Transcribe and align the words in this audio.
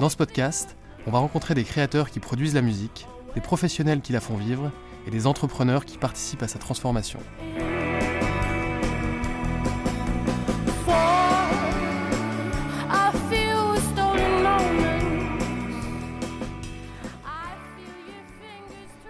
Dans 0.00 0.08
ce 0.08 0.16
podcast, 0.16 0.76
on 1.06 1.10
va 1.10 1.18
rencontrer 1.18 1.54
des 1.54 1.62
créateurs 1.62 2.08
qui 2.08 2.20
produisent 2.20 2.54
la 2.54 2.62
musique, 2.62 3.06
des 3.34 3.42
professionnels 3.42 4.00
qui 4.00 4.14
la 4.14 4.20
font 4.22 4.38
vivre 4.38 4.72
et 5.06 5.10
des 5.10 5.26
entrepreneurs 5.26 5.84
qui 5.84 5.98
participent 5.98 6.42
à 6.42 6.48
sa 6.48 6.58
transformation. 6.58 7.18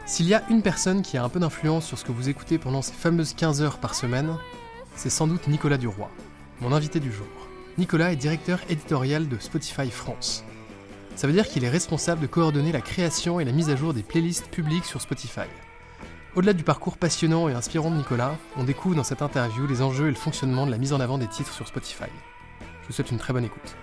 S'il 0.07 0.27
y 0.27 0.35
a 0.35 0.43
une 0.51 0.63
personne 0.63 1.03
qui 1.03 1.17
a 1.17 1.23
un 1.23 1.29
peu 1.29 1.39
d'influence 1.39 1.87
sur 1.87 1.99
ce 1.99 2.05
que 2.05 2.11
vous 2.11 2.29
écoutez 2.29 2.59
pendant 2.59 2.83
ces 2.83 2.95
fameuses 2.95 3.35
15 3.35 3.63
heures 3.63 3.79
par 3.79 3.95
semaine, 3.95 4.37
c'est 4.97 5.09
sans 5.09 5.29
doute 5.29 5.47
Nicolas 5.47 5.79
Duroy, 5.79 6.11
mon 6.61 6.73
invité 6.73 6.99
du 6.99 7.13
jour. 7.13 7.29
Nicolas 7.79 8.13
est 8.13 8.17
directeur 8.17 8.59
éditorial 8.69 9.29
de 9.29 9.39
Spotify 9.39 9.89
France. 9.89 10.45
Ça 11.17 11.27
veut 11.27 11.33
dire 11.33 11.47
qu'il 11.47 11.65
est 11.65 11.69
responsable 11.71 12.23
de 12.23 12.27
coordonner 12.27 12.73
la 12.73 12.81
création 12.81 13.41
et 13.41 13.45
la 13.45 13.53
mise 13.53 13.69
à 13.71 13.77
jour 13.77 13.93
des 13.93 14.03
playlists 14.03 14.49
publiques 14.49 14.85
sur 14.85 15.01
Spotify. 15.01 15.49
Au-delà 16.37 16.53
du 16.53 16.63
parcours 16.63 16.97
passionnant 16.97 17.49
et 17.49 17.55
inspirant 17.55 17.91
de 17.91 17.97
Nicolas, 17.97 18.37
on 18.57 18.65
découvre 18.65 18.95
dans 18.95 19.05
cette 19.05 19.21
interview 19.21 19.67
les 19.67 19.83
enjeux 19.83 20.07
et 20.07 20.11
le 20.11 20.17
fonctionnement 20.17 20.65
de 20.65 20.71
la 20.71 20.79
mise 20.79 20.93
en 20.93 21.01
avant 21.01 21.19
des 21.19 21.27
titres 21.27 21.53
sur 21.53 21.67
Spotify. 21.67 22.05
Je 22.83 22.87
vous 22.87 22.93
souhaite 22.93 23.11
une 23.11 23.19
très 23.19 23.33
bonne 23.33 23.45
écoute. 23.45 23.77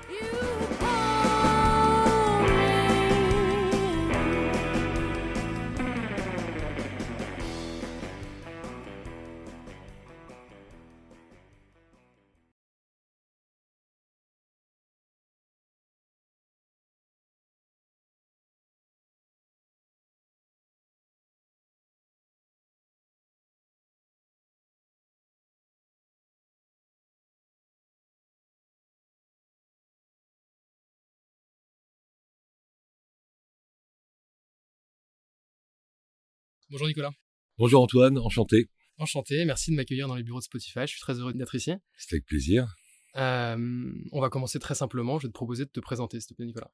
Bonjour 36.70 36.88
Nicolas. 36.88 37.12
Bonjour 37.58 37.82
Antoine, 37.82 38.18
enchanté. 38.18 38.68
Enchanté, 38.98 39.46
merci 39.46 39.72
de 39.72 39.78
m'accueillir 39.78 40.10
dans 40.10 40.16
les 40.16 40.24
bureaux 40.24 40.40
de 40.40 40.44
Spotify, 40.44 40.82
je 40.82 40.88
suis 40.88 41.00
très 41.00 41.14
heureux 41.14 41.34
d'être 41.34 41.56
ici. 41.56 41.72
C'est 41.98 42.16
avec 42.16 42.26
plaisir. 42.26 42.76
Euh, 43.16 43.90
on 44.12 44.20
va 44.20 44.30
commencer 44.30 44.60
très 44.60 44.76
simplement, 44.76 45.18
je 45.18 45.28
vais 45.28 45.32
te 45.32 45.34
proposer 45.34 45.64
de 45.64 45.70
te 45.70 45.80
présenter 45.80 46.20
s'il 46.20 46.28
te 46.28 46.34
plaît 46.34 46.46
Nicolas. 46.46 46.70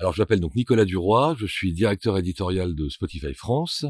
Alors 0.00 0.12
je 0.12 0.22
m'appelle 0.22 0.38
donc 0.38 0.54
Nicolas 0.54 0.84
Duroy, 0.84 1.34
je 1.36 1.46
suis 1.46 1.72
directeur 1.72 2.16
éditorial 2.18 2.76
de 2.76 2.88
Spotify 2.88 3.34
France, 3.34 3.84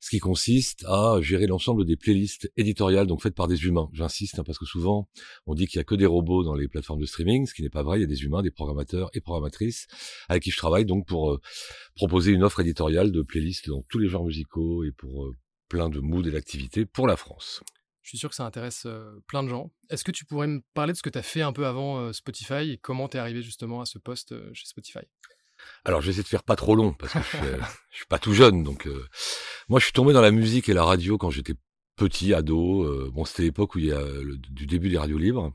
ce 0.00 0.08
qui 0.08 0.18
consiste 0.18 0.86
à 0.86 1.18
gérer 1.20 1.46
l'ensemble 1.46 1.84
des 1.84 1.96
playlists 1.96 2.50
éditoriales 2.56 3.06
donc 3.06 3.22
faites 3.22 3.34
par 3.34 3.46
des 3.46 3.64
humains. 3.66 3.90
J'insiste 3.92 4.38
hein, 4.38 4.42
parce 4.44 4.58
que 4.58 4.64
souvent 4.64 5.06
on 5.46 5.54
dit 5.54 5.66
qu'il 5.66 5.78
y 5.78 5.80
a 5.80 5.84
que 5.84 5.94
des 5.94 6.06
robots 6.06 6.44
dans 6.44 6.54
les 6.54 6.66
plateformes 6.66 7.00
de 7.00 7.04
streaming, 7.04 7.46
ce 7.46 7.52
qui 7.52 7.60
n'est 7.60 7.68
pas 7.68 7.82
vrai. 7.82 7.98
Il 7.98 8.00
y 8.00 8.04
a 8.04 8.06
des 8.08 8.22
humains, 8.22 8.40
des 8.40 8.50
programmateurs 8.50 9.10
et 9.12 9.20
programmatrices 9.20 9.86
avec 10.30 10.42
qui 10.44 10.50
je 10.50 10.56
travaille 10.56 10.86
donc 10.86 11.06
pour 11.06 11.32
euh, 11.32 11.40
proposer 11.94 12.32
une 12.32 12.42
offre 12.42 12.60
éditoriale 12.60 13.12
de 13.12 13.20
playlists 13.20 13.68
dans 13.68 13.82
tous 13.90 13.98
les 13.98 14.08
genres 14.08 14.24
musicaux 14.24 14.82
et 14.82 14.92
pour 14.92 15.26
euh, 15.26 15.36
plein 15.68 15.90
de 15.90 16.00
moods 16.00 16.26
et 16.26 16.30
d'activités 16.30 16.86
pour 16.86 17.06
la 17.06 17.18
France. 17.18 17.62
Je 18.00 18.10
suis 18.10 18.18
sûr 18.18 18.30
que 18.30 18.34
ça 18.34 18.46
intéresse 18.46 18.84
euh, 18.86 19.22
plein 19.26 19.42
de 19.42 19.48
gens. 19.48 19.70
Est-ce 19.90 20.04
que 20.04 20.12
tu 20.12 20.24
pourrais 20.24 20.46
me 20.46 20.62
parler 20.72 20.92
de 20.92 20.96
ce 20.98 21.02
que 21.02 21.10
tu 21.10 21.18
as 21.18 21.22
fait 21.22 21.42
un 21.42 21.52
peu 21.52 21.66
avant 21.66 22.12
Spotify 22.14 22.70
et 22.70 22.78
comment 22.78 23.08
tu 23.08 23.18
es 23.18 23.20
arrivé 23.20 23.42
justement 23.42 23.82
à 23.82 23.86
ce 23.86 23.98
poste 23.98 24.34
chez 24.54 24.66
Spotify? 24.66 25.06
Alors 25.84 26.00
j'essaie 26.00 26.22
de 26.22 26.28
faire 26.28 26.42
pas 26.42 26.56
trop 26.56 26.74
long 26.74 26.92
parce 26.92 27.12
que 27.12 27.20
je 27.20 27.36
suis, 27.36 27.38
je 27.90 27.96
suis 27.96 28.06
pas 28.06 28.18
tout 28.18 28.34
jeune. 28.34 28.62
Donc 28.62 28.86
euh, 28.86 29.06
moi 29.68 29.80
je 29.80 29.84
suis 29.84 29.92
tombé 29.92 30.12
dans 30.12 30.22
la 30.22 30.30
musique 30.30 30.68
et 30.68 30.74
la 30.74 30.84
radio 30.84 31.18
quand 31.18 31.30
j'étais 31.30 31.54
petit, 31.96 32.34
ado. 32.34 32.84
Euh, 32.84 33.10
bon 33.12 33.24
c'était 33.24 33.42
l'époque 33.42 33.74
où 33.74 33.78
il 33.78 33.86
y 33.86 33.92
a 33.92 34.00
le, 34.00 34.36
du 34.36 34.66
début 34.66 34.88
des 34.88 34.98
radios 34.98 35.18
libres 35.18 35.52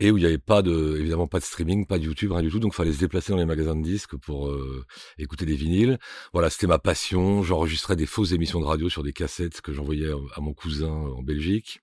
et 0.00 0.10
où 0.10 0.18
il 0.18 0.20
n'y 0.20 0.26
avait 0.26 0.38
pas 0.38 0.60
de 0.62 0.96
évidemment 0.98 1.28
pas 1.28 1.38
de 1.38 1.44
streaming, 1.44 1.86
pas 1.86 1.98
de 1.98 2.04
YouTube, 2.04 2.32
rien 2.32 2.42
du 2.42 2.50
tout. 2.50 2.60
Donc 2.60 2.74
fallait 2.74 2.92
se 2.92 2.98
déplacer 2.98 3.32
dans 3.32 3.38
les 3.38 3.46
magasins 3.46 3.76
de 3.76 3.82
disques 3.82 4.16
pour 4.16 4.48
euh, 4.48 4.84
écouter 5.18 5.46
des 5.46 5.56
vinyles. 5.56 5.98
Voilà 6.32 6.50
c'était 6.50 6.66
ma 6.66 6.78
passion. 6.78 7.42
J'enregistrais 7.42 7.96
des 7.96 8.06
fausses 8.06 8.32
émissions 8.32 8.60
de 8.60 8.66
radio 8.66 8.88
sur 8.88 9.02
des 9.02 9.12
cassettes 9.12 9.60
que 9.60 9.72
j'envoyais 9.72 10.10
à 10.34 10.40
mon 10.40 10.52
cousin 10.52 10.88
en 10.88 11.22
Belgique 11.22 11.80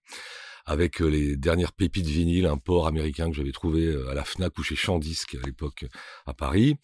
avec 0.66 1.02
euh, 1.02 1.08
les 1.08 1.36
dernières 1.38 1.74
pépites 1.74 2.06
vinyles, 2.06 2.46
un 2.46 2.58
port 2.58 2.88
américain 2.88 3.30
que 3.30 3.36
j'avais 3.36 3.52
trouvé 3.52 3.86
euh, 3.86 4.10
à 4.10 4.14
la 4.14 4.24
Fnac 4.24 4.58
ou 4.58 4.64
chez 4.64 4.76
Chandisque 4.76 5.36
à 5.36 5.46
l'époque 5.46 5.86
à 6.26 6.34
Paris. 6.34 6.76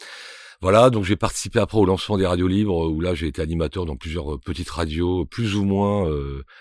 Voilà, 0.62 0.90
donc 0.90 1.04
j'ai 1.04 1.16
participé 1.16 1.60
après 1.60 1.78
au 1.78 1.86
lancement 1.86 2.18
des 2.18 2.26
radios 2.26 2.48
libres, 2.48 2.90
où 2.90 3.00
là 3.00 3.14
j'ai 3.14 3.28
été 3.28 3.42
animateur 3.42 3.86
dans 3.86 3.96
plusieurs 3.96 4.34
euh, 4.34 4.40
petites 4.40 4.70
radios, 4.70 5.26
plus 5.26 5.56
ou 5.56 5.64
moins 5.64 6.10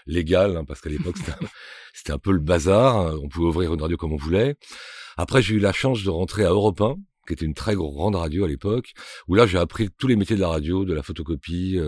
légales, 0.06 0.56
hein, 0.56 0.64
parce 0.64 0.80
qu'à 0.80 0.90
l'époque 0.90 1.16
c'était 1.94 2.12
un 2.12 2.18
peu 2.18 2.32
le 2.32 2.40
bazar, 2.40 2.98
hein, 2.98 3.18
on 3.22 3.28
pouvait 3.28 3.46
ouvrir 3.46 3.72
une 3.72 3.80
radio 3.80 3.96
comme 3.96 4.12
on 4.12 4.18
voulait. 4.18 4.56
Après 5.16 5.40
j'ai 5.40 5.54
eu 5.54 5.58
la 5.58 5.72
chance 5.72 6.02
de 6.02 6.10
rentrer 6.10 6.44
à 6.44 6.50
Europe 6.50 6.80
1, 6.80 6.96
qui 7.26 7.32
était 7.32 7.46
une 7.46 7.54
très 7.54 7.74
grande 7.74 8.16
radio 8.16 8.44
à 8.44 8.48
l'époque, 8.48 8.92
où 9.28 9.34
là 9.34 9.46
j'ai 9.46 9.58
appris 9.58 9.88
tous 9.98 10.08
les 10.08 10.16
métiers 10.16 10.36
de 10.36 10.42
la 10.42 10.48
radio, 10.48 10.84
de 10.84 10.92
la 10.92 11.02
photocopie, 11.02 11.80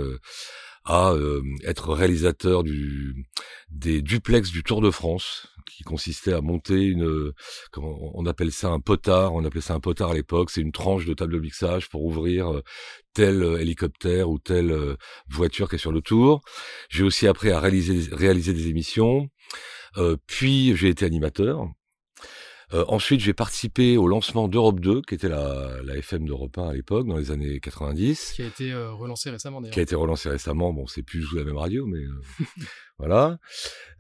à 0.89 1.13
euh, 1.13 1.43
être 1.65 1.93
réalisateur 1.93 2.65
du 2.65 3.27
des 3.71 4.01
duplex 4.01 4.51
du 4.51 4.63
Tour 4.63 4.81
de 4.81 4.91
France, 4.91 5.47
qui 5.67 5.85
consistait 5.85 6.33
à 6.33 6.41
monter 6.41 6.87
une, 6.87 7.33
comment 7.71 8.11
on 8.15 8.25
appelle 8.25 8.51
ça 8.51 8.71
un 8.71 8.81
potard, 8.81 9.35
on 9.35 9.45
appelait 9.45 9.61
ça 9.61 9.75
un 9.75 9.81
potard 9.81 10.13
à 10.13 10.15
l'époque, 10.15 10.51
c'est 10.51 10.63
une 10.63 10.73
tranche 10.73 11.05
de 11.05 11.13
table 11.13 11.35
de 11.35 11.41
mixage 11.41 11.91
pour 11.91 12.05
ouvrir 12.05 12.51
euh, 12.51 12.63
tel 13.13 13.43
euh, 13.43 13.61
hélicoptère 13.61 14.31
ou 14.31 14.39
telle 14.39 14.97
voiture 15.29 15.69
qui 15.69 15.77
est 15.77 15.79
sur 15.79 15.93
le 15.93 16.01
Tour. 16.01 16.41
J'ai 16.89 17.05
aussi 17.05 17.27
appris 17.29 17.51
à 17.51 17.61
réaliser 17.61 18.09
réaliser 18.15 18.55
des 18.55 18.69
émissions. 18.69 19.29
puis 20.27 20.77
j'ai 20.77 20.89
été 20.89 21.05
animateur 21.05 21.69
euh, 22.75 22.85
ensuite, 22.89 23.21
j'ai 23.21 23.33
participé 23.33 23.97
au 23.97 24.09
lancement 24.09 24.47
d'Europe 24.47 24.81
2, 24.81 25.01
qui 25.03 25.15
était 25.15 25.29
la, 25.29 25.71
la 25.83 25.97
FM 25.97 26.27
d'Europe 26.27 26.59
1 26.59 26.69
à 26.69 26.73
l'époque, 26.75 27.07
dans 27.07 27.17
les 27.17 27.31
années 27.31 27.61
90. 27.61 28.33
Qui 28.35 28.43
a 28.43 28.47
été 28.47 28.73
euh, 28.73 28.93
relancé 28.93 29.31
récemment, 29.31 29.61
d'ailleurs. 29.61 29.73
Qui 29.73 29.81
a 29.81 29.83
été 29.83 29.95
relancé 29.95 30.29
récemment. 30.29 30.73
Bon, 30.75 30.87
c'est 30.87 31.03
plus 31.03 31.33
la 31.35 31.45
même 31.45 31.57
radio, 31.57 31.87
mais 31.87 31.99
euh, 32.01 32.45
voilà. 32.99 33.39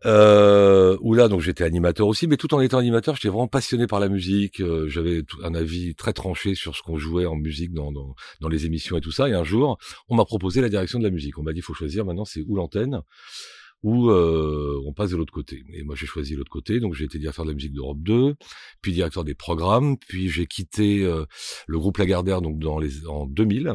Euh, 0.04 0.98
où 1.00 1.14
là, 1.14 1.28
donc, 1.28 1.40
j'étais 1.40 1.64
animateur 1.64 2.06
aussi, 2.06 2.26
mais 2.26 2.36
tout 2.36 2.52
en 2.54 2.60
étant 2.60 2.76
animateur, 2.76 3.14
j'étais 3.14 3.28
vraiment 3.28 3.48
passionné 3.48 3.86
par 3.86 4.00
la 4.00 4.08
musique. 4.08 4.62
J'avais 4.86 5.22
un 5.42 5.54
avis 5.54 5.94
très 5.94 6.12
tranché 6.12 6.54
sur 6.54 6.76
ce 6.76 6.82
qu'on 6.82 6.98
jouait 6.98 7.24
en 7.24 7.36
musique 7.36 7.72
dans, 7.72 7.90
dans, 7.90 8.14
dans 8.40 8.48
les 8.48 8.66
émissions 8.66 8.98
et 8.98 9.00
tout 9.00 9.12
ça. 9.12 9.30
Et 9.30 9.34
un 9.34 9.44
jour, 9.44 9.78
on 10.08 10.16
m'a 10.16 10.26
proposé 10.26 10.60
la 10.60 10.68
direction 10.68 10.98
de 10.98 11.04
la 11.04 11.10
musique. 11.10 11.38
On 11.38 11.42
m'a 11.42 11.52
dit, 11.52 11.60
il 11.60 11.64
faut 11.64 11.74
choisir 11.74 12.04
maintenant, 12.04 12.26
c'est 12.26 12.44
où 12.46 12.54
l'antenne? 12.54 13.00
Où 13.82 14.10
euh, 14.10 14.80
on 14.86 14.92
passe 14.92 15.10
de 15.10 15.16
l'autre 15.16 15.32
côté. 15.32 15.64
Et 15.72 15.82
moi, 15.82 15.94
j'ai 15.94 16.06
choisi 16.06 16.34
l'autre 16.34 16.50
côté, 16.50 16.80
donc 16.80 16.94
j'ai 16.94 17.04
été 17.04 17.18
directeur 17.18 17.44
de 17.44 17.50
la 17.50 17.54
musique 17.54 17.72
d'Europe 17.72 17.98
2, 18.00 18.34
puis 18.82 18.92
directeur 18.92 19.24
des 19.24 19.34
programmes, 19.34 19.96
puis 19.98 20.28
j'ai 20.28 20.46
quitté 20.46 21.02
euh, 21.04 21.24
le 21.66 21.78
groupe 21.78 21.98
Lagardère 21.98 22.42
donc 22.42 22.58
dans 22.58 22.78
les 22.78 23.06
en 23.06 23.26
2000. 23.26 23.74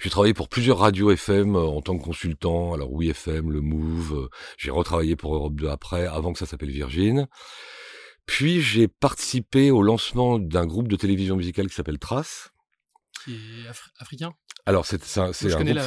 J'ai 0.00 0.10
travaillé 0.10 0.32
pour 0.32 0.48
plusieurs 0.48 0.78
radios 0.78 1.10
FM 1.10 1.56
euh, 1.56 1.60
en 1.60 1.82
tant 1.82 1.98
que 1.98 2.04
consultant, 2.04 2.74
alors 2.74 2.92
oui 2.92 3.08
FM, 3.10 3.50
le 3.50 3.60
Move, 3.60 4.28
j'ai 4.56 4.70
retravaillé 4.70 5.16
pour 5.16 5.34
Europe 5.34 5.54
2 5.56 5.68
après, 5.68 6.06
avant 6.06 6.32
que 6.32 6.38
ça 6.38 6.46
s'appelle 6.46 6.70
Virgin. 6.70 7.26
Puis 8.24 8.60
j'ai 8.60 8.88
participé 8.88 9.70
au 9.70 9.82
lancement 9.82 10.38
d'un 10.38 10.66
groupe 10.66 10.88
de 10.88 10.96
télévision 10.96 11.36
musicale 11.36 11.68
qui 11.68 11.74
s'appelle 11.74 11.98
Trace, 11.98 12.50
qui 13.24 13.34
est 13.34 13.68
africain? 13.98 14.32
Alors, 14.66 14.84
c'est 14.84 15.00
un, 15.18 15.30
un, 15.30 15.64
groupe... 15.64 15.78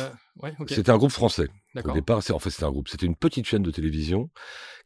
ouais, 0.41 0.53
C'était 0.67 0.89
un 0.89 0.97
groupe 0.97 1.11
français. 1.11 1.47
Au 1.83 1.91
départ, 1.91 2.21
en 2.31 2.39
fait, 2.39 2.49
c'était 2.49 2.63
un 2.63 2.71
groupe. 2.71 2.87
C'était 2.87 3.05
une 3.05 3.15
petite 3.15 3.45
chaîne 3.45 3.61
de 3.61 3.71
télévision 3.71 4.29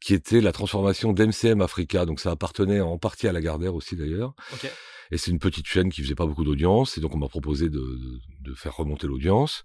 qui 0.02 0.14
était 0.14 0.42
la 0.42 0.52
transformation 0.52 1.14
d'MCM 1.14 1.62
Africa. 1.62 2.06
Donc, 2.06 2.20
ça 2.20 2.32
appartenait 2.32 2.82
en 2.82 2.98
partie 2.98 3.28
à 3.28 3.32
Lagardère 3.32 3.76
aussi, 3.76 3.96
d'ailleurs. 3.96 4.34
Et 5.12 5.18
c'est 5.18 5.32
une 5.32 5.40
petite 5.40 5.68
chaîne 5.68 5.92
qui 5.92 6.02
faisait 6.02 6.16
pas 6.16 6.26
beaucoup 6.26 6.44
d'audience. 6.44 6.98
Et 6.98 7.02
donc, 7.02 7.14
on 7.14 7.20
m'a 7.20 7.30
proposé 7.30 7.70
de, 7.70 7.80
de, 7.80 8.20
de 8.42 8.54
faire 8.56 8.76
remonter 8.76 9.08
l'audience. 9.08 9.64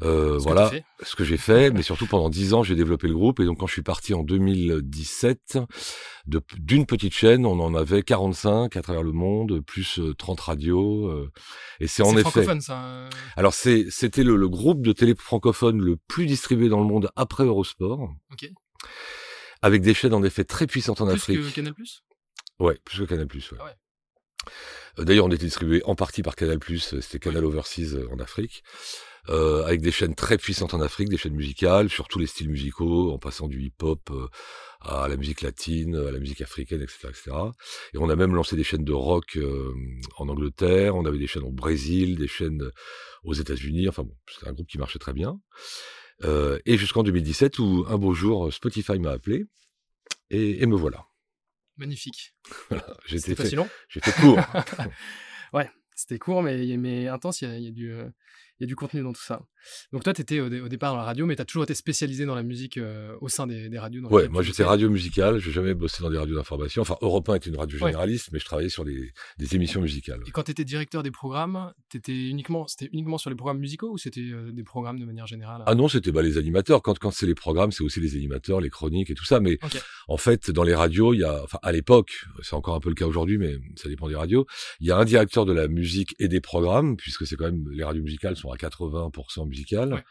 Euh, 0.00 0.38
voilà 0.38 0.70
ce 1.02 1.16
que 1.16 1.24
j'ai 1.24 1.36
fait, 1.36 1.70
mais 1.70 1.82
surtout 1.82 2.06
pendant 2.06 2.30
dix 2.30 2.54
ans, 2.54 2.62
j'ai 2.62 2.74
développé 2.74 3.08
le 3.08 3.14
groupe. 3.14 3.40
Et 3.40 3.44
donc, 3.44 3.58
quand 3.58 3.66
je 3.66 3.72
suis 3.72 3.82
parti 3.82 4.14
en 4.14 4.22
2017, 4.22 5.58
d'une 6.26 6.86
petite 6.86 7.14
chaîne, 7.14 7.46
on 7.46 7.60
en 7.60 7.74
avait 7.74 8.02
45 8.02 8.76
à 8.76 8.82
travers 8.82 9.02
le 9.02 9.12
monde, 9.12 9.60
plus 9.60 10.00
30 10.18 10.38
euh, 10.38 10.42
radios. 10.42 11.08
Euh, 11.08 11.30
et 11.80 11.86
c'est 11.86 12.02
en 12.02 12.16
effet. 12.16 12.60
ça. 12.60 13.08
Alors, 13.36 13.54
c'était 13.54 14.24
le, 14.24 14.48
groupe 14.48 14.82
de 14.82 14.92
télé 14.92 15.14
francophone 15.14 15.80
le 15.80 15.96
plus 15.96 16.26
distribué 16.26 16.68
dans 16.68 16.80
le 16.80 16.86
monde 16.86 17.10
après 17.16 17.44
Eurosport. 17.44 18.10
Avec 19.64 19.82
des 19.82 19.94
chaînes 19.94 20.14
en 20.14 20.24
effet 20.24 20.44
très 20.44 20.66
puissantes 20.66 21.00
en 21.00 21.08
Afrique. 21.08 21.38
Plus 21.38 21.50
que 21.50 21.54
Canal 21.54 21.74
Ouais, 22.58 22.78
plus 22.84 22.98
que 22.98 23.04
Canal 23.04 23.26
Plus. 23.26 23.52
Ouais. 23.52 23.58
Ah 23.60 25.04
D'ailleurs, 25.04 25.24
on 25.24 25.30
était 25.30 25.46
distribué 25.46 25.82
en 25.84 25.94
partie 25.94 26.22
par 26.22 26.36
Canal 26.36 26.58
C'était 26.78 27.18
Canal 27.18 27.44
Overseas 27.44 27.96
en 28.10 28.18
Afrique 28.18 28.62
euh, 29.28 29.64
avec 29.64 29.80
des 29.80 29.92
chaînes 29.92 30.14
très 30.14 30.36
puissantes 30.36 30.74
en 30.74 30.80
Afrique, 30.80 31.08
des 31.08 31.16
chaînes 31.16 31.34
musicales 31.34 31.88
sur 31.88 32.08
tous 32.08 32.18
les 32.18 32.26
styles 32.26 32.50
musicaux, 32.50 33.12
en 33.12 33.18
passant 33.18 33.46
du 33.46 33.62
hip-hop 33.62 34.10
euh, 34.10 34.28
à 34.80 35.06
la 35.08 35.16
musique 35.16 35.42
latine, 35.42 35.94
à 35.94 36.10
la 36.10 36.18
musique 36.18 36.40
africaine, 36.40 36.82
etc., 36.82 37.08
etc. 37.08 37.30
Et 37.94 37.98
on 37.98 38.08
a 38.08 38.16
même 38.16 38.34
lancé 38.34 38.56
des 38.56 38.64
chaînes 38.64 38.84
de 38.84 38.92
rock 38.92 39.36
euh, 39.36 39.72
en 40.16 40.28
Angleterre, 40.28 40.96
on 40.96 41.04
avait 41.04 41.18
des 41.18 41.28
chaînes 41.28 41.44
au 41.44 41.52
Brésil, 41.52 42.16
des 42.16 42.26
chaînes 42.26 42.68
aux 43.22 43.34
États-Unis. 43.34 43.88
Enfin 43.88 44.02
bon, 44.02 44.16
c'était 44.28 44.48
un 44.48 44.52
groupe 44.52 44.68
qui 44.68 44.78
marchait 44.78 44.98
très 44.98 45.12
bien. 45.12 45.38
Euh, 46.24 46.58
et 46.66 46.76
jusqu'en 46.76 47.02
2017 47.02 47.58
où 47.58 47.84
un 47.88 47.98
beau 47.98 48.14
jour 48.14 48.52
Spotify 48.52 48.98
m'a 48.98 49.10
appelé 49.10 49.44
et, 50.30 50.62
et, 50.62 50.66
me 50.66 50.76
voilà. 50.76 51.04
Magnifique. 51.76 52.34
Voilà, 52.68 52.96
J'ai 53.06 53.18
fait 53.18 54.20
court. 54.20 54.38
ouais, 55.52 55.70
c'était 55.94 56.18
court 56.18 56.42
mais, 56.42 56.76
mais 56.76 57.08
intense. 57.08 57.40
Il 57.40 57.48
y 57.48 57.52
a, 57.52 57.56
il 57.56 57.64
y 57.64 57.68
a 57.68 57.70
du 57.70 57.94
il 58.62 58.66
y 58.66 58.66
a 58.66 58.68
du 58.68 58.76
contenu 58.76 59.02
dans 59.02 59.12
tout 59.12 59.20
ça. 59.22 59.42
Donc 59.92 60.04
toi, 60.04 60.12
tu 60.12 60.22
étais 60.22 60.38
au, 60.38 60.48
départ 60.68 60.92
dans 60.92 60.98
la 60.98 61.02
radio, 61.02 61.26
mais 61.26 61.34
tu 61.34 61.42
as 61.42 61.44
toujours 61.44 61.64
été 61.64 61.74
spécialisé 61.74 62.26
dans 62.26 62.36
la 62.36 62.44
musique 62.44 62.78
euh, 62.78 63.16
au 63.20 63.28
sein 63.28 63.48
des, 63.48 63.76
radios. 63.76 64.06
Ouais, 64.06 64.28
moi 64.28 64.42
j'étais 64.42 64.62
radio 64.62 64.88
musicale, 64.88 65.38
j'ai 65.40 65.50
jamais 65.50 65.74
bossé 65.74 66.00
dans 66.00 66.10
des 66.10 66.18
radios 66.18 66.36
d'information. 66.36 66.82
Enfin, 66.82 66.96
Europe 67.00 67.28
1 67.28 67.34
était 67.34 67.50
une 67.50 67.56
radio 67.56 67.76
généraliste, 67.76 68.28
mais 68.32 68.38
je 68.38 68.44
travaillais 68.44 68.68
sur 68.68 68.84
des, 68.84 69.12
émissions 69.52 69.80
musicales. 69.80 70.20
Et 70.26 70.30
quand 70.30 70.44
tu 70.44 70.52
étais 70.52 70.64
directeur 70.64 71.02
des 71.02 71.10
programmes, 71.10 71.72
étais 71.92 72.12
uniquement, 72.12 72.68
c'était 72.68 72.88
uniquement 72.92 73.18
sur 73.18 73.30
les 73.30 73.36
programmes 73.36 73.58
musicaux 73.58 73.90
ou 73.90 73.98
c'était 73.98 74.20
euh, 74.20 74.52
des 74.52 74.62
programmes 74.62 75.00
de 75.00 75.04
manière 75.04 75.26
générale? 75.26 75.64
Ah 75.66 75.74
non, 75.74 75.88
c'était 75.88 76.12
bah, 76.12 76.22
les 76.22 76.38
animateurs. 76.38 76.82
Quand, 76.82 76.96
quand 76.96 77.10
c'est 77.10 77.26
les 77.26 77.34
programmes, 77.34 77.72
c'est 77.72 77.82
aussi 77.82 77.98
les 77.98 78.14
animateurs, 78.14 78.60
les 78.60 78.70
chroniques 78.70 79.10
et 79.10 79.14
tout 79.14 79.24
ça. 79.24 79.40
Mais 79.40 79.58
en 80.06 80.16
fait, 80.16 80.52
dans 80.52 80.62
les 80.62 80.74
radios, 80.74 81.14
il 81.14 81.20
y 81.20 81.24
a, 81.24 81.42
enfin 81.42 81.58
à 81.62 81.72
l'époque, 81.72 82.12
c'est 82.42 82.54
encore 82.54 82.76
un 82.76 82.80
peu 82.80 82.90
le 82.90 82.94
cas 82.94 83.06
aujourd'hui, 83.06 83.38
mais 83.38 83.58
ça 83.74 83.88
dépend 83.88 84.08
des 84.08 84.14
radios, 84.14 84.46
il 84.80 84.86
y 84.86 84.92
a 84.92 84.96
un 84.96 85.04
directeur 85.04 85.46
de 85.46 85.52
la 85.52 85.66
musique 85.66 86.14
et 86.20 86.28
des 86.28 86.40
programmes, 86.40 86.96
puisque 86.96 87.26
c'est 87.26 87.34
quand 87.34 87.46
même 87.46 87.68
les 87.72 87.82
radios 87.82 88.02
musicales 88.02 88.36
sont 88.36 88.51
à 88.52 88.56
80% 88.56 89.48
musicales. 89.48 90.04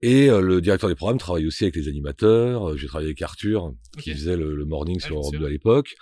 Et 0.00 0.30
euh, 0.30 0.40
le 0.40 0.60
directeur 0.60 0.88
des 0.88 0.94
programmes 0.94 1.18
travaille 1.18 1.46
aussi 1.46 1.64
avec 1.64 1.74
les 1.74 1.88
animateurs. 1.88 2.70
Euh, 2.70 2.76
j'ai 2.76 2.86
travaillé 2.86 3.08
avec 3.08 3.20
Arthur, 3.22 3.72
qui 3.98 4.12
faisait 4.12 4.36
le, 4.36 4.64
morning 4.64 5.00
sur 5.00 5.16
Europe 5.16 5.34
2 5.34 5.44
à 5.44 5.50
l'époque. 5.50 5.94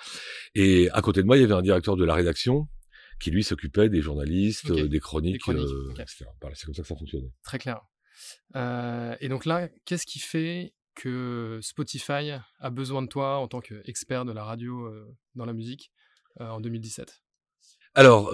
Et 0.54 0.90
à 0.90 1.00
côté 1.00 1.22
de 1.22 1.26
moi, 1.26 1.36
il 1.36 1.40
y 1.40 1.44
avait 1.44 1.54
un 1.54 1.62
directeur 1.62 1.96
de 1.96 2.04
la 2.04 2.14
rédaction 2.14 2.68
qui 3.20 3.30
lui 3.30 3.42
s'occupait 3.42 3.88
des 3.88 4.02
journalistes, 4.02 4.70
des 4.70 5.00
chroniques, 5.00 5.48
etc. 5.48 6.26
c'est 6.54 6.66
comme 6.66 6.74
ça 6.74 6.82
que 6.82 6.88
ça 6.88 6.96
fonctionnait. 6.96 7.32
Très 7.42 7.58
clair. 7.58 7.80
Euh, 8.54 9.16
et 9.20 9.28
donc 9.28 9.46
là, 9.46 9.68
qu'est-ce 9.86 10.04
qui 10.04 10.18
fait 10.18 10.74
que 10.94 11.58
Spotify 11.62 12.32
a 12.58 12.70
besoin 12.70 13.00
de 13.00 13.06
toi 13.06 13.38
en 13.38 13.48
tant 13.48 13.60
qu'expert 13.60 14.26
de 14.26 14.32
la 14.32 14.44
radio 14.44 14.90
dans 15.34 15.46
la 15.46 15.54
musique 15.54 15.90
en 16.38 16.60
2017 16.60 17.22
Alors, 17.94 18.30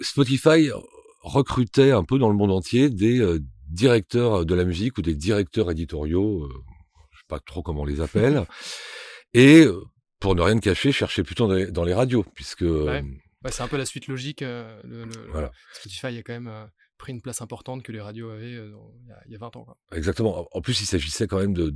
Spotify 0.00 0.70
recrutait 1.24 1.90
un 1.90 2.04
peu 2.04 2.18
dans 2.18 2.28
le 2.28 2.36
monde 2.36 2.52
entier 2.52 2.90
des 2.90 3.18
euh, 3.18 3.40
directeurs 3.68 4.44
de 4.44 4.54
la 4.54 4.64
musique 4.64 4.98
ou 4.98 5.02
des 5.02 5.14
directeurs 5.14 5.70
éditoriaux, 5.70 6.44
euh, 6.44 6.62
je 7.12 7.18
sais 7.18 7.24
pas 7.28 7.40
trop 7.40 7.62
comment 7.62 7.80
on 7.80 7.86
les 7.86 8.00
appelle, 8.00 8.44
et 9.34 9.64
euh, 9.64 9.82
pour 10.20 10.34
ne 10.34 10.42
rien 10.42 10.58
cacher, 10.60 10.92
cherchait 10.92 11.22
plutôt 11.24 11.48
dans 11.70 11.84
les, 11.84 11.94
radios, 11.94 12.24
puisque 12.34 12.64
c'est 13.50 13.62
un 13.62 13.68
peu 13.68 13.76
la 13.76 13.84
suite 13.84 14.06
logique. 14.06 14.40
Le, 14.40 15.06
Spotify 15.72 16.06
a 16.06 16.22
quand 16.22 16.32
même 16.32 16.70
pris 16.96 17.12
une 17.12 17.20
place 17.20 17.42
importante 17.42 17.82
que 17.82 17.92
les 17.92 18.00
radios 18.00 18.30
avaient 18.30 18.52
il, 18.52 19.32
y 19.32 19.34
a, 19.34 19.38
20 19.38 19.56
ans. 19.56 19.66
Exactement. 19.92 20.48
En 20.50 20.60
plus, 20.62 20.80
il 20.80 20.86
s'agissait 20.86 21.26
quand 21.26 21.38
même 21.38 21.52
de, 21.52 21.70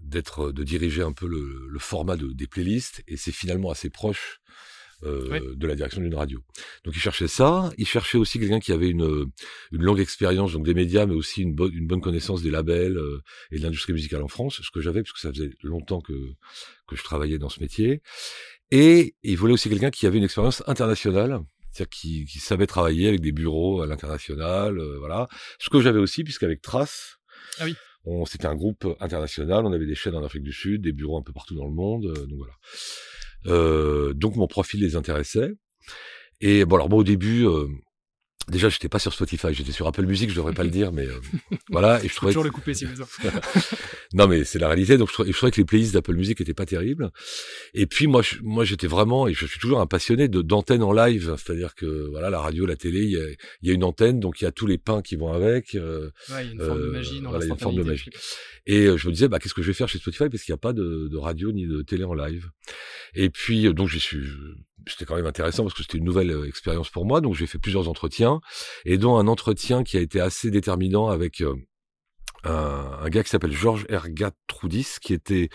d'être, 0.00 0.52
de, 0.52 0.62
diriger 0.62 1.00
un 1.00 1.12
peu 1.12 1.26
le, 1.26 1.78
format 1.78 2.16
des 2.16 2.46
playlists, 2.46 3.02
et 3.08 3.16
c'est 3.16 3.32
finalement 3.32 3.70
assez 3.70 3.88
proche 3.88 4.40
euh, 5.04 5.54
de 5.54 5.66
la 5.66 5.74
direction 5.74 6.00
d'une 6.00 6.14
radio. 6.14 6.40
Donc 6.84 6.94
il 6.96 7.00
cherchait 7.00 7.28
ça, 7.28 7.70
il 7.78 7.86
cherchait 7.86 8.18
aussi 8.18 8.38
quelqu'un 8.38 8.60
qui 8.60 8.72
avait 8.72 8.88
une, 8.88 9.30
une 9.72 9.82
longue 9.82 10.00
expérience 10.00 10.52
donc 10.52 10.64
des 10.64 10.74
médias, 10.74 11.06
mais 11.06 11.14
aussi 11.14 11.42
une, 11.42 11.56
une 11.72 11.86
bonne 11.86 12.00
connaissance 12.00 12.42
des 12.42 12.50
labels 12.50 12.96
euh, 12.96 13.22
et 13.50 13.58
de 13.58 13.62
l'industrie 13.62 13.92
musicale 13.92 14.22
en 14.22 14.28
France, 14.28 14.60
ce 14.62 14.70
que 14.70 14.80
j'avais 14.80 15.02
puisque 15.02 15.18
ça 15.18 15.30
faisait 15.30 15.50
longtemps 15.62 16.00
que 16.00 16.14
que 16.86 16.96
je 16.96 17.02
travaillais 17.02 17.38
dans 17.38 17.48
ce 17.48 17.60
métier. 17.60 18.02
Et 18.70 19.14
il 19.22 19.36
voulait 19.36 19.54
aussi 19.54 19.68
quelqu'un 19.68 19.90
qui 19.90 20.06
avait 20.06 20.18
une 20.18 20.24
expérience 20.24 20.62
internationale, 20.66 21.40
c'est-à-dire 21.70 21.90
qui, 21.90 22.24
qui, 22.24 22.38
savait 22.38 22.66
travailler 22.66 23.08
avec 23.08 23.20
des 23.20 23.32
bureaux 23.32 23.82
à 23.82 23.86
l'international, 23.86 24.78
euh, 24.78 24.98
voilà. 24.98 25.28
Ce 25.58 25.70
que 25.70 25.80
j'avais 25.80 25.98
aussi, 25.98 26.24
puisqu'avec 26.24 26.62
Trace, 26.62 27.18
ah 27.58 27.64
oui. 27.64 27.74
c'était 28.26 28.46
un 28.46 28.54
groupe 28.54 28.86
international, 29.00 29.66
on 29.66 29.72
avait 29.72 29.86
des 29.86 29.94
chaînes 29.94 30.14
en 30.14 30.24
Afrique 30.24 30.42
du 30.42 30.52
Sud, 30.52 30.82
des 30.82 30.92
bureaux 30.92 31.18
un 31.18 31.22
peu 31.22 31.32
partout 31.32 31.54
dans 31.54 31.66
le 31.66 31.74
monde, 31.74 32.12
donc 32.26 32.38
voilà. 32.38 32.54
Euh, 33.46 34.14
donc 34.14 34.36
mon 34.36 34.46
profil 34.46 34.80
les 34.80 34.96
intéressait. 34.96 35.52
Et 36.40 36.64
bon 36.64 36.76
alors 36.76 36.88
bon 36.88 36.98
au 36.98 37.04
début, 37.04 37.46
euh, 37.46 37.68
Déjà, 38.48 38.68
j'étais 38.68 38.88
pas 38.88 38.98
sur 38.98 39.12
Spotify, 39.12 39.52
j'étais 39.52 39.72
sur 39.72 39.86
Apple 39.86 40.04
Music, 40.04 40.30
je 40.30 40.36
devrais 40.36 40.52
pas 40.52 40.64
le 40.64 40.70
dire, 40.78 40.92
mais 40.92 41.06
euh, 41.06 41.20
voilà. 41.70 42.02
Et 42.04 42.08
je 42.08 42.14
trouvais 42.14 42.32
toujours 42.32 42.44
le 42.44 42.50
couper 42.50 42.74
si 42.74 42.86
besoin. 42.86 43.06
non, 44.12 44.28
mais 44.28 44.44
c'est 44.44 44.58
la 44.58 44.68
réalité. 44.68 44.98
Donc, 44.98 45.08
je 45.08 45.14
trouvais, 45.14 45.32
je 45.32 45.36
trouvais, 45.36 45.52
que 45.52 45.60
les 45.60 45.64
playlists 45.64 45.94
d'Apple 45.94 46.14
Music 46.14 46.40
étaient 46.40 46.54
pas 46.54 46.66
terribles. 46.66 47.10
Et 47.72 47.86
puis, 47.86 48.06
moi, 48.06 48.22
je, 48.22 48.36
moi, 48.42 48.64
j'étais 48.64 48.86
vraiment, 48.86 49.26
et 49.28 49.34
je 49.34 49.46
suis 49.46 49.58
toujours 49.58 49.80
un 49.80 49.86
passionné 49.86 50.28
de 50.28 50.42
d'antenne 50.42 50.82
en 50.82 50.92
live. 50.92 51.34
C'est-à-dire 51.38 51.74
que 51.74 52.08
voilà, 52.10 52.30
la 52.30 52.40
radio, 52.40 52.66
la 52.66 52.76
télé, 52.76 53.00
il 53.00 53.10
y 53.10 53.16
a, 53.16 53.26
y 53.62 53.70
a, 53.70 53.72
une 53.72 53.84
antenne, 53.84 54.20
donc 54.20 54.40
il 54.40 54.44
y 54.44 54.46
a 54.46 54.52
tous 54.52 54.66
les 54.66 54.78
pains 54.78 55.00
qui 55.00 55.16
vont 55.16 55.32
avec. 55.32 55.74
Euh, 55.74 56.10
ouais, 56.30 56.46
il 56.46 56.46
y 56.46 56.50
a 56.50 56.52
une 56.52 56.60
forme 56.60 56.80
de 56.80 56.86
magie 56.86 57.20
dans 57.20 57.30
voilà, 57.30 57.46
une 57.46 57.58
forme 57.58 57.76
de 57.76 57.82
magie. 57.82 58.10
Et 58.66 58.86
euh, 58.86 58.96
je 58.96 59.08
me 59.08 59.12
disais, 59.12 59.28
bah, 59.28 59.38
qu'est-ce 59.38 59.54
que 59.54 59.62
je 59.62 59.68
vais 59.68 59.74
faire 59.74 59.88
chez 59.88 59.98
Spotify 59.98 60.28
parce 60.28 60.42
qu'il 60.42 60.52
n'y 60.52 60.56
a 60.56 60.58
pas 60.58 60.72
de, 60.72 61.08
de 61.10 61.16
radio 61.16 61.52
ni 61.52 61.66
de 61.66 61.82
télé 61.82 62.04
en 62.04 62.14
live. 62.14 62.48
Et 63.14 63.30
puis, 63.30 63.72
donc, 63.74 63.88
j'y 63.88 64.00
suis 64.00 64.26
c'était 64.86 65.04
quand 65.04 65.16
même 65.16 65.26
intéressant 65.26 65.62
parce 65.64 65.74
que 65.74 65.82
c'était 65.82 65.98
une 65.98 66.04
nouvelle 66.04 66.30
euh, 66.30 66.48
expérience 66.48 66.90
pour 66.90 67.04
moi. 67.04 67.20
Donc 67.20 67.34
j'ai 67.34 67.46
fait 67.46 67.58
plusieurs 67.58 67.88
entretiens 67.88 68.40
et 68.84 68.98
dont 68.98 69.16
un 69.16 69.26
entretien 69.26 69.84
qui 69.84 69.96
a 69.96 70.00
été 70.00 70.20
assez 70.20 70.50
déterminant 70.50 71.08
avec 71.08 71.40
euh, 71.40 71.54
un, 72.44 72.98
un, 73.02 73.08
gars 73.08 73.22
qui 73.22 73.30
s'appelle 73.30 73.52
Georges 73.52 73.86
Ergatroudis, 73.88 74.96
qui 75.00 75.14
était, 75.14 75.48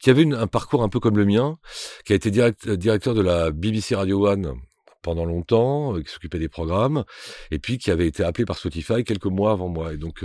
qui 0.00 0.10
avait 0.10 0.32
un 0.32 0.46
parcours 0.46 0.82
un 0.82 0.88
peu 0.88 1.00
comme 1.00 1.16
le 1.16 1.24
mien, 1.24 1.58
qui 2.04 2.12
a 2.12 2.16
été 2.16 2.30
direct, 2.30 2.68
directeur 2.68 3.14
de 3.14 3.22
la 3.22 3.50
BBC 3.50 3.94
Radio 3.94 4.26
One 4.26 4.54
pendant 5.02 5.24
longtemps, 5.24 5.96
euh, 5.96 6.02
qui 6.02 6.12
s'occupait 6.12 6.38
des 6.38 6.48
programmes, 6.48 7.04
et 7.50 7.58
puis 7.58 7.78
qui 7.78 7.90
avait 7.90 8.06
été 8.06 8.24
appelé 8.24 8.44
par 8.44 8.58
Spotify 8.58 9.04
quelques 9.04 9.26
mois 9.26 9.52
avant 9.52 9.68
moi. 9.68 9.92
Et 9.92 9.96
donc, 9.96 10.24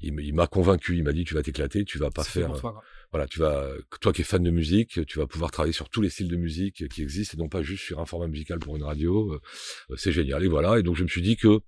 il 0.00 0.34
m'a 0.34 0.46
convaincu, 0.46 0.96
il 0.96 1.04
m'a 1.04 1.12
dit, 1.12 1.24
tu 1.24 1.34
vas 1.34 1.42
t'éclater, 1.42 1.84
tu 1.84 1.98
vas 1.98 2.10
pas 2.10 2.24
faire 2.24 2.52
voilà, 3.10 3.26
tu 3.26 3.40
vas, 3.40 3.68
toi 4.00 4.12
qui 4.12 4.20
es 4.20 4.24
fan 4.24 4.42
de 4.42 4.50
musique, 4.50 5.04
tu 5.06 5.18
vas 5.18 5.26
pouvoir 5.26 5.50
travailler 5.50 5.72
sur 5.72 5.88
tous 5.88 6.00
les 6.00 6.10
styles 6.10 6.28
de 6.28 6.36
musique 6.36 6.88
qui 6.88 7.02
existent 7.02 7.36
et 7.36 7.40
non 7.40 7.48
pas 7.48 7.62
juste 7.62 7.84
sur 7.84 7.98
un 7.98 8.06
format 8.06 8.28
musical 8.28 8.58
pour 8.60 8.76
une 8.76 8.84
radio. 8.84 9.32
Euh, 9.32 9.96
c'est 9.96 10.12
génial. 10.12 10.44
Et 10.44 10.48
voilà. 10.48 10.78
Et 10.78 10.82
donc 10.82 10.96
je 10.96 11.02
me 11.02 11.08
suis 11.08 11.22
dit 11.22 11.36
que 11.36 11.60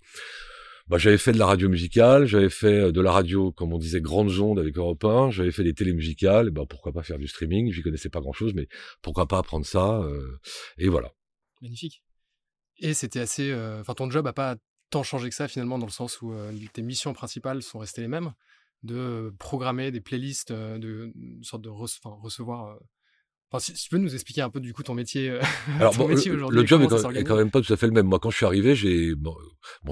bah, 0.89 0.99
j'avais 0.99 1.19
fait 1.19 1.33
de 1.33 1.39
la 1.39 1.47
radio 1.47 1.69
musicale, 1.69 2.27
j'avais 2.27 2.51
fait 2.51 2.93
de 2.93 3.01
la 3.01 3.13
radio, 3.13 3.51
comme 3.53 3.73
on 3.73 3.79
disait, 3.79 4.01
grandes 4.01 4.39
ondes 4.39 4.59
avec 4.59 4.77
Europe 4.77 5.05
1, 5.05 5.31
j'avais 5.31 5.53
fait 5.53 5.65
des 5.65 5.75
télé 5.75 5.93
musicales, 5.93 6.49
et 6.49 6.51
ben 6.51 6.67
pourquoi 6.67 6.93
pas 6.93 7.03
faire 7.03 7.19
du 7.19 7.29
streaming, 7.29 7.73
j'y 7.73 7.83
connaissais 7.83 8.09
pas 8.09 8.21
grand 8.21 8.33
chose, 8.33 8.53
mais 8.53 8.69
pourquoi 9.01 9.27
pas 9.27 9.39
apprendre 9.39 9.65
ça, 9.65 10.01
euh, 10.01 10.39
et 10.79 10.89
voilà. 10.89 11.13
Magnifique. 11.61 12.03
Et 12.79 12.95
c'était 12.95 13.21
assez, 13.21 13.53
euh, 13.53 13.81
enfin 13.81 13.95
ton 13.95 14.11
job 14.11 14.27
a 14.27 14.33
pas 14.33 14.57
tant 14.91 15.05
changé 15.05 15.29
que 15.29 15.35
ça 15.35 15.47
finalement, 15.47 15.79
dans 15.79 15.87
le 15.87 15.93
sens 15.93 16.21
où 16.21 16.35
tes 16.73 16.83
missions 16.83 17.15
principales 17.15 17.63
sont 17.63 17.79
restées 17.79 18.03
les 18.03 18.09
mêmes? 18.09 18.33
De 18.83 19.35
programmer 19.39 19.91
des 19.91 20.01
playlists, 20.01 20.53
de, 20.53 21.13
une 21.15 21.45
sorte 21.45 21.63
de 21.63 21.69
recevoir 21.69 22.79
si, 23.61 23.73
tu 23.75 23.89
peux 23.89 23.99
nous 23.99 24.15
expliquer 24.15 24.41
un 24.41 24.51
peu 24.51 24.61
du 24.61 24.73
coup 24.73 24.83
ton 24.83 24.95
métier, 24.95 25.31
euh, 25.31 25.41
Alors, 25.81 25.95
le, 26.09 26.67
job 26.67 26.83
est 26.83 27.25
quand, 27.25 27.37
même 27.37 27.51
pas 27.51 27.61
tout 27.61 27.73
à 27.73 27.77
fait 27.77 27.87
le 27.87 27.93
même. 27.93 28.07
Moi, 28.07 28.19
quand 28.19 28.31
je 28.31 28.37
suis 28.37 28.47
arrivé, 28.47 28.75
j'ai 28.75 29.15
bon, 29.15 29.35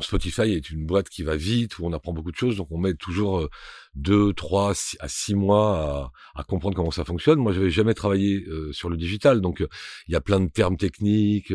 Spotify 0.00 0.52
est 0.52 0.70
une 0.70 0.86
boîte 0.86 1.08
qui 1.08 1.22
va 1.22 1.36
vite 1.36 1.78
où 1.78 1.86
on 1.86 1.92
apprend 1.92 2.12
beaucoup 2.12 2.30
de 2.30 2.36
choses, 2.36 2.56
donc 2.56 2.68
on 2.70 2.78
met 2.78 2.94
toujours 2.94 3.40
euh, 3.40 3.50
deux, 3.94 4.32
trois 4.32 4.72
à 5.00 5.08
six 5.08 5.34
mois 5.34 6.12
à, 6.34 6.40
à 6.40 6.44
comprendre 6.44 6.76
comment 6.76 6.90
ça 6.90 7.04
fonctionne. 7.04 7.38
Moi, 7.38 7.52
j'avais 7.52 7.70
jamais 7.70 7.94
travaillé 7.94 8.44
euh, 8.46 8.72
sur 8.72 8.88
le 8.88 8.96
digital, 8.96 9.40
donc 9.40 9.60
il 10.08 10.12
y 10.12 10.16
a 10.16 10.20
plein 10.20 10.40
de 10.40 10.48
termes 10.48 10.76
techniques, 10.76 11.52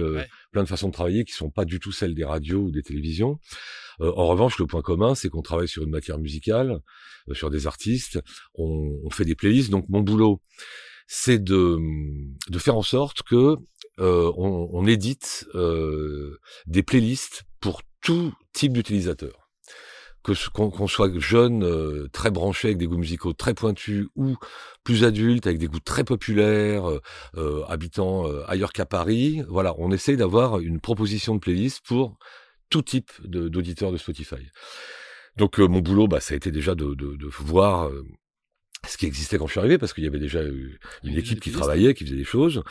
plein 0.52 0.64
de 0.64 0.70
façons 0.70 0.88
de 0.88 0.94
travailler 0.94 1.26
qui 1.26 1.34
sont 1.34 1.50
pas 1.50 1.66
du 1.66 1.80
tout 1.80 1.92
celles 1.92 2.16
des 2.16 2.26
radios 2.26 2.62
ou 2.62 2.72
des 2.72 2.84
télévisions. 2.84 3.40
en 4.00 4.28
revanche, 4.28 4.60
le 4.60 4.68
point 4.68 4.82
commun, 4.82 5.16
c'est 5.16 5.30
qu'on 5.30 5.42
travaille 5.42 5.68
sur 5.68 5.84
une 5.84 5.92
matière 5.92 6.20
musicale, 6.20 6.80
sur 7.34 7.50
des 7.50 7.68
artistes, 7.68 8.20
on, 8.54 9.00
on 9.04 9.10
fait 9.10 9.26
des 9.26 9.36
playlists. 9.36 9.72
Donc 9.72 9.86
mon 9.90 10.02
boulot 10.02 10.42
c'est 11.08 11.44
de, 11.44 11.78
de 12.50 12.60
faire 12.60 12.76
en 12.76 12.82
sorte 12.82 13.24
que 13.24 13.58
euh, 14.00 14.32
on, 14.38 14.70
on, 14.74 14.86
édite 14.86 15.48
euh, 15.56 16.40
des 16.68 16.84
playlists 16.84 17.44
pour 17.62 17.82
tout 18.02 18.34
type 18.54 18.74
d'utilisateur. 18.74 19.50
Que 20.24 20.34
qu'on 20.50 20.88
soit 20.88 21.12
jeune, 21.20 21.64
euh, 21.64 22.08
très 22.12 22.32
branché 22.32 22.70
avec 22.70 22.80
des 22.80 22.88
goûts 22.88 22.98
musicaux 22.98 23.34
très 23.34 23.54
pointus, 23.54 24.08
ou 24.16 24.36
plus 24.84 25.04
adulte 25.04 25.46
avec 25.46 25.60
des 25.60 25.68
goûts 25.68 25.80
très 25.80 26.04
populaires, 26.04 26.90
euh, 26.90 27.02
euh, 27.38 27.64
habitant 27.68 28.26
ailleurs 28.48 28.74
qu'à 28.74 28.88
Paris, 28.88 29.44
voilà, 29.50 29.76
on 29.78 29.92
essaye 29.92 30.18
d'avoir 30.18 30.60
une 30.60 30.80
proposition 30.80 31.36
de 31.36 31.40
playlist 31.40 31.86
pour 31.86 32.18
tout 32.70 32.82
type 32.82 33.12
d'auditeurs 33.24 33.92
de, 33.92 33.98
Spotify. 33.98 34.50
Donc 35.38 35.60
mon 35.60 35.80
boulot, 35.80 36.08
bah, 36.08 36.20
ça 36.20 36.34
a 36.34 36.38
été 36.38 36.50
déjà 36.50 36.74
de, 36.74 36.96
de, 36.96 37.16
de 37.16 37.28
voir 37.28 37.92
ce 38.88 38.98
qui 38.98 39.06
existait 39.06 39.38
quand 39.38 39.48
je 39.48 39.52
suis 39.52 39.60
arrivé, 39.60 39.78
parce 39.78 39.94
qu'il 39.94 40.04
y 40.04 40.08
avait 40.08 40.20
déjà 40.20 40.42
une 40.44 41.18
équipe 41.18 41.40
qui 41.40 41.52
travaillait, 41.52 41.94
qui 41.94 42.06
faisait 42.06 42.16
des 42.16 42.24
choses. 42.24 42.64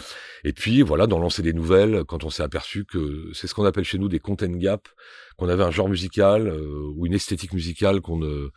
Et 0.44 0.52
puis 0.52 0.82
voilà, 0.82 1.06
dans 1.06 1.18
lancer 1.18 1.42
des 1.42 1.52
nouvelles, 1.52 2.04
quand 2.04 2.25
on 2.25 2.30
s'est 2.30 2.42
aperçu 2.42 2.84
que 2.84 3.30
c'est 3.34 3.46
ce 3.46 3.54
qu'on 3.54 3.64
appelle 3.64 3.84
chez 3.84 3.99
nous 3.99 4.08
des 4.08 4.20
content 4.20 4.49
gaps, 4.49 4.90
qu'on 5.37 5.49
avait 5.49 5.64
un 5.64 5.70
genre 5.70 5.88
musical 5.88 6.49
euh, 6.49 6.92
ou 6.94 7.06
une 7.06 7.14
esthétique 7.14 7.52
musicale 7.52 8.00
qu'on 8.00 8.18
ne 8.18 8.50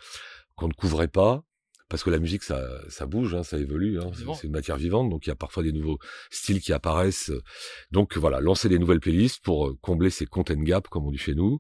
qu'on 0.56 0.68
ne 0.68 0.74
couvrait 0.74 1.08
pas, 1.08 1.44
parce 1.90 2.04
que 2.04 2.10
la 2.10 2.20
musique 2.20 2.44
ça 2.44 2.68
ça 2.90 3.06
bouge, 3.06 3.34
hein, 3.36 3.44
ça 3.44 3.58
évolue, 3.58 4.00
hein, 4.00 4.12
c'est 4.36 4.48
une 4.48 4.54
matière 4.54 4.78
vivante, 4.78 5.10
donc 5.10 5.26
il 5.26 5.30
y 5.30 5.32
a 5.32 5.36
parfois 5.36 5.64
des 5.64 5.72
nouveaux 5.72 6.00
styles 6.30 6.62
qui 6.62 6.74
apparaissent. 6.74 7.32
Donc 7.92 8.18
voilà, 8.18 8.40
lancer 8.42 8.70
des 8.70 8.80
nouvelles 8.80 9.00
playlists 9.00 9.44
pour 9.44 9.68
euh, 9.68 9.78
combler 9.82 10.10
ces 10.10 10.26
content 10.26 10.56
gaps 10.56 10.90
comme 10.90 11.06
on 11.06 11.12
dit 11.12 11.18
chez 11.18 11.36
nous, 11.36 11.60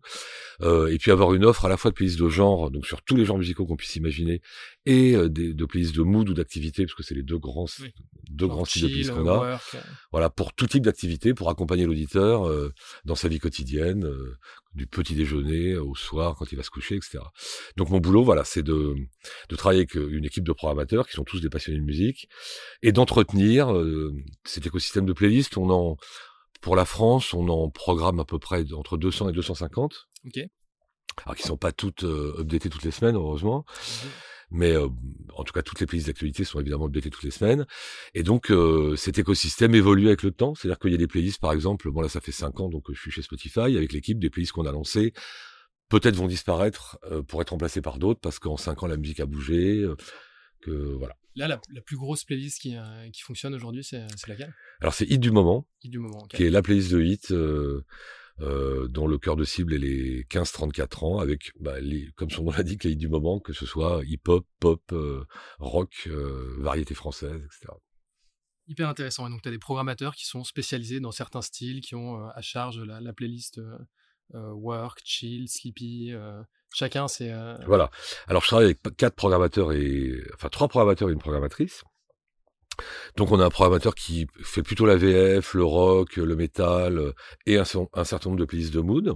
euh, 0.61 0.87
et 0.87 0.97
puis 0.97 1.11
avoir 1.11 1.33
une 1.33 1.45
offre 1.45 1.65
à 1.65 1.69
la 1.69 1.77
fois 1.77 1.91
de 1.91 1.95
playlists 1.95 2.19
de 2.19 2.29
genre, 2.29 2.71
donc 2.71 2.85
sur 2.85 3.01
tous 3.01 3.15
les 3.15 3.25
genres 3.25 3.37
musicaux 3.37 3.65
qu'on 3.65 3.77
puisse 3.77 3.95
imaginer, 3.95 4.41
et 4.85 5.15
euh, 5.15 5.29
des, 5.29 5.53
de 5.53 5.65
playlists 5.65 5.95
de 5.95 6.03
mood 6.03 6.29
ou 6.29 6.33
d'activité, 6.33 6.85
parce 6.85 6.95
que 6.95 7.03
c'est 7.03 7.15
les 7.15 7.23
deux 7.23 7.39
grands 7.39 7.67
deux 8.29 8.47
grands 8.47 8.65
styles 8.65 9.09
qu'on 9.11 9.27
a. 9.27 9.59
Voilà, 10.11 10.29
pour 10.29 10.53
tout 10.53 10.67
type 10.67 10.83
d'activité, 10.83 11.33
pour 11.33 11.49
accompagner 11.49 11.85
l'auditeur 11.85 12.47
euh, 12.47 12.73
dans 13.05 13.15
sa 13.15 13.27
vie 13.27 13.39
quotidienne, 13.39 14.09
du 14.73 14.87
petit 14.87 15.15
déjeuner 15.15 15.75
au 15.75 15.95
soir 15.95 16.35
quand 16.35 16.51
il 16.51 16.55
va 16.55 16.63
se 16.63 16.69
coucher, 16.69 16.95
etc. 16.95 17.19
Donc 17.75 17.89
mon 17.89 17.99
boulot, 17.99 18.23
voilà, 18.23 18.43
c'est 18.43 18.63
de, 18.63 18.95
de 19.49 19.55
travailler 19.55 19.81
avec 19.81 19.95
une 19.95 20.25
équipe 20.25 20.43
de 20.43 20.53
programmateurs 20.53 21.07
qui 21.07 21.13
sont 21.13 21.23
tous 21.23 21.41
des 21.41 21.49
passionnés 21.49 21.79
de 21.79 21.83
musique 21.83 22.29
et 22.83 22.91
d'entretenir 22.91 23.73
euh, 23.73 24.13
cet 24.45 24.65
écosystème 24.65 25.05
de 25.05 25.13
playlists. 25.13 25.57
On 25.57 25.69
en, 25.69 25.97
pour 26.61 26.75
la 26.75 26.85
France, 26.85 27.33
on 27.33 27.47
en 27.49 27.69
programme 27.69 28.19
à 28.19 28.25
peu 28.25 28.39
près 28.39 28.71
entre 28.73 28.97
200 28.97 29.29
et 29.29 29.33
250. 29.33 30.07
Ok. 30.25 30.39
Alors 31.25 31.35
qui 31.35 31.43
sont 31.43 31.57
pas 31.57 31.71
toutes 31.71 32.03
euh, 32.03 32.35
updatées 32.39 32.69
toutes 32.69 32.83
les 32.83 32.91
semaines, 32.91 33.15
heureusement. 33.15 33.65
Mais 34.49 34.71
euh, 34.71 34.87
en 35.35 35.43
tout 35.43 35.53
cas, 35.53 35.61
toutes 35.61 35.79
les 35.79 35.85
playlists 35.85 36.07
d'actualité 36.07 36.43
sont 36.43 36.59
évidemment 36.59 36.87
updatées 36.87 37.09
toutes 37.09 37.23
les 37.23 37.31
semaines. 37.31 37.65
Et 38.13 38.23
donc, 38.23 38.51
euh, 38.51 38.95
cet 38.95 39.17
écosystème 39.17 39.75
évolue 39.75 40.07
avec 40.07 40.23
le 40.23 40.31
temps. 40.31 40.55
C'est-à-dire 40.55 40.79
qu'il 40.79 40.91
y 40.91 40.95
a 40.95 40.97
des 40.97 41.07
playlists, 41.07 41.39
par 41.39 41.51
exemple, 41.51 41.91
bon 41.91 42.01
là, 42.01 42.09
ça 42.09 42.21
fait 42.21 42.31
cinq 42.31 42.59
ans, 42.59 42.69
donc 42.69 42.85
je 42.91 42.99
suis 42.99 43.11
chez 43.11 43.21
Spotify, 43.21 43.59
avec 43.77 43.91
l'équipe, 43.91 44.19
des 44.19 44.29
playlists 44.29 44.53
qu'on 44.53 44.65
a 44.65 44.71
lancées 44.71 45.13
peut-être 45.89 46.15
vont 46.15 46.27
disparaître 46.27 46.97
euh, 47.03 47.23
pour 47.23 47.41
être 47.41 47.51
remplacés 47.51 47.81
par 47.81 47.97
d'autres 47.97 48.19
parce 48.19 48.39
qu'en 48.39 48.57
cinq 48.57 48.83
ans 48.83 48.87
la 48.87 48.97
musique 48.97 49.19
a 49.19 49.25
bougé. 49.25 49.79
Euh, 49.79 49.95
que 50.61 50.71
voilà. 50.71 51.15
Là, 51.35 51.47
la, 51.47 51.61
la, 51.71 51.81
plus 51.81 51.97
grosse 51.97 52.23
playlist 52.23 52.59
qui, 52.59 52.75
euh, 52.75 53.09
qui 53.11 53.21
fonctionne 53.21 53.53
aujourd'hui, 53.53 53.83
c'est 53.83 54.07
laquelle? 54.27 54.55
Alors 54.81 54.95
c'est 54.95 55.05
Hit 55.05 55.19
du 55.19 55.29
moment. 55.29 55.67
Hit 55.83 55.91
du 55.91 55.99
moment. 55.99 56.25
Qui 56.33 56.45
est 56.45 56.49
la 56.49 56.63
playlist 56.63 56.91
de 56.91 57.01
Hit. 57.01 57.31
Euh, 58.41 58.87
dont 58.87 59.07
le 59.07 59.17
cœur 59.17 59.35
de 59.35 59.43
cible 59.43 59.73
est 59.73 59.79
les 59.79 60.23
15-34 60.25 61.05
ans, 61.05 61.17
avec, 61.19 61.51
bah, 61.59 61.79
les, 61.79 62.11
comme 62.15 62.29
son 62.29 62.43
nom 62.43 62.51
l'indique, 62.51 62.83
les 62.83 62.95
du 62.95 63.07
moment, 63.07 63.39
que 63.39 63.51
ce 63.51 63.65
soit 63.65 64.01
hip-hop, 64.05 64.45
pop, 64.59 64.95
rock, 65.59 66.07
variété 66.59 66.93
française, 66.93 67.41
etc. 67.43 67.73
Hyper 68.67 68.89
intéressant. 68.89 69.27
Et 69.27 69.31
donc, 69.31 69.41
tu 69.41 69.47
as 69.47 69.51
des 69.51 69.59
programmateurs 69.59 70.13
qui 70.15 70.25
sont 70.25 70.43
spécialisés 70.43 70.99
dans 70.99 71.11
certains 71.11 71.41
styles, 71.41 71.81
qui 71.81 71.95
ont 71.95 72.27
à 72.29 72.41
charge 72.41 72.79
la, 72.79 73.01
la 73.01 73.13
playlist 73.13 73.59
euh, 74.35 74.51
work, 74.51 75.01
chill, 75.03 75.47
sleepy. 75.47 76.11
Euh, 76.11 76.41
chacun, 76.73 77.07
c'est. 77.07 77.31
Euh, 77.31 77.55
voilà. 77.65 77.89
Alors, 78.27 78.41
je 78.43 78.47
travaille 78.47 78.65
avec 78.65 78.97
quatre 78.97 79.15
programmateurs 79.15 79.71
et. 79.71 80.21
Enfin, 80.33 80.49
trois 80.49 80.67
programmateurs 80.67 81.09
et 81.09 81.13
une 81.13 81.19
programmatrice. 81.19 81.83
Donc 83.15 83.31
on 83.31 83.39
a 83.39 83.45
un 83.45 83.49
programmateur 83.49 83.95
qui 83.95 84.27
fait 84.41 84.63
plutôt 84.63 84.85
la 84.85 84.95
VF, 84.95 85.53
le 85.53 85.63
rock, 85.63 86.17
le 86.17 86.35
métal 86.35 87.13
et 87.45 87.57
un, 87.57 87.65
certain 87.65 88.29
nombre 88.29 88.39
de 88.39 88.45
playlists 88.45 88.73
de 88.73 88.81
mood. 88.81 89.15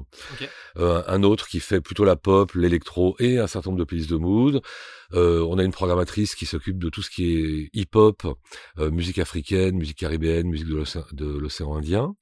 Euh, 0.77 1.03
un 1.07 1.23
autre 1.23 1.47
qui 1.47 1.59
fait 1.59 1.81
plutôt 1.81 2.03
la 2.03 2.15
pop, 2.15 2.53
l'électro 2.53 3.15
et 3.19 3.37
un 3.37 3.47
certain 3.47 3.69
nombre 3.69 3.79
de 3.79 3.85
playlists 3.85 4.09
de 4.09 4.17
mood. 4.17 4.61
Euh, 5.13 5.45
on 5.49 5.57
a 5.57 5.63
une 5.63 5.71
programmatrice 5.71 6.35
qui 6.35 6.45
s'occupe 6.45 6.79
de 6.79 6.89
tout 6.89 7.01
ce 7.01 7.09
qui 7.09 7.35
est 7.35 7.69
hip-hop, 7.73 8.23
euh, 8.79 8.91
musique 8.91 9.19
africaine, 9.19 9.75
musique 9.75 9.97
caribéenne, 9.97 10.47
musique 10.47 10.67
de 10.67 11.25
l'océan 11.37 11.75
Indien. 11.75 12.15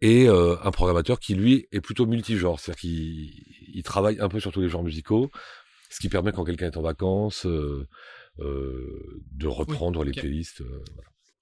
Et 0.00 0.26
un 0.28 0.70
programmateur 0.72 1.20
qui 1.20 1.34
lui 1.34 1.68
est 1.70 1.80
plutôt 1.80 2.06
multigenre, 2.06 2.58
c'est-à-dire 2.58 2.80
qu'il 2.80 3.82
travaille 3.84 4.18
un 4.20 4.28
peu 4.28 4.40
sur 4.40 4.50
tous 4.50 4.60
les 4.60 4.68
genres 4.68 4.82
musicaux, 4.82 5.30
ce 5.92 6.00
qui 6.00 6.08
permet 6.08 6.32
quand 6.32 6.44
quelqu'un 6.44 6.66
est 6.66 6.76
en 6.76 6.82
vacances 6.82 7.44
euh, 7.44 7.86
de 8.38 9.46
reprendre 9.46 10.04
les 10.04 10.12
playlists. 10.12 10.60
Euh, 10.60 10.84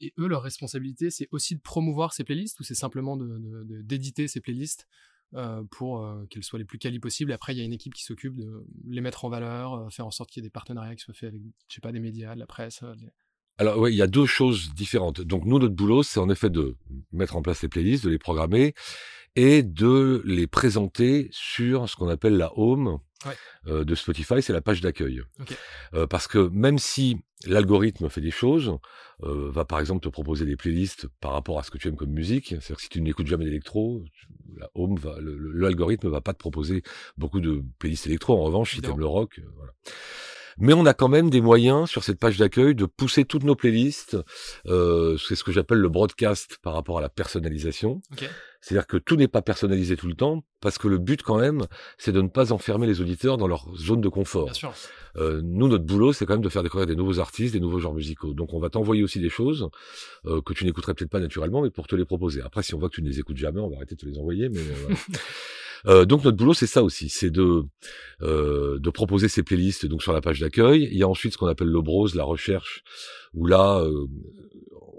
Et 0.01 0.13
eux, 0.19 0.27
leur 0.27 0.43
responsabilité, 0.43 1.11
c'est 1.11 1.29
aussi 1.31 1.57
de 1.57 1.61
promouvoir 1.61 2.13
ces 2.13 2.25
playlists 2.25 2.59
ou 2.61 2.65
c'est 2.65 2.75
simplement 2.75 3.17
d'éditer 3.17 4.23
de, 4.23 4.27
ces 4.29 4.41
playlists 4.41 4.87
euh, 5.35 5.63
pour 5.71 6.07
qu'elles 6.29 6.45
soient 6.45 6.59
les 6.59 6.65
plus 6.65 6.79
qualies 6.79 7.01
possibles. 7.01 7.33
Après, 7.33 7.55
il 7.55 7.59
y 7.59 7.61
a 7.61 7.65
une 7.65 7.73
équipe 7.73 7.95
qui 7.95 8.05
s'occupe 8.05 8.37
de 8.37 8.65
les 8.89 9.01
mettre 9.01 9.25
en 9.25 9.29
valeur, 9.29 9.93
faire 9.93 10.07
en 10.07 10.11
sorte 10.11 10.31
qu'il 10.31 10.43
y 10.43 10.45
ait 10.45 10.49
des 10.49 10.53
partenariats 10.53 10.95
qui 10.97 11.05
soient 11.05 11.15
faits 11.15 11.29
avec, 11.29 11.43
je 11.69 11.75
sais 11.75 11.81
pas, 11.81 11.93
des 11.93 12.01
médias, 12.01 12.35
de 12.35 12.41
la 12.41 12.47
presse. 12.47 12.83
Alors 13.59 13.79
oui, 13.79 13.93
il 13.93 13.97
y 13.97 14.03
a 14.03 14.07
deux 14.07 14.27
choses 14.27 14.73
différentes. 14.75 15.21
Donc 15.21 15.45
nous, 15.45 15.59
notre 15.59 15.75
boulot, 15.75 16.03
c'est 16.03 16.19
en 16.19 16.31
effet 16.31 16.49
de 16.49 16.77
mettre 17.13 17.37
en 17.37 17.43
place 17.43 17.63
les 17.63 17.69
playlists, 17.69 18.05
de 18.05 18.11
les 18.11 18.19
programmer 18.19 18.75
et 19.37 19.63
de 19.63 20.23
les 20.25 20.47
présenter 20.47 21.29
sur 21.33 21.89
ce 21.89 21.97
qu'on 21.97 22.09
appelle 22.09 22.37
la 22.37 22.53
home 22.57 22.99
euh, 23.67 23.85
de 23.85 23.95
Spotify, 23.95 24.43
c'est 24.43 24.53
la 24.53 24.61
page 24.61 24.81
d'accueil. 24.81 25.23
Euh, 25.95 26.07
parce 26.07 26.27
que 26.27 26.49
même 26.49 26.79
si 26.79 27.19
l'algorithme 27.47 28.09
fait 28.09 28.21
des 28.21 28.31
choses, 28.31 28.79
euh, 29.23 29.51
va 29.51 29.65
par 29.65 29.81
exemple 29.81 30.03
te 30.03 30.09
proposer 30.09 30.47
des 30.47 30.57
playlists 30.57 31.07
par 31.21 31.33
rapport 31.33 31.59
à 31.59 31.63
ce 31.63 31.71
que 31.71 31.79
tu 31.79 31.89
aimes 31.89 31.97
comme 31.97 32.11
musique, 32.11 32.49
c'est-à-dire 32.49 32.77
que 32.77 32.83
si 32.83 32.89
tu 32.89 33.01
n'écoutes 33.03 33.27
jamais 33.27 33.45
d'électro, 33.45 34.05
la 34.57 34.69
home 34.75 34.97
va, 34.97 35.17
l'algorithme 35.21 36.09
va 36.09 36.21
pas 36.21 36.33
te 36.33 36.39
proposer 36.39 36.83
beaucoup 37.19 37.41
de 37.41 37.63
playlists 37.79 38.07
électro. 38.07 38.35
En 38.35 38.45
revanche, 38.45 38.75
si 38.75 38.81
tu 38.81 38.89
aimes 38.89 38.99
le 38.99 39.07
rock, 39.07 39.41
voilà. 39.57 39.73
Mais 40.59 40.75
on 40.75 40.85
a 40.85 40.93
quand 40.93 41.09
même 41.09 41.31
des 41.31 41.41
moyens 41.41 41.89
sur 41.89 42.05
cette 42.05 42.19
page 42.19 42.37
d'accueil 42.37 42.75
de 42.75 42.85
pousser 42.85 43.25
toutes 43.25 43.45
nos 43.45 43.57
playlists. 43.57 44.19
Euh, 44.67 45.17
c'est 45.17 45.35
ce 45.35 45.43
que 45.43 45.53
j'appelle 45.53 45.79
le 45.79 45.89
broadcast 45.89 46.59
par 46.63 46.75
rapport 46.75 46.99
à 46.99 47.01
la 47.01 47.09
personnalisation. 47.09 48.03
C'est-à-dire 48.61 48.87
que 48.87 48.97
tout 48.97 49.17
n'est 49.17 49.29
pas 49.29 49.43
personnalisé 49.43 49.97
tout 49.97 50.07
le 50.07 50.15
temps, 50.15 50.45
parce 50.61 50.77
que 50.77 50.89
le 50.89 50.99
but 50.99 51.23
quand 51.23 51.39
même, 51.39 51.67
c'est 51.97 52.13
de 52.13 52.21
ne 52.21 52.29
pas 52.29 52.53
enfermer 52.53 52.87
les 52.87 53.01
auditeurs 53.01 53.39
dans 53.39 53.49
leur 53.49 53.75
zone 53.77 54.01
de 54.01 54.09
confort. 54.09 54.53
Euh, 55.17 55.41
nous, 55.43 55.69
notre 55.69 55.85
boulot, 55.85 56.13
c'est 56.13 56.27
quand 56.27 56.35
même 56.35 56.43
de 56.43 56.49
faire 56.49 56.63
découvrir 56.63 56.87
des 56.87 56.97
nouveaux 56.97 57.19
artistes, 57.19 57.55
des 57.55 57.61
nouveaux 57.61 57.81
genres 57.81 57.95
musicaux. 57.95 58.35
Donc 58.35 58.53
on 58.53 58.61
va 58.61 58.69
t'envoyer 58.69 59.03
aussi 59.03 59.19
des 59.19 59.31
choses 59.31 59.71
euh, 60.27 60.43
que 60.43 60.53
tu 60.53 60.65
n'écouterais 60.65 60.95
peut-être 60.95 61.11
pas 61.11 61.21
naturellement, 61.21 61.63
mais 61.63 61.71
pour 61.71 61.87
te 61.87 61.97
les 61.97 62.05
proposer. 62.05 62.43
Après, 62.43 62.63
si 62.63 62.75
on 62.75 62.79
voit 62.79 62.91
que 62.91 62.97
tu 62.97 63.03
ne 63.03 63.09
les 63.09 63.19
écoutes 63.19 63.39
jamais, 63.39 63.61
on 63.61 63.69
va 63.69 63.77
arrêter 63.77 63.95
de 63.95 64.01
te 64.01 64.07
les 64.07 64.19
envoyer. 64.19 64.49
Mais 64.51 64.61
euh, 64.61 64.95
Euh, 65.87 66.05
donc 66.05 66.25
notre 66.25 66.37
boulot 66.37 66.55
c'est 66.55 66.67
ça 66.67 66.83
aussi, 66.83 67.09
c'est 67.09 67.31
de 67.31 67.65
euh, 68.23 68.79
de 68.79 68.91
proposer 68.91 69.29
ces 69.29 69.43
playlists 69.43 69.87
donc 69.87 70.03
sur 70.03 70.13
la 70.13 70.21
page 70.21 70.41
d'accueil. 70.41 70.89
Il 70.91 70.99
y 70.99 71.03
a 71.03 71.09
ensuite 71.09 71.33
ce 71.33 71.39
qu'on 71.39 71.47
appelle 71.47 71.69
le 71.69 71.81
browse, 71.81 72.15
la 72.15 72.25
recherche, 72.25 72.83
où 73.35 73.47
là 73.47 73.85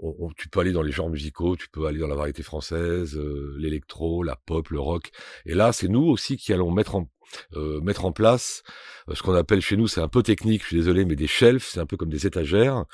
euh, 0.02 0.28
tu 0.36 0.48
peux 0.48 0.60
aller 0.60 0.72
dans 0.72 0.82
les 0.82 0.92
genres 0.92 1.10
musicaux, 1.10 1.56
tu 1.56 1.68
peux 1.68 1.86
aller 1.86 1.98
dans 1.98 2.08
la 2.08 2.14
variété 2.14 2.42
française, 2.42 3.16
euh, 3.16 3.54
l'électro, 3.58 4.22
la 4.22 4.36
pop, 4.36 4.68
le 4.70 4.80
rock. 4.80 5.10
Et 5.46 5.54
là 5.54 5.72
c'est 5.72 5.88
nous 5.88 6.04
aussi 6.04 6.36
qui 6.36 6.52
allons 6.52 6.70
mettre 6.70 6.96
en 6.96 7.08
euh, 7.54 7.80
mettre 7.80 8.04
en 8.04 8.12
place 8.12 8.62
ce 9.12 9.22
qu'on 9.22 9.34
appelle 9.34 9.60
chez 9.60 9.76
nous, 9.76 9.88
c'est 9.88 10.00
un 10.00 10.08
peu 10.08 10.22
technique, 10.22 10.62
je 10.62 10.68
suis 10.68 10.76
désolé, 10.76 11.04
mais 11.04 11.16
des 11.16 11.26
shelves, 11.26 11.64
c'est 11.64 11.80
un 11.80 11.86
peu 11.86 11.96
comme 11.96 12.10
des 12.10 12.26
étagères, 12.26 12.84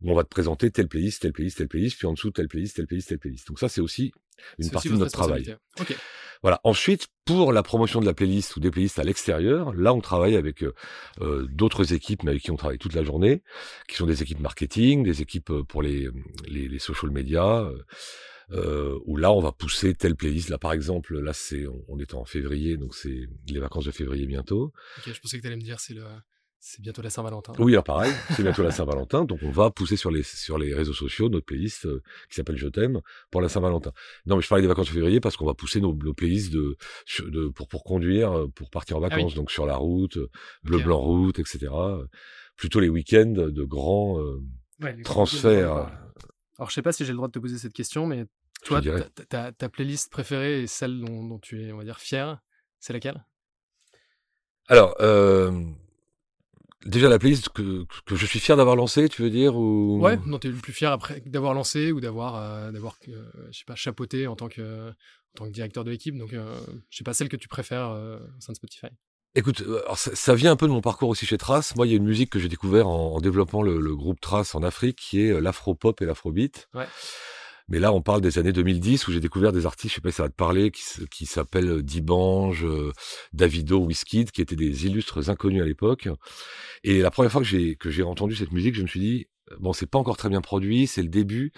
où 0.00 0.10
on 0.10 0.14
va 0.14 0.24
te 0.24 0.28
présenter 0.28 0.70
telle 0.70 0.88
playlist, 0.88 1.22
telle 1.22 1.32
playlist, 1.32 1.58
telle 1.58 1.68
playlist, 1.68 1.98
puis 1.98 2.06
en 2.06 2.14
dessous 2.14 2.30
telle 2.30 2.48
playlist, 2.48 2.76
telle 2.76 2.86
playlist, 2.86 3.08
telle 3.08 3.18
playlist. 3.18 3.46
Donc 3.48 3.58
ça, 3.58 3.68
c'est 3.68 3.80
aussi 3.80 4.12
une 4.58 4.70
partie 4.70 4.88
de 4.88 4.96
notre 4.96 5.12
travail. 5.12 5.56
Voilà. 6.42 6.60
Ensuite, 6.64 7.08
pour 7.24 7.52
la 7.52 7.62
promotion 7.62 8.00
de 8.00 8.06
la 8.06 8.14
playlist 8.14 8.56
ou 8.56 8.60
des 8.60 8.70
playlists 8.70 8.98
à 8.98 9.04
l'extérieur, 9.04 9.72
là, 9.74 9.94
on 9.94 10.00
travaille 10.00 10.36
avec 10.36 10.62
euh, 10.62 10.74
euh, 11.20 11.46
d'autres 11.50 11.92
équipes, 11.92 12.24
mais 12.24 12.32
avec 12.32 12.42
qui 12.42 12.50
on 12.50 12.56
travaille 12.56 12.78
toute 12.78 12.94
la 12.94 13.04
journée, 13.04 13.42
qui 13.88 13.96
sont 13.96 14.06
des 14.06 14.22
équipes 14.22 14.40
marketing, 14.40 15.04
des 15.04 15.22
équipes 15.22 15.50
euh, 15.50 15.62
pour 15.62 15.82
les, 15.82 16.08
les, 16.48 16.68
les 16.68 16.78
social 16.78 17.10
media, 17.10 17.70
euh, 18.50 18.98
où 19.06 19.16
là, 19.16 19.32
on 19.32 19.40
va 19.40 19.52
pousser 19.52 19.94
telle 19.94 20.16
playlist. 20.16 20.48
Là, 20.48 20.58
par 20.58 20.72
exemple, 20.72 21.18
là, 21.18 21.32
c'est, 21.32 21.64
on, 21.88 21.98
est 21.98 22.14
en 22.14 22.24
février, 22.24 22.76
donc 22.76 22.94
c'est 22.94 23.28
les 23.48 23.60
vacances 23.60 23.84
de 23.84 23.92
février 23.92 24.26
bientôt. 24.26 24.72
Ok, 24.98 25.12
je 25.14 25.20
pensais 25.20 25.36
que 25.38 25.42
tu 25.42 25.46
allais 25.46 25.56
me 25.56 25.62
dire, 25.62 25.80
c'est 25.80 25.94
le, 25.94 26.04
c'est 26.64 26.80
bientôt 26.80 27.02
la 27.02 27.10
Saint-Valentin. 27.10 27.52
Oui, 27.58 27.72
alors 27.72 27.82
pareil, 27.82 28.12
c'est 28.30 28.44
bientôt 28.44 28.62
la 28.62 28.70
Saint-Valentin, 28.70 29.24
donc 29.24 29.40
on 29.42 29.50
va 29.50 29.72
pousser 29.72 29.96
sur 29.96 30.12
les 30.12 30.22
sur 30.22 30.58
les 30.58 30.72
réseaux 30.72 30.92
sociaux 30.92 31.28
notre 31.28 31.44
playlist 31.44 31.86
euh, 31.86 32.02
qui 32.28 32.36
s'appelle 32.36 32.56
Je 32.56 32.68
t'aime 32.68 33.00
pour 33.32 33.40
la 33.40 33.48
Saint-Valentin. 33.48 33.90
Non, 34.26 34.36
mais 34.36 34.42
je 34.42 34.48
parlais 34.48 34.62
des 34.62 34.68
vacances 34.68 34.86
de 34.86 34.92
février 34.92 35.18
parce 35.18 35.36
qu'on 35.36 35.44
va 35.44 35.54
pousser 35.54 35.80
nos, 35.80 35.92
nos 35.92 36.14
playlists 36.14 36.52
de, 36.52 36.76
de 37.26 37.48
pour 37.48 37.66
pour 37.66 37.82
conduire, 37.82 38.30
euh, 38.32 38.46
pour 38.46 38.70
partir 38.70 38.96
en 38.96 39.02
ah 39.02 39.08
vacances, 39.08 39.34
donc 39.34 39.50
sur 39.50 39.66
la 39.66 39.74
route, 39.74 40.16
euh, 40.18 40.30
bleu 40.62 40.78
blanc 40.78 41.00
route, 41.00 41.40
etc. 41.40 41.66
Plutôt 42.54 42.78
les 42.78 42.88
week-ends 42.88 43.32
de 43.32 43.64
grands 43.64 44.20
transferts. 45.02 45.90
Alors 46.58 46.70
je 46.70 46.74
sais 46.74 46.82
pas 46.82 46.92
si 46.92 47.04
j'ai 47.04 47.10
le 47.10 47.16
droit 47.16 47.26
de 47.26 47.32
te 47.32 47.40
poser 47.40 47.58
cette 47.58 47.72
question, 47.72 48.06
mais 48.06 48.26
toi, 48.64 48.80
ta, 49.28 49.50
ta, 49.50 49.68
playlist 49.68 50.12
préférée 50.12 50.62
et 50.62 50.66
celle 50.68 51.00
dont, 51.00 51.24
dont 51.24 51.40
tu 51.40 51.60
es, 51.60 51.72
on 51.72 51.78
va 51.78 51.84
dire, 51.84 51.98
fier, 51.98 52.38
c'est 52.78 52.92
laquelle? 52.92 53.26
Alors. 54.68 54.94
Euh 55.00 55.50
Déjà 56.84 57.08
la 57.08 57.18
playlist 57.18 57.48
que, 57.50 57.84
que 58.06 58.16
je 58.16 58.26
suis 58.26 58.40
fier 58.40 58.56
d'avoir 58.56 58.76
lancée, 58.76 59.08
tu 59.08 59.22
veux 59.22 59.30
dire 59.30 59.56
ou... 59.56 60.00
Ouais, 60.00 60.18
non, 60.26 60.38
t'es 60.38 60.48
le 60.48 60.54
plus 60.54 60.72
fier 60.72 60.90
après 60.90 61.20
d'avoir 61.26 61.54
lancé 61.54 61.92
ou 61.92 62.00
d'avoir, 62.00 62.36
euh, 62.36 62.72
d'avoir, 62.72 62.96
euh, 63.08 63.30
je 63.50 63.58
sais 63.58 63.64
pas, 63.64 63.74
chapeauté 63.74 64.26
en 64.26 64.36
tant 64.36 64.48
que, 64.48 64.88
en 64.90 65.34
tant 65.36 65.44
que 65.46 65.50
directeur 65.50 65.84
de 65.84 65.90
l'équipe. 65.90 66.16
Donc, 66.16 66.32
euh, 66.32 66.60
je 66.90 66.98
sais 66.98 67.04
pas 67.04 67.14
celle 67.14 67.28
que 67.28 67.36
tu 67.36 67.48
préfères 67.48 67.90
au 67.90 68.40
sein 68.40 68.52
de 68.52 68.56
Spotify. 68.56 68.88
Écoute, 69.34 69.62
alors 69.62 69.96
ça, 69.96 70.34
vient 70.34 70.52
un 70.52 70.56
peu 70.56 70.66
de 70.66 70.72
mon 70.72 70.82
parcours 70.82 71.08
aussi 71.08 71.24
chez 71.24 71.38
Trace. 71.38 71.74
Moi, 71.76 71.86
il 71.86 71.90
y 71.90 71.92
a 71.94 71.96
une 71.96 72.04
musique 72.04 72.30
que 72.30 72.38
j'ai 72.38 72.48
découvert 72.48 72.86
en, 72.88 73.14
en 73.14 73.20
développant 73.20 73.62
le, 73.62 73.80
le, 73.80 73.96
groupe 73.96 74.20
Trace 74.20 74.54
en 74.54 74.62
Afrique, 74.62 74.98
qui 74.98 75.22
est 75.22 75.40
l'afro-pop 75.40 76.02
et 76.02 76.04
l'afrobeat. 76.04 76.68
Ouais. 76.74 76.86
Mais 77.68 77.78
là, 77.78 77.92
on 77.92 78.02
parle 78.02 78.20
des 78.20 78.38
années 78.38 78.52
2010 78.52 79.06
où 79.08 79.12
j'ai 79.12 79.20
découvert 79.20 79.52
des 79.52 79.66
artistes, 79.66 79.90
je 79.90 79.94
sais 79.96 80.00
pas 80.00 80.10
si 80.10 80.16
ça 80.16 80.24
va 80.24 80.28
te 80.28 80.34
parler, 80.34 80.70
qui, 80.70 81.26
s'appellent 81.26 81.82
Dibange, 81.82 82.64
euh, 82.64 82.92
Davido, 83.32 83.78
Wizkid, 83.78 84.30
qui 84.30 84.42
étaient 84.42 84.56
des 84.56 84.86
illustres 84.86 85.30
inconnus 85.30 85.62
à 85.62 85.64
l'époque. 85.64 86.08
Et 86.84 87.00
la 87.00 87.10
première 87.10 87.32
fois 87.32 87.40
que 87.40 87.46
j'ai 87.46 87.76
que 87.76 87.90
j'ai 87.90 88.02
entendu 88.02 88.34
cette 88.34 88.52
musique, 88.52 88.74
je 88.74 88.82
me 88.82 88.86
suis 88.86 89.00
dit 89.00 89.26
bon, 89.60 89.72
c'est 89.72 89.86
pas 89.86 89.98
encore 89.98 90.16
très 90.16 90.28
bien 90.28 90.40
produit, 90.40 90.86
c'est 90.86 91.02
le 91.02 91.08
début, 91.08 91.52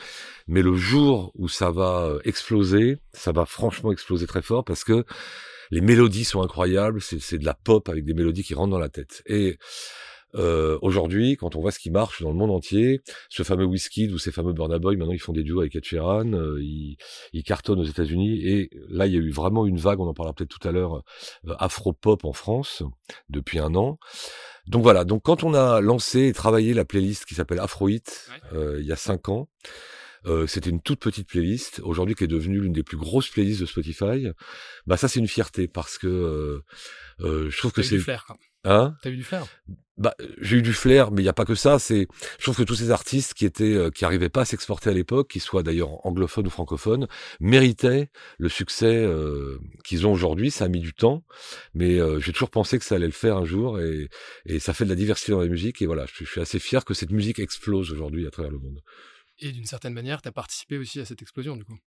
mais 0.46 0.62
le 0.62 0.74
jour 0.74 1.32
où 1.34 1.48
ça 1.48 1.70
va 1.70 2.06
euh, 2.06 2.20
exploser, 2.24 2.98
ça 3.12 3.32
va 3.32 3.46
franchement 3.46 3.92
exploser 3.92 4.26
très 4.26 4.42
fort 4.42 4.64
parce 4.64 4.84
que 4.84 5.04
les 5.70 5.80
mélodies 5.80 6.24
sont 6.24 6.42
incroyables, 6.42 7.00
c'est 7.00 7.38
de 7.38 7.44
la 7.44 7.54
pop 7.54 7.88
avec 7.88 8.04
des 8.04 8.14
mélodies 8.14 8.44
qui 8.44 8.54
rentrent 8.54 8.70
dans 8.70 8.78
la 8.78 8.90
tête. 8.90 9.22
Et 9.26 9.58
euh, 10.34 10.78
Aujourd'hui, 10.82 11.36
quand 11.36 11.56
on 11.56 11.60
voit 11.60 11.70
ce 11.70 11.78
qui 11.78 11.90
marche 11.90 12.22
dans 12.22 12.30
le 12.30 12.36
monde 12.36 12.50
entier, 12.50 13.00
ce 13.28 13.42
fameux 13.42 13.64
whisky 13.64 14.08
ou 14.08 14.18
ces 14.18 14.32
fameux 14.32 14.52
Burna 14.52 14.78
Boy, 14.78 14.96
maintenant 14.96 15.12
ils 15.12 15.20
font 15.20 15.32
des 15.32 15.42
duos 15.42 15.60
avec 15.60 15.76
Ed 15.76 15.84
Sheeran, 15.84 16.32
euh, 16.32 16.62
ils, 16.62 16.96
ils, 17.32 17.42
cartonnent 17.42 17.80
aux 17.80 17.84
États-Unis 17.84 18.40
et 18.46 18.70
là 18.88 19.06
il 19.06 19.12
y 19.12 19.16
a 19.16 19.20
eu 19.20 19.30
vraiment 19.30 19.66
une 19.66 19.78
vague, 19.78 20.00
on 20.00 20.08
en 20.08 20.14
parlera 20.14 20.34
peut-être 20.34 20.58
tout 20.58 20.66
à 20.66 20.72
l'heure, 20.72 21.02
euh, 21.46 21.54
afro-pop 21.58 22.24
en 22.24 22.32
France 22.32 22.82
depuis 23.28 23.58
un 23.58 23.74
an. 23.74 23.98
Donc 24.66 24.82
voilà, 24.82 25.04
donc 25.04 25.22
quand 25.22 25.44
on 25.44 25.54
a 25.54 25.80
lancé 25.80 26.26
et 26.28 26.32
travaillé 26.32 26.72
la 26.72 26.84
playlist 26.84 27.26
qui 27.26 27.34
s'appelle 27.34 27.60
Afro 27.60 27.88
Hit 27.88 28.30
euh, 28.52 28.78
il 28.80 28.86
y 28.86 28.92
a 28.92 28.96
cinq 28.96 29.28
ans, 29.28 29.48
euh, 30.26 30.46
c'était 30.46 30.70
une 30.70 30.80
toute 30.80 31.00
petite 31.00 31.28
playlist, 31.28 31.80
aujourd'hui 31.84 32.14
qui 32.14 32.24
est 32.24 32.28
devenue 32.28 32.60
l'une 32.60 32.72
des 32.72 32.82
plus 32.82 32.96
grosses 32.96 33.28
playlists 33.28 33.60
de 33.60 33.66
Spotify. 33.66 34.28
Bah 34.86 34.96
ça 34.96 35.08
c'est 35.08 35.20
une 35.20 35.28
fierté 35.28 35.68
parce 35.68 35.98
que 35.98 36.06
euh, 36.06 36.64
euh 37.20 37.50
je 37.50 37.58
trouve 37.58 37.72
que 37.72 37.82
c'est. 37.82 37.98
Hein? 38.64 38.96
T'as 39.02 39.10
eu 39.10 39.16
du 39.16 39.24
flair? 39.24 39.46
Bah, 39.96 40.14
j'ai 40.40 40.56
eu 40.56 40.62
du 40.62 40.72
flair, 40.72 41.12
mais 41.12 41.20
il 41.20 41.24
n'y 41.24 41.28
a 41.28 41.34
pas 41.34 41.44
que 41.44 41.54
ça. 41.54 41.78
C'est, 41.78 42.08
je 42.38 42.42
trouve 42.42 42.56
que 42.56 42.62
tous 42.64 42.74
ces 42.74 42.90
artistes 42.90 43.34
qui 43.34 43.44
étaient, 43.44 43.74
euh, 43.74 43.90
qui 43.90 44.04
arrivaient 44.04 44.28
pas 44.28 44.40
à 44.40 44.44
s'exporter 44.44 44.90
à 44.90 44.92
l'époque, 44.92 45.30
qu'ils 45.30 45.40
soient 45.40 45.62
d'ailleurs 45.62 46.04
anglophones 46.04 46.46
ou 46.46 46.50
francophones, 46.50 47.06
méritaient 47.38 48.10
le 48.38 48.48
succès 48.48 48.96
euh, 48.96 49.60
qu'ils 49.84 50.06
ont 50.06 50.12
aujourd'hui. 50.12 50.50
Ça 50.50 50.64
a 50.64 50.68
mis 50.68 50.80
du 50.80 50.94
temps, 50.94 51.24
mais 51.74 52.00
euh, 52.00 52.18
j'ai 52.18 52.32
toujours 52.32 52.50
pensé 52.50 52.78
que 52.78 52.84
ça 52.84 52.96
allait 52.96 53.06
le 53.06 53.12
faire 53.12 53.36
un 53.36 53.44
jour, 53.44 53.80
et, 53.80 54.08
et 54.46 54.58
ça 54.58 54.72
fait 54.72 54.84
de 54.84 54.90
la 54.90 54.96
diversité 54.96 55.30
dans 55.30 55.40
la 55.40 55.46
musique. 55.46 55.80
Et 55.80 55.86
voilà, 55.86 56.06
je, 56.12 56.24
suis 56.24 56.40
assez 56.40 56.58
fier 56.58 56.84
que 56.84 56.94
cette 56.94 57.12
musique 57.12 57.38
explose 57.38 57.92
aujourd'hui 57.92 58.26
à 58.26 58.30
travers 58.30 58.50
le 58.50 58.58
monde. 58.58 58.80
Et 59.38 59.52
d'une 59.52 59.66
certaine 59.66 59.94
manière, 59.94 60.22
tu 60.22 60.28
as 60.28 60.32
participé 60.32 60.76
aussi 60.76 60.98
à 60.98 61.04
cette 61.04 61.22
explosion, 61.22 61.56
du 61.56 61.64
coup? 61.64 61.78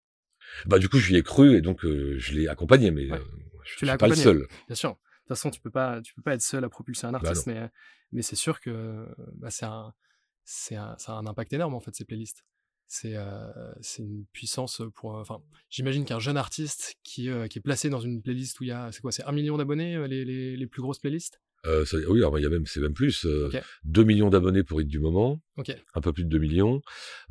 Bah 0.66 0.80
du 0.80 0.88
coup, 0.88 1.00
j'y 1.00 1.18
ai 1.18 1.24
cru 1.24 1.58
et 1.58 1.62
donc 1.62 1.82
je 1.84 2.34
l'ai 2.34 2.48
accompagné, 2.48 2.90
mais 2.90 3.10
je 3.66 3.78
suis 3.86 3.98
pas 3.98 4.08
le 4.08 4.16
seul. 4.16 4.48
Bien 4.68 4.76
sûr 4.76 4.98
toute 5.28 5.38
façon, 5.38 5.50
tu 5.52 5.60
peux 5.60 5.72
pas, 5.72 6.02
tu 6.02 6.14
peux 6.14 6.22
pas 6.22 6.34
être 6.34 6.42
seul 6.42 6.64
à 6.64 6.70
propulser 6.70 7.06
un 7.06 7.12
bah 7.12 7.20
artiste, 7.22 7.48
mais, 7.48 7.70
mais 8.12 8.22
c'est 8.22 8.36
sûr 8.36 8.60
que 8.60 9.08
bah, 9.36 9.50
c'est 9.50 9.66
un, 9.66 9.94
c'est 10.44 10.76
un, 10.76 10.96
ça 10.98 11.14
a 11.14 11.16
un 11.16 11.28
impact 11.28 11.54
énorme 11.54 11.74
en 11.74 11.80
fait 11.80 11.96
ces 11.96 12.06
playlists. 12.06 12.44
C'est, 12.90 13.18
euh, 13.18 13.74
c'est 13.82 14.02
une 14.02 14.26
puissance 14.32 14.82
pour. 14.96 15.16
Enfin, 15.16 15.42
j'imagine 15.70 16.06
qu'un 16.06 16.20
jeune 16.20 16.38
artiste 16.38 16.96
qui, 17.04 17.30
euh, 17.30 17.48
qui 17.48 17.60
est 17.60 17.62
placé 17.62 17.90
dans 17.90 18.00
une 18.00 18.22
playlist 18.22 18.58
où 18.62 18.64
il 18.64 18.68
y 18.68 18.72
a, 18.72 18.92
c'est 18.94 19.02
quoi, 19.02 19.12
c'est 19.12 19.26
un 19.26 19.34
million 19.34 19.58
d'abonnés 19.58 19.96
euh, 19.96 20.08
les, 20.08 20.24
les, 20.24 20.56
les 20.56 20.68
plus 20.68 20.82
grosses 20.82 21.00
playlists? 21.00 21.42
Euh, 21.66 21.86
oui, 22.08 22.22
il 22.38 22.44
y 22.44 22.46
a 22.46 22.50
même, 22.50 22.66
c'est 22.66 22.80
même 22.80 22.94
plus. 22.94 23.26
Euh, 23.26 23.50
2 23.84 24.04
millions 24.04 24.30
d'abonnés 24.30 24.64
pour 24.64 24.82
Hit 24.82 24.88
du 24.88 25.00
moment. 25.00 25.42
Un 25.96 26.02
peu 26.02 26.14
plus 26.14 26.24
de 26.24 26.30
2 26.30 26.38
millions. 26.38 26.82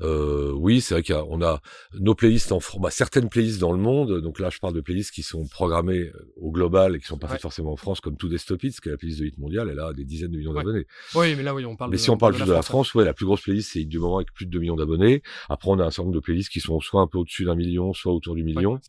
Euh, 0.00 0.52
oui, 0.52 0.80
c'est 0.80 0.94
vrai 0.94 1.02
qu'on 1.02 1.40
a, 1.42 1.46
a, 1.46 1.60
nos 2.00 2.14
playlists 2.14 2.50
en 2.50 2.58
bah, 2.80 2.90
certaines 2.90 3.28
playlists 3.28 3.60
dans 3.60 3.72
le 3.72 3.78
monde. 3.78 4.20
Donc 4.20 4.40
là, 4.40 4.50
je 4.50 4.58
parle 4.58 4.74
de 4.74 4.80
playlists 4.80 5.12
qui 5.12 5.22
sont 5.22 5.46
programmées 5.46 6.10
euh, 6.14 6.32
au 6.36 6.50
global 6.50 6.96
et 6.96 6.98
qui 6.98 7.06
sont 7.06 7.18
pas 7.18 7.28
faites 7.28 7.40
forcément 7.40 7.72
en 7.72 7.76
France, 7.76 8.00
comme 8.00 8.16
tout 8.16 8.36
Stop 8.36 8.64
Hits, 8.64 8.76
qui 8.82 8.88
est 8.88 8.92
la 8.92 8.98
playlist 8.98 9.20
de 9.20 9.26
Hit 9.26 9.38
mondial. 9.38 9.68
Elle 9.70 9.78
a 9.78 9.92
des 9.92 10.04
dizaines 10.04 10.32
de 10.32 10.38
millions 10.38 10.54
d'abonnés. 10.54 10.86
Oui, 11.14 11.34
mais 11.36 11.42
là, 11.42 11.54
oui, 11.54 11.64
on 11.64 11.76
parle. 11.76 11.90
Mais 11.90 11.98
si 11.98 12.10
on 12.10 12.18
parle 12.18 12.34
juste 12.34 12.48
de 12.48 12.52
la 12.52 12.62
France, 12.62 12.94
ouais, 12.94 13.04
la 13.04 13.14
plus 13.14 13.26
grosse 13.26 13.42
playlist 13.42 13.70
c'est 13.72 13.80
Hit 13.80 13.88
du 13.88 13.98
moment 13.98 14.16
avec 14.16 14.32
plus 14.32 14.46
de 14.46 14.50
2 14.50 14.58
millions 14.58 14.76
d'abonnés. 14.76 15.22
Après, 15.48 15.70
on 15.70 15.78
a 15.78 15.84
un 15.84 15.90
certain 15.90 16.04
nombre 16.04 16.16
de 16.16 16.20
playlists 16.20 16.50
qui 16.50 16.60
sont 16.60 16.80
soit 16.80 17.00
un 17.00 17.06
peu 17.06 17.18
au-dessus 17.18 17.44
d'un 17.44 17.54
million, 17.54 17.92
soit 17.92 18.12
autour 18.12 18.34
du 18.34 18.42
million. 18.42 18.80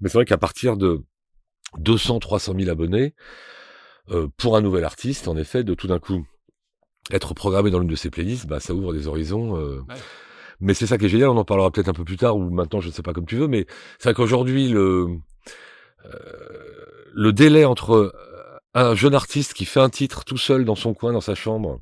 Mais 0.00 0.08
c'est 0.08 0.18
vrai 0.18 0.24
qu'à 0.24 0.38
partir 0.38 0.76
de 0.76 1.00
200, 1.78 2.18
300 2.18 2.54
000 2.58 2.70
abonnés, 2.70 3.14
euh, 4.10 4.28
pour 4.36 4.56
un 4.56 4.60
nouvel 4.60 4.84
artiste, 4.84 5.28
en 5.28 5.36
effet, 5.36 5.64
de 5.64 5.74
tout 5.74 5.86
d'un 5.86 5.98
coup 5.98 6.26
être 7.10 7.34
programmé 7.34 7.70
dans 7.70 7.78
l'une 7.78 7.88
de 7.88 7.96
ces 7.96 8.10
playlists, 8.10 8.46
bah, 8.46 8.60
ça 8.60 8.74
ouvre 8.74 8.92
des 8.92 9.06
horizons. 9.06 9.56
Euh... 9.56 9.82
Mais 10.60 10.74
c'est 10.74 10.86
ça 10.86 10.98
qui 10.98 11.06
est 11.06 11.08
génial, 11.08 11.28
on 11.28 11.36
en 11.36 11.44
parlera 11.44 11.70
peut-être 11.70 11.88
un 11.88 11.94
peu 11.94 12.04
plus 12.04 12.16
tard, 12.16 12.36
ou 12.36 12.50
maintenant, 12.50 12.80
je 12.80 12.88
ne 12.88 12.92
sais 12.92 13.02
pas 13.02 13.12
comme 13.12 13.26
tu 13.26 13.36
veux, 13.36 13.48
mais 13.48 13.66
c'est 13.98 14.08
vrai 14.08 14.14
qu'aujourd'hui, 14.14 14.68
le, 14.68 15.18
euh, 16.06 16.10
le 17.12 17.32
délai 17.32 17.64
entre 17.64 17.94
euh, 17.94 18.12
un 18.74 18.94
jeune 18.94 19.14
artiste 19.14 19.54
qui 19.54 19.64
fait 19.64 19.80
un 19.80 19.90
titre 19.90 20.24
tout 20.24 20.36
seul 20.36 20.64
dans 20.64 20.74
son 20.74 20.94
coin, 20.94 21.12
dans 21.12 21.20
sa 21.20 21.34
chambre, 21.34 21.80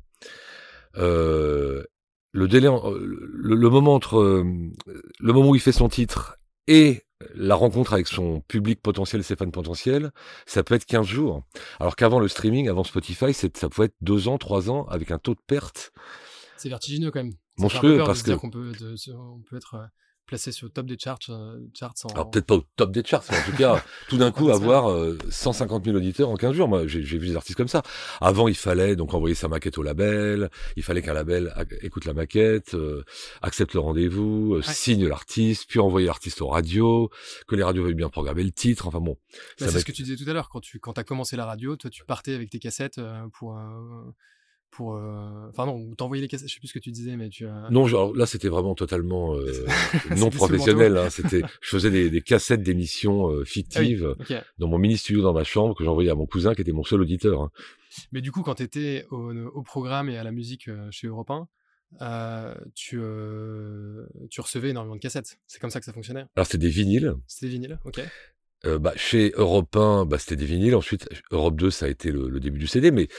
euh, 0.97 1.83
le 2.31 2.47
délai, 2.47 2.67
le, 2.67 3.55
le, 3.55 3.69
moment 3.69 3.95
entre 3.95 4.43
le 5.19 5.33
moment 5.33 5.49
où 5.49 5.55
il 5.55 5.61
fait 5.61 5.71
son 5.71 5.89
titre 5.89 6.37
et 6.67 7.03
la 7.35 7.55
rencontre 7.55 7.93
avec 7.93 8.07
son 8.07 8.41
public 8.41 8.81
potentiel, 8.81 9.23
ses 9.23 9.35
fans 9.35 9.49
potentiels, 9.49 10.11
ça 10.45 10.63
peut 10.63 10.75
être 10.75 10.85
15 10.85 11.05
jours. 11.05 11.43
Alors 11.79 11.95
qu'avant 11.95 12.19
le 12.19 12.27
streaming, 12.27 12.69
avant 12.69 12.83
Spotify, 12.83 13.33
ça 13.33 13.49
pouvait 13.69 13.85
être 13.87 13.95
2 14.01 14.27
ans, 14.27 14.37
3 14.37 14.69
ans, 14.69 14.85
avec 14.87 15.11
un 15.11 15.19
taux 15.19 15.33
de 15.33 15.41
perte. 15.45 15.91
C'est 16.57 16.69
vertigineux 16.69 17.11
quand 17.11 17.23
même. 17.23 17.33
Monstrueux 17.57 17.97
parce 18.03 18.23
que. 18.23 18.31
on 18.31 18.49
peut, 18.49 18.71
on 19.13 19.41
peut 19.41 19.57
être 19.57 19.75
euh, 19.75 19.85
placé 20.25 20.51
sur 20.51 20.65
le 20.65 20.71
top 20.71 20.85
des 20.85 20.97
charts. 20.97 21.19
Euh, 21.29 21.59
charts 21.73 21.93
Alors 22.13 22.29
peut-être 22.29 22.45
pas 22.45 22.55
au 22.55 22.63
top 22.75 22.91
des 22.91 23.03
charts, 23.03 23.23
mais 23.29 23.37
en 23.37 23.43
tout 23.43 23.57
cas, 23.57 23.83
tout 24.09 24.17
d'un 24.17 24.31
coup, 24.31 24.49
avoir 24.49 24.85
150 25.29 25.81
euh, 25.81 25.85
000 25.85 25.97
auditeurs 25.97 26.29
en 26.29 26.35
15 26.35 26.53
jours. 26.53 26.67
Moi, 26.67 26.87
j'ai 26.87 27.01
vu 27.01 27.27
des 27.27 27.35
artistes 27.35 27.57
comme 27.57 27.67
ça. 27.67 27.83
Avant, 28.21 28.47
il 28.47 28.55
fallait 28.55 28.95
donc 28.95 29.13
envoyer 29.13 29.35
sa 29.35 29.47
maquette 29.47 29.77
au 29.77 29.83
label. 29.83 30.49
Il 30.75 30.83
fallait 30.83 31.01
qu'un 31.01 31.13
label 31.13 31.53
écoute 31.81 32.05
la 32.05 32.13
maquette, 32.13 32.73
euh, 32.73 33.03
accepte 33.41 33.73
le 33.73 33.79
rendez-vous, 33.79 34.61
signe 34.61 35.07
l'artiste, 35.07 35.65
puis 35.67 35.79
envoyer 35.79 36.07
l'artiste 36.07 36.41
aux 36.41 36.47
radios, 36.47 37.09
que 37.47 37.55
les 37.55 37.63
radios 37.63 37.83
veuillent 37.83 37.93
bien 37.93 38.09
programmer 38.09 38.43
le 38.43 38.51
titre. 38.51 38.87
Enfin 38.87 38.99
bon. 38.99 39.17
Bah, 39.59 39.67
c'est 39.69 39.79
ce 39.79 39.85
que 39.85 39.91
tu 39.91 40.03
disais 40.03 40.15
tout 40.15 40.29
à 40.29 40.33
l'heure. 40.33 40.49
Quand 40.49 40.61
tu 40.61 40.79
quand 40.79 40.97
as 40.97 41.03
commencé 41.03 41.35
la 41.35 41.45
radio, 41.45 41.75
toi, 41.75 41.89
tu 41.89 42.03
partais 42.05 42.33
avec 42.33 42.49
tes 42.49 42.59
cassettes 42.59 42.99
pour 43.33 43.57
pour 44.73 44.95
euh, 44.95 45.49
enfin 45.49 45.65
non 45.65 45.93
t'envoyer 45.95 46.21
les 46.21 46.27
cassettes 46.27 46.49
je 46.49 46.55
sais 46.55 46.59
plus 46.59 46.67
ce 46.67 46.73
que 46.73 46.79
tu 46.79 46.91
disais 46.91 47.15
mais 47.15 47.29
tu 47.29 47.45
as 47.45 47.67
non 47.69 47.85
genre, 47.85 48.15
là 48.15 48.25
c'était 48.25 48.49
vraiment 48.49 48.73
totalement 48.73 49.35
euh, 49.35 49.65
non 50.17 50.31
professionnel 50.31 50.97
hein, 50.97 51.09
c'était 51.09 51.43
je 51.61 51.69
faisais 51.69 51.91
des, 51.91 52.09
des 52.09 52.21
cassettes 52.21 52.63
d'émissions 52.63 53.29
euh, 53.29 53.45
fictives 53.45 54.15
ah 54.31 54.43
dans 54.57 54.67
mon 54.67 54.79
mini 54.79 54.97
studio 54.97 55.21
dans 55.21 55.33
ma 55.33 55.43
chambre 55.43 55.75
que 55.75 55.83
j'envoyais 55.83 56.09
à 56.09 56.15
mon 56.15 56.25
cousin 56.25 56.55
qui 56.55 56.61
était 56.61 56.71
mon 56.71 56.83
seul 56.83 57.01
auditeur 57.01 57.43
hein. 57.43 57.51
mais 58.11 58.21
du 58.21 58.31
coup 58.31 58.41
quand 58.41 58.55
tu 58.55 58.63
étais 58.63 59.05
au, 59.11 59.31
au, 59.31 59.61
programme 59.61 60.09
et 60.09 60.17
à 60.17 60.23
la 60.23 60.31
musique 60.31 60.69
chez 60.89 61.07
Europe 61.07 61.29
1 61.29 62.55
tu 62.73 62.99
tu 64.31 64.41
recevais 64.41 64.69
énormément 64.69 64.95
de 64.95 64.99
cassettes. 64.99 65.37
C'est 65.45 65.59
comme 65.59 65.69
ça 65.69 65.79
que 65.79 65.85
ça 65.85 65.93
fonctionnait. 65.93 66.25
Alors 66.35 66.47
c'était 66.47 66.57
des 66.57 66.69
vinyles. 66.69 67.13
C'était 67.27 67.45
des 67.45 67.51
vinyles 67.51 67.79
ok. 67.85 68.01
Bah, 68.79 68.93
chez 68.95 69.33
Europe 69.35 69.75
1 69.75 70.05
bah, 70.05 70.17
c'était 70.17 70.37
des 70.37 70.45
vinyles. 70.45 70.73
Ensuite 70.73 71.07
Europe 71.29 71.55
2 71.55 71.69
ça 71.69 71.85
a 71.85 71.89
été 71.89 72.11
le, 72.11 72.29
le 72.29 72.39
début 72.39 72.57
du 72.57 72.65
CD 72.65 72.89
mais 72.89 73.09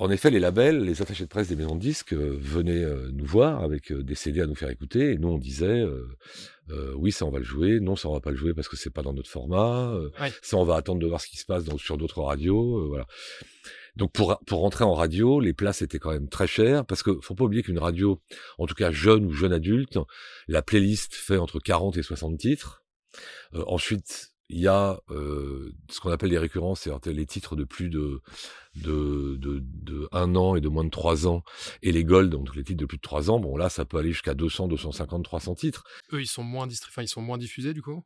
en 0.00 0.10
effet, 0.10 0.30
les 0.30 0.38
labels, 0.38 0.84
les 0.84 1.02
attachés 1.02 1.24
de 1.24 1.28
presse 1.28 1.48
des 1.48 1.56
maisons 1.56 1.74
de 1.74 1.80
disques 1.80 2.12
euh, 2.12 2.38
venaient 2.40 2.84
euh, 2.84 3.10
nous 3.12 3.26
voir 3.26 3.64
avec 3.64 3.90
euh, 3.90 4.04
des 4.04 4.14
CD 4.14 4.40
à 4.40 4.46
nous 4.46 4.54
faire 4.54 4.70
écouter, 4.70 5.10
et 5.12 5.18
nous 5.18 5.28
on 5.28 5.38
disait 5.38 5.84
oui, 6.96 7.12
ça 7.12 7.24
on 7.24 7.30
va 7.30 7.38
le 7.38 7.44
jouer, 7.44 7.80
non, 7.80 7.96
ça 7.96 8.08
on 8.08 8.12
va 8.12 8.20
pas 8.20 8.30
le 8.30 8.36
jouer 8.36 8.52
parce 8.54 8.68
que 8.68 8.76
c'est 8.76 8.92
pas 8.92 9.02
dans 9.02 9.14
notre 9.14 9.30
format, 9.30 9.92
ça 10.42 10.56
on 10.56 10.64
va 10.64 10.76
attendre 10.76 11.00
de 11.00 11.06
voir 11.06 11.20
ce 11.20 11.26
qui 11.26 11.38
se 11.38 11.46
passe 11.46 11.64
dans, 11.64 11.78
sur 11.78 11.96
d'autres 11.96 12.22
radios, 12.22 12.88
voilà. 12.88 13.06
Donc 13.96 14.12
pour 14.12 14.38
pour 14.46 14.60
rentrer 14.60 14.84
en 14.84 14.92
radio, 14.92 15.40
les 15.40 15.54
places 15.54 15.82
étaient 15.82 15.98
quand 15.98 16.12
même 16.12 16.28
très 16.28 16.46
chères 16.46 16.84
parce 16.84 17.02
que 17.02 17.18
faut 17.22 17.34
pas 17.34 17.44
oublier 17.44 17.62
qu'une 17.62 17.78
radio, 17.78 18.20
en 18.58 18.66
tout 18.66 18.74
cas 18.74 18.92
jeune 18.92 19.24
ou 19.24 19.32
jeune 19.32 19.52
adulte, 19.52 19.98
la 20.46 20.62
playlist 20.62 21.14
fait 21.14 21.38
entre 21.38 21.58
40 21.58 21.96
et 21.96 22.02
60 22.02 22.38
titres. 22.38 22.84
ensuite, 23.54 24.32
il 24.48 24.60
y 24.60 24.66
a 24.66 25.00
euh, 25.10 25.72
ce 25.90 26.00
qu'on 26.00 26.10
appelle 26.10 26.30
les 26.30 26.38
récurrences, 26.38 26.82
c'est-à-dire 26.82 27.12
les 27.12 27.26
titres 27.26 27.54
de 27.54 27.64
plus 27.64 27.90
de, 27.90 28.22
de, 28.76 29.36
de, 29.36 29.60
de, 29.62 30.08
un 30.12 30.34
an 30.36 30.56
et 30.56 30.60
de 30.60 30.68
moins 30.68 30.84
de 30.84 30.90
trois 30.90 31.26
ans, 31.26 31.42
et 31.82 31.92
les 31.92 32.04
gold, 32.04 32.30
donc 32.30 32.54
les 32.56 32.64
titres 32.64 32.80
de 32.80 32.86
plus 32.86 32.96
de 32.96 33.02
trois 33.02 33.30
ans, 33.30 33.40
bon 33.40 33.56
là, 33.56 33.68
ça 33.68 33.84
peut 33.84 33.98
aller 33.98 34.12
jusqu'à 34.12 34.34
200, 34.34 34.68
250, 34.68 35.24
300 35.24 35.54
titres. 35.54 35.84
Eux, 36.12 36.20
ils 36.20 36.26
sont 36.26 36.44
moins, 36.44 36.66
enfin, 36.66 37.02
ils 37.02 37.08
sont 37.08 37.22
moins 37.22 37.38
diffusés 37.38 37.74
du 37.74 37.82
coup? 37.82 38.04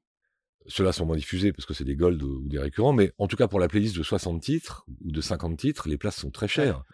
Ceux-là 0.69 0.93
sont 0.93 1.07
moins 1.07 1.17
diffusés 1.17 1.53
parce 1.53 1.67
que 1.67 1.75
c'est 1.75 1.85
des 1.85 1.97
gold 1.97 2.23
ou, 2.23 2.47
des 2.49 2.59
récurrents, 2.59 2.93
mais 2.93 3.13
en 3.19 3.27
tout 3.27 3.37
cas 3.37 3.49
pour 3.49 3.59
la 3.59 3.69
playlist 3.69 3.97
de 3.97 4.03
60 4.03 4.41
titres 4.41 4.85
ou 5.01 5.11
de 5.11 5.21
50 5.21 5.59
titres, 5.59 5.89
les 5.89 5.97
places 5.97 6.17
sont 6.17 6.31
très 6.31 6.49
chères. 6.49 6.85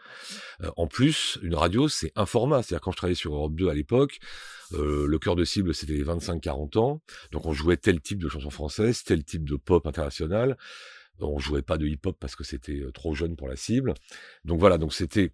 Euh, 0.62 0.70
en 0.76 0.86
plus, 0.86 1.38
une 1.42 1.54
radio, 1.54 1.88
c'est 1.88 2.12
un 2.16 2.24
format. 2.24 2.62
C'est-à-dire 2.62 2.80
quand 2.80 2.92
je 2.92 2.96
travaillais 2.96 3.14
sur 3.14 3.34
Europe 3.34 3.54
2 3.54 3.68
à 3.68 3.74
l'époque, 3.74 4.18
euh, 4.74 5.06
le 5.06 5.18
cœur 5.18 5.36
de 5.36 5.44
cible, 5.44 5.74
c'était 5.74 5.94
les 5.94 6.04
25-40 6.04 6.78
ans. 6.78 7.02
Donc 7.32 7.46
on 7.46 7.52
jouait 7.52 7.76
tel 7.76 8.00
type 8.00 8.22
de 8.22 8.28
chansons 8.28 8.50
françaises, 8.50 9.02
tel 9.04 9.24
type 9.24 9.48
de 9.48 9.56
pop 9.56 9.86
international. 9.86 10.56
On 11.20 11.38
jouait 11.38 11.62
pas 11.62 11.78
de 11.78 11.86
hip-hop 11.86 12.16
parce 12.20 12.36
que 12.36 12.44
c'était 12.44 12.80
euh, 12.80 12.92
trop 12.92 13.14
jeune 13.14 13.36
pour 13.36 13.48
la 13.48 13.56
cible. 13.56 13.94
Donc 14.44 14.60
voilà, 14.60 14.78
donc 14.78 14.94
c'était 14.94 15.32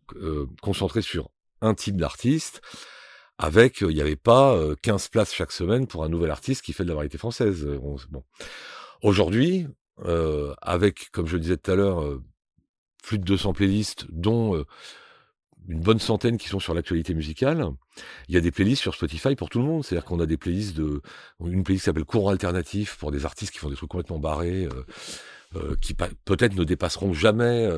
concentré 0.62 1.02
sur 1.02 1.30
un 1.60 1.74
type 1.74 1.96
d'artiste 1.96 2.60
avec 3.36 3.80
il 3.80 3.88
n'y 3.88 4.00
avait 4.00 4.16
pas 4.16 4.56
15 4.82 5.08
places 5.08 5.34
chaque 5.34 5.50
semaine 5.50 5.86
pour 5.88 6.04
un 6.04 6.08
nouvel 6.08 6.30
artiste 6.30 6.62
qui 6.62 6.72
fait 6.72 6.84
de 6.84 6.88
la 6.88 6.94
variété 6.94 7.18
française. 7.18 7.66
bon. 8.10 8.22
Aujourd'hui, 9.02 9.66
avec, 10.62 11.10
comme 11.10 11.26
je 11.26 11.34
le 11.34 11.40
disais 11.40 11.56
tout 11.56 11.72
à 11.72 11.74
l'heure, 11.74 12.20
plus 13.02 13.18
de 13.18 13.24
200 13.24 13.52
playlists, 13.52 14.06
dont 14.10 14.64
une 15.68 15.80
bonne 15.80 15.98
centaine 15.98 16.36
qui 16.36 16.48
sont 16.48 16.60
sur 16.60 16.74
l'actualité 16.74 17.14
musicale. 17.14 17.66
Il 18.28 18.34
y 18.34 18.38
a 18.38 18.40
des 18.40 18.50
playlists 18.50 18.82
sur 18.82 18.94
Spotify 18.94 19.34
pour 19.34 19.48
tout 19.50 19.58
le 19.58 19.64
monde. 19.64 19.84
C'est-à-dire 19.84 20.04
qu'on 20.04 20.20
a 20.20 20.26
des 20.26 20.36
playlists 20.36 20.76
de, 20.76 21.00
une 21.40 21.64
playlist 21.64 21.84
qui 21.84 21.86
s'appelle 21.86 22.04
Courant 22.04 22.30
Alternatif 22.30 22.96
pour 22.96 23.10
des 23.10 23.24
artistes 23.24 23.52
qui 23.52 23.58
font 23.58 23.70
des 23.70 23.76
trucs 23.76 23.90
complètement 23.90 24.18
barrés, 24.18 24.68
qui 25.80 25.94
peut-être 25.94 26.54
ne 26.54 26.64
dépasseront 26.64 27.12
jamais 27.12 27.68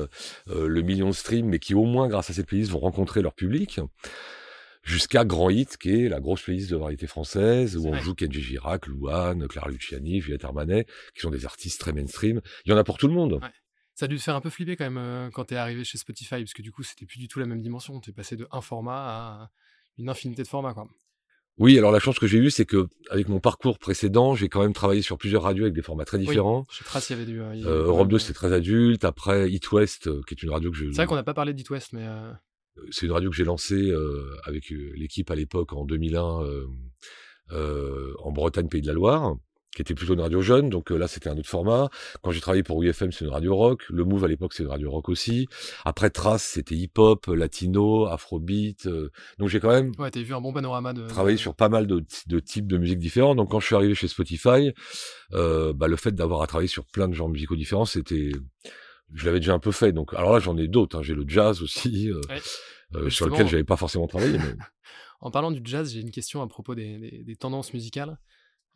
le 0.47 0.81
million 0.81 1.09
de 1.09 1.15
streams, 1.15 1.47
mais 1.47 1.59
qui 1.59 1.75
au 1.75 1.85
moins 1.85 2.07
grâce 2.07 2.29
à 2.29 2.33
ces 2.33 2.43
playlists 2.43 2.71
vont 2.71 2.79
rencontrer 2.79 3.21
leur 3.21 3.33
public 3.33 3.79
jusqu'à 4.87 5.25
Grand 5.25 5.49
Hit, 5.49 5.77
qui 5.77 6.05
est 6.05 6.09
la 6.09 6.19
grosse 6.19 6.41
playlist 6.41 6.71
de 6.71 6.77
variété 6.77 7.07
française, 7.07 7.75
où 7.75 7.85
on 7.87 7.95
joue 7.95 8.15
Kenji 8.15 8.41
Girac, 8.41 8.87
Louane, 8.87 9.47
Clara 9.47 9.69
Luciani, 9.69 10.21
Juliette 10.21 10.45
Armanet, 10.45 10.85
qui 11.13 11.21
sont 11.21 11.29
des 11.29 11.45
artistes 11.45 11.79
très 11.79 11.91
mainstream. 11.91 12.41
Il 12.65 12.71
y 12.71 12.73
en 12.73 12.77
a 12.77 12.83
pour 12.83 12.97
tout 12.97 13.07
le 13.07 13.13
monde. 13.13 13.41
Ça 13.97 14.05
a 14.05 14.07
dû 14.07 14.17
te 14.17 14.21
faire 14.21 14.35
un 14.35 14.41
peu 14.41 14.51
flipper 14.51 14.75
quand 14.75 14.83
même 14.83 14.99
euh, 14.99 15.31
quand 15.31 15.45
t'es 15.45 15.55
arrivé 15.55 15.83
chez 15.83 15.97
Spotify, 15.97 16.35
parce 16.35 16.53
que 16.53 16.61
du 16.61 16.71
coup, 16.71 16.83
c'était 16.83 17.07
plus 17.07 17.17
du 17.17 17.27
tout 17.27 17.39
la 17.39 17.47
même 17.47 17.61
dimension. 17.61 17.99
T'es 17.99 18.11
passé 18.11 18.35
de 18.35 18.47
un 18.51 18.61
format 18.61 18.93
à 18.93 19.51
une 19.97 20.07
infinité 20.07 20.43
de 20.43 20.47
formats, 20.47 20.75
quoi. 20.75 20.87
Oui, 21.57 21.79
alors 21.79 21.91
la 21.91 21.97
chance 21.97 22.19
que 22.19 22.27
j'ai 22.27 22.37
eue, 22.37 22.51
c'est 22.51 22.65
que 22.65 22.87
avec 23.09 23.27
mon 23.27 23.39
parcours 23.39 23.79
précédent, 23.79 24.35
j'ai 24.35 24.49
quand 24.49 24.61
même 24.61 24.73
travaillé 24.73 25.01
sur 25.01 25.17
plusieurs 25.17 25.41
radios 25.41 25.63
avec 25.63 25.73
des 25.73 25.81
formats 25.81 26.05
très 26.05 26.19
différents. 26.19 26.63
je 26.69 26.77
sais 26.77 26.83
pas 26.93 27.01
s'il 27.01 27.17
y 27.17 27.19
avait 27.19 27.25
du. 27.31 27.41
Euh, 27.41 27.55
euh 27.65 27.85
Europe 27.85 28.09
2, 28.09 28.19
c'était 28.19 28.33
très 28.33 28.53
adulte. 28.53 29.03
Après, 29.03 29.49
It 29.49 29.71
West, 29.71 30.05
euh, 30.05 30.21
qui 30.27 30.35
est 30.35 30.43
une 30.43 30.51
radio 30.51 30.69
que 30.69 30.77
je. 30.77 30.91
C'est 30.91 30.97
vrai 30.97 31.07
qu'on 31.07 31.15
n'a 31.15 31.23
pas 31.23 31.33
parlé 31.33 31.55
d'It 31.55 31.67
West, 31.71 31.93
mais 31.93 32.05
c'est 32.91 33.07
une 33.07 33.13
radio 33.13 33.31
que 33.31 33.35
j'ai 33.35 33.45
lancée 33.45 33.91
avec 34.43 34.69
l'équipe 34.69 35.31
à 35.31 35.35
l'époque 35.35 35.73
en 35.73 35.85
2001 35.85 36.43
euh, 37.51 38.13
en 38.19 38.31
Bretagne, 38.31 38.67
Pays 38.67 38.81
de 38.81 38.87
la 38.87 38.93
Loire 38.93 39.37
qui 39.77 39.81
était 39.83 39.93
plutôt 39.93 40.13
une 40.13 40.21
radio 40.21 40.41
jeune, 40.41 40.69
donc 40.69 40.89
là 40.89 41.07
c'était 41.07 41.29
un 41.29 41.37
autre 41.37 41.47
format. 41.47 41.89
Quand 42.21 42.31
j'ai 42.31 42.41
travaillé 42.41 42.63
pour 42.63 42.81
UFM, 42.83 43.11
c'est 43.11 43.23
une 43.23 43.31
radio 43.31 43.55
rock. 43.55 43.83
Le 43.89 44.03
Move 44.03 44.25
à 44.25 44.27
l'époque, 44.27 44.53
c'est 44.53 44.63
une 44.63 44.69
radio 44.69 44.91
rock 44.91 45.07
aussi. 45.07 45.47
Après 45.85 46.09
Trace, 46.09 46.43
c'était 46.43 46.75
hip-hop, 46.75 47.27
latino, 47.27 48.07
afrobeat. 48.07 48.89
donc 49.37 49.49
j'ai 49.49 49.59
quand 49.59 49.69
même 49.69 49.91
ouais, 49.99 50.09
vu 50.15 50.33
un 50.33 50.41
bon 50.41 50.51
panorama 50.51 50.93
de 50.93 51.07
travaillé 51.07 51.37
sur 51.37 51.55
pas 51.55 51.69
mal 51.69 51.87
de, 51.87 52.03
de, 52.27 52.39
types 52.39 52.67
de 52.67 52.77
musique 52.77 52.99
différents. 52.99 53.35
Donc 53.35 53.51
quand 53.51 53.59
je 53.59 53.67
suis 53.67 53.75
arrivé 53.75 53.95
chez 53.95 54.07
Spotify, 54.07 54.73
bah, 55.31 55.87
le 55.87 55.95
fait 55.95 56.13
d'avoir 56.13 56.41
à 56.41 56.47
travailler 56.47 56.67
sur 56.67 56.85
plein 56.85 57.07
de 57.07 57.13
genres 57.13 57.29
musicaux 57.29 57.55
différents, 57.55 57.85
c'était 57.85 58.31
je 59.13 59.25
l'avais 59.25 59.39
déjà 59.39 59.53
un 59.53 59.59
peu 59.59 59.71
fait. 59.71 59.91
Donc, 59.91 60.13
alors 60.13 60.33
là, 60.33 60.39
j'en 60.39 60.57
ai 60.57 60.67
d'autres. 60.67 60.97
Hein. 60.97 61.03
J'ai 61.03 61.15
le 61.15 61.25
jazz 61.27 61.61
aussi, 61.61 62.09
euh, 62.11 62.21
euh, 62.95 63.09
sur 63.09 63.27
lequel 63.27 63.47
j'avais 63.47 63.63
pas 63.63 63.77
forcément 63.77 64.07
travaillé. 64.07 64.37
en 65.21 65.31
parlant 65.31 65.51
du 65.51 65.61
jazz, 65.63 65.93
j'ai 65.93 66.01
une 66.01 66.11
question 66.11 66.41
à 66.41 66.47
propos 66.47 66.75
des, 66.75 67.23
des, 67.25 67.35
tendances 67.35 67.73
musicales. 67.73 68.17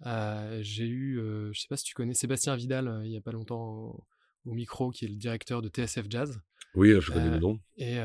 Euh, 0.05 0.59
j'ai 0.61 0.87
eu, 0.87 1.19
je 1.51 1.59
sais 1.59 1.67
pas 1.67 1.77
si 1.77 1.83
tu 1.83 1.93
connais 1.93 2.13
Sébastien 2.13 2.55
Vidal, 2.55 3.01
il 3.05 3.11
y 3.11 3.17
a 3.17 3.21
pas 3.21 3.31
longtemps 3.31 3.69
au, 3.69 4.03
au, 4.45 4.53
micro, 4.53 4.91
qui 4.91 5.05
est 5.05 5.07
le 5.07 5.15
directeur 5.15 5.61
de 5.61 5.69
TSF 5.69 6.05
Jazz. 6.09 6.41
Oui, 6.73 6.93
je 7.01 7.11
connais 7.11 7.29
le 7.29 7.39
nom. 7.39 7.59
Et, 7.77 7.97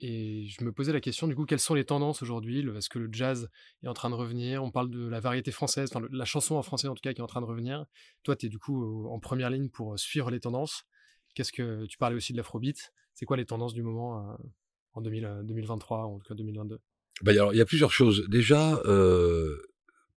et 0.00 0.46
je 0.46 0.64
me 0.64 0.72
posais 0.72 0.92
la 0.92 1.00
question, 1.00 1.28
du 1.28 1.36
coup, 1.36 1.44
quelles 1.44 1.60
sont 1.60 1.74
les 1.74 1.84
tendances 1.84 2.22
aujourd'hui? 2.22 2.66
Est-ce 2.76 2.88
que 2.88 2.98
le 2.98 3.08
jazz 3.12 3.50
est 3.82 3.88
en 3.88 3.94
train 3.94 4.08
de 4.08 4.14
revenir? 4.14 4.64
On 4.64 4.70
parle 4.70 4.90
de 4.90 5.06
la 5.06 5.20
variété 5.20 5.50
française, 5.50 5.90
enfin 5.92 6.06
la 6.10 6.24
chanson 6.24 6.56
en 6.56 6.62
français 6.62 6.88
en 6.88 6.94
tout 6.94 7.02
cas 7.02 7.12
qui 7.12 7.20
est 7.20 7.24
en 7.24 7.26
train 7.26 7.42
de 7.42 7.46
revenir. 7.46 7.84
Toi, 8.22 8.36
tu 8.36 8.46
es 8.46 8.48
du 8.48 8.58
coup 8.58 9.06
en 9.06 9.18
première 9.20 9.50
ligne 9.50 9.68
pour 9.68 9.98
suivre 9.98 10.30
les 10.30 10.40
tendances. 10.40 10.86
Qu'est-ce 11.34 11.52
que 11.52 11.86
tu 11.86 11.98
parlais 11.98 12.16
aussi 12.16 12.32
de 12.32 12.38
l'afrobeat 12.38 12.92
C'est 13.14 13.24
quoi 13.24 13.36
les 13.36 13.46
tendances 13.46 13.74
du 13.74 13.82
moment 13.82 14.30
euh, 14.30 14.34
en 14.94 15.00
2023 15.00 15.98
euh, 15.98 16.02
ou 16.02 16.14
en 16.14 16.18
tout 16.18 16.28
cas 16.28 16.34
2022 16.34 16.80
bah, 17.20 17.32
il 17.32 17.56
y 17.56 17.60
a 17.60 17.64
plusieurs 17.66 17.92
choses. 17.92 18.26
Déjà, 18.28 18.80
euh, 18.86 19.56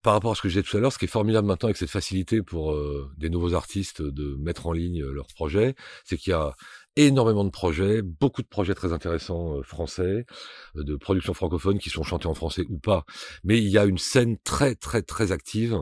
par 0.06 0.14
rapport 0.14 0.34
à 0.34 0.36
ce 0.36 0.44
que 0.44 0.50
je 0.50 0.60
disais 0.60 0.70
tout 0.70 0.78
à 0.78 0.80
l'heure, 0.80 0.94
ce 0.94 1.00
qui 1.00 1.06
est 1.06 1.08
formidable 1.08 1.48
maintenant 1.48 1.66
avec 1.66 1.78
cette 1.78 1.90
facilité 1.90 2.44
pour 2.44 2.78
des 3.18 3.32
nouveaux 3.32 3.56
artistes 3.56 4.04
de 4.04 4.36
mettre 4.36 4.68
en 4.68 4.72
ligne 4.72 5.04
leurs 5.04 5.26
projets, 5.26 5.74
c'est 6.04 6.16
qu'il 6.16 6.30
y 6.30 6.34
a 6.34 6.56
énormément 6.96 7.44
de 7.44 7.50
projets, 7.50 8.04
beaucoup 8.04 8.44
de 8.44 8.48
projets 8.48 8.76
très 8.76 8.94
intéressants 8.94 9.64
français, 9.64 10.28
de 10.76 10.96
productions 10.96 11.34
francophones 11.34 11.80
qui 11.80 11.90
sont 11.90 12.04
chantés 12.04 12.28
en 12.28 12.36
français 12.36 12.66
ou 12.70 12.78
pas. 12.78 13.04
Mais 13.44 13.58
il 13.58 13.68
y 13.68 13.80
a 13.80 13.86
une 13.86 13.98
scène 13.98 14.38
très 14.44 14.76
très 14.76 15.02
très 15.02 15.32
active, 15.32 15.82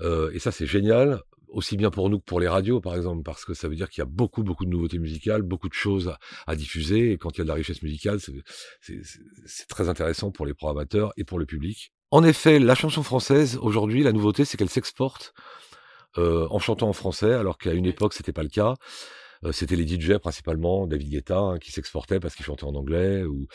et 0.00 0.38
ça 0.38 0.52
c'est 0.52 0.66
génial 0.66 1.20
aussi 1.48 1.76
bien 1.76 1.90
pour 1.90 2.08
nous 2.08 2.20
que 2.20 2.24
pour 2.24 2.38
les 2.38 2.46
radios, 2.46 2.80
par 2.80 2.94
exemple, 2.94 3.24
parce 3.24 3.44
que 3.44 3.52
ça 3.52 3.66
veut 3.66 3.74
dire 3.74 3.90
qu'il 3.90 4.00
y 4.00 4.06
a 4.06 4.08
beaucoup, 4.08 4.44
beaucoup 4.44 4.64
de 4.64 4.70
nouveautés 4.70 5.00
musicales, 5.00 5.42
beaucoup 5.42 5.68
de 5.68 5.74
choses 5.74 6.14
à, 6.46 6.54
diffuser, 6.54 7.10
et 7.10 7.18
quand 7.18 7.36
il 7.36 7.38
y 7.38 7.40
a 7.40 7.44
de 7.44 7.48
la 7.48 7.54
richesse 7.54 7.82
musicale, 7.82 8.20
c'est 8.80 9.66
très 9.68 9.88
intéressant 9.88 10.30
pour 10.30 10.46
les 10.46 10.54
programmateurs 10.54 11.12
et 11.16 11.24
pour 11.24 11.40
le 11.40 11.46
public. 11.46 11.92
En 12.10 12.24
effet, 12.24 12.58
la 12.58 12.74
chanson 12.74 13.02
française, 13.02 13.58
aujourd'hui, 13.60 14.02
la 14.02 14.12
nouveauté, 14.12 14.44
c'est 14.44 14.56
qu'elle 14.56 14.70
s'exporte 14.70 15.32
euh, 16.18 16.48
en 16.50 16.58
chantant 16.58 16.88
en 16.88 16.92
français, 16.92 17.32
alors 17.32 17.56
qu'à 17.56 17.72
une 17.72 17.86
époque, 17.86 18.14
c'était 18.14 18.32
pas 18.32 18.42
le 18.42 18.48
cas. 18.48 18.74
Euh, 19.44 19.52
c'était 19.52 19.76
les 19.76 19.86
DJ 19.86 20.18
principalement, 20.18 20.86
David 20.86 21.08
Guetta, 21.08 21.38
hein, 21.38 21.58
qui 21.58 21.70
s'exportait 21.72 22.20
parce 22.20 22.34
qu'il 22.34 22.44
chantait 22.44 22.64
en 22.64 22.74
anglais, 22.74 23.22
ou, 23.22 23.46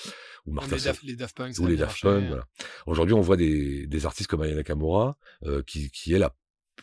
ou 0.46 0.52
Martha 0.52 0.78
les, 1.04 1.15
Daft 1.15 1.36
Punk, 1.36 1.60
ou 1.60 1.68
les 1.68 1.76
Daft 1.76 2.02
Punk. 2.02 2.28
Voilà. 2.28 2.46
Aujourd'hui, 2.88 3.13
on 3.13 3.22
voit 3.22 3.38
des, 3.38 3.86
des 3.88 4.06
artistes 4.06 4.30
comme 4.30 4.41
Ayana 4.41 4.63
Kamura, 4.63 5.18
euh, 5.44 5.62
qui, 5.63 5.91
qui 5.91 6.13
est 6.13 6.20
la 6.20 6.34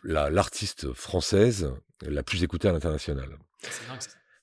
l'artiste 0.04 0.92
française 0.94 1.72
la 2.00 2.22
plus 2.22 2.42
écoutée 2.42 2.66
à 2.66 2.72
l'international. 2.72 3.38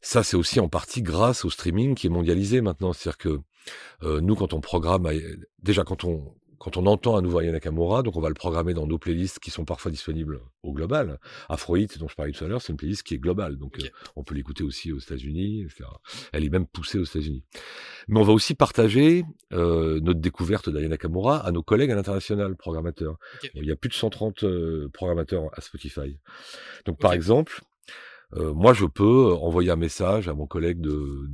Ça, 0.02 0.24
c'est 0.24 0.38
aussi 0.38 0.60
en 0.60 0.70
partie 0.70 1.02
grâce 1.02 1.44
au 1.44 1.50
streaming 1.50 1.96
qui 1.96 2.08
est 2.08 2.10
mondialisé 2.10 2.62
maintenant. 2.62 2.94
C'est-à-dire 2.94 3.18
que 3.18 3.40
euh, 4.04 4.22
nous, 4.22 4.36
quand 4.36 4.54
on 4.54 4.62
programme, 4.62 5.10
déjà 5.62 5.84
quand 5.84 6.06
on 6.06 6.34
quand 6.60 6.76
on 6.76 6.86
entend 6.86 7.18
un 7.18 7.22
nouveau 7.22 7.40
Aya 7.40 7.52
Nakamura, 7.52 8.04
donc 8.04 8.18
on 8.18 8.22
va 8.22 8.28
le 8.28 8.36
programmer 8.36 8.74
dans 8.74 8.86
nos 8.86 8.98
playlists 8.98 9.40
qui 9.40 9.50
sont 9.50 9.64
parfois 9.64 9.92
disponibles 9.92 10.42
au 10.62 10.74
global. 10.74 11.18
Afrohit, 11.48 11.88
dont 11.98 12.08
je 12.08 12.16
parlais 12.16 12.34
tout 12.34 12.44
à 12.44 12.48
l'heure, 12.48 12.62
c'est 12.62 12.74
une 12.74 12.78
playlist 12.78 13.04
qui 13.04 13.16
est 13.16 13.18
globale, 13.18 13.58
donc 13.58 13.80
euh, 13.80 13.88
on 14.18 14.24
peut 14.24 14.36
l'écouter 14.36 14.64
aussi 14.64 14.92
aux 14.92 15.00
États-Unis, 15.00 15.62
etc. 15.62 15.86
Elle 16.34 16.44
est 16.44 16.50
même 16.50 16.68
poussée 16.68 17.00
aux 17.00 17.06
États-Unis. 17.06 17.44
Mais 18.10 18.20
on 18.20 18.24
va 18.24 18.34
aussi 18.34 18.56
partager 18.56 19.24
euh, 19.54 20.02
notre 20.02 20.20
découverte 20.20 20.70
d'Aya 20.70 20.90
Nakamura 20.90 21.38
à 21.38 21.52
nos 21.52 21.64
collègues 21.64 21.92
à 21.92 21.96
l'international, 21.96 22.56
programmateurs. 22.58 23.18
Il 23.56 23.66
y 23.66 23.72
a 23.72 23.78
plus 23.78 23.90
de 23.90 23.94
130 23.94 24.44
euh, 24.44 24.90
programmateurs 24.94 25.50
à 25.54 25.62
Spotify. 25.62 26.18
Donc 26.86 27.00
par 27.00 27.14
exemple, 27.14 27.62
moi 28.36 28.74
je 28.74 28.86
peux 28.86 29.34
envoyer 29.34 29.72
un 29.72 29.76
message 29.76 30.28
à 30.28 30.36
mon 30.36 30.46
collègue 30.46 30.82
de 30.82 31.28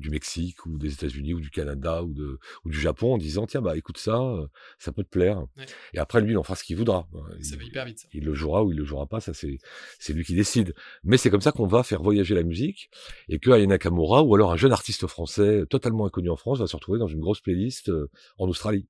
du 0.00 0.10
Mexique 0.10 0.66
ou 0.66 0.78
des 0.78 0.92
États-Unis 0.92 1.34
ou 1.34 1.40
du 1.40 1.50
Canada 1.50 2.02
ou, 2.02 2.12
de, 2.12 2.38
ou 2.64 2.70
du 2.70 2.80
Japon 2.80 3.14
en 3.14 3.18
disant 3.18 3.46
tiens 3.46 3.60
bah 3.60 3.76
écoute 3.76 3.98
ça, 3.98 4.18
euh, 4.18 4.46
ça 4.78 4.92
peut 4.92 5.04
te 5.04 5.08
plaire. 5.08 5.44
Et 5.92 5.98
après 5.98 6.20
lui 6.20 6.32
il 6.32 6.38
en 6.38 6.42
fera 6.42 6.56
ce 6.56 6.64
qu'il 6.64 6.76
voudra. 6.76 7.06
Ça 7.42 7.56
va 7.56 7.62
hyper 7.62 7.84
vite. 7.84 8.08
Il 8.12 8.24
le 8.24 8.34
jouera 8.34 8.64
ou 8.64 8.72
il 8.72 8.78
le 8.78 8.84
jouera 8.84 9.06
pas, 9.06 9.20
ça 9.20 9.34
c'est 9.34 9.58
c'est 9.98 10.12
lui 10.12 10.24
qui 10.24 10.34
décide. 10.34 10.74
Mais 11.04 11.18
c'est 11.18 11.30
comme 11.30 11.42
ça 11.42 11.52
qu'on 11.52 11.66
va 11.66 11.82
faire 11.82 12.02
voyager 12.02 12.34
la 12.34 12.42
musique 12.42 12.90
et 13.28 13.38
que 13.38 13.50
Ayana 13.50 13.74
Nakamura 13.74 14.22
ou 14.22 14.34
alors 14.34 14.52
un 14.52 14.56
jeune 14.56 14.72
artiste 14.72 15.06
français 15.06 15.64
totalement 15.68 16.06
inconnu 16.06 16.30
en 16.30 16.36
France 16.36 16.58
va 16.58 16.66
se 16.66 16.74
retrouver 16.74 16.98
dans 16.98 17.08
une 17.08 17.20
grosse 17.20 17.40
playlist 17.40 17.90
euh, 17.90 18.10
en 18.38 18.48
Australie. 18.48 18.88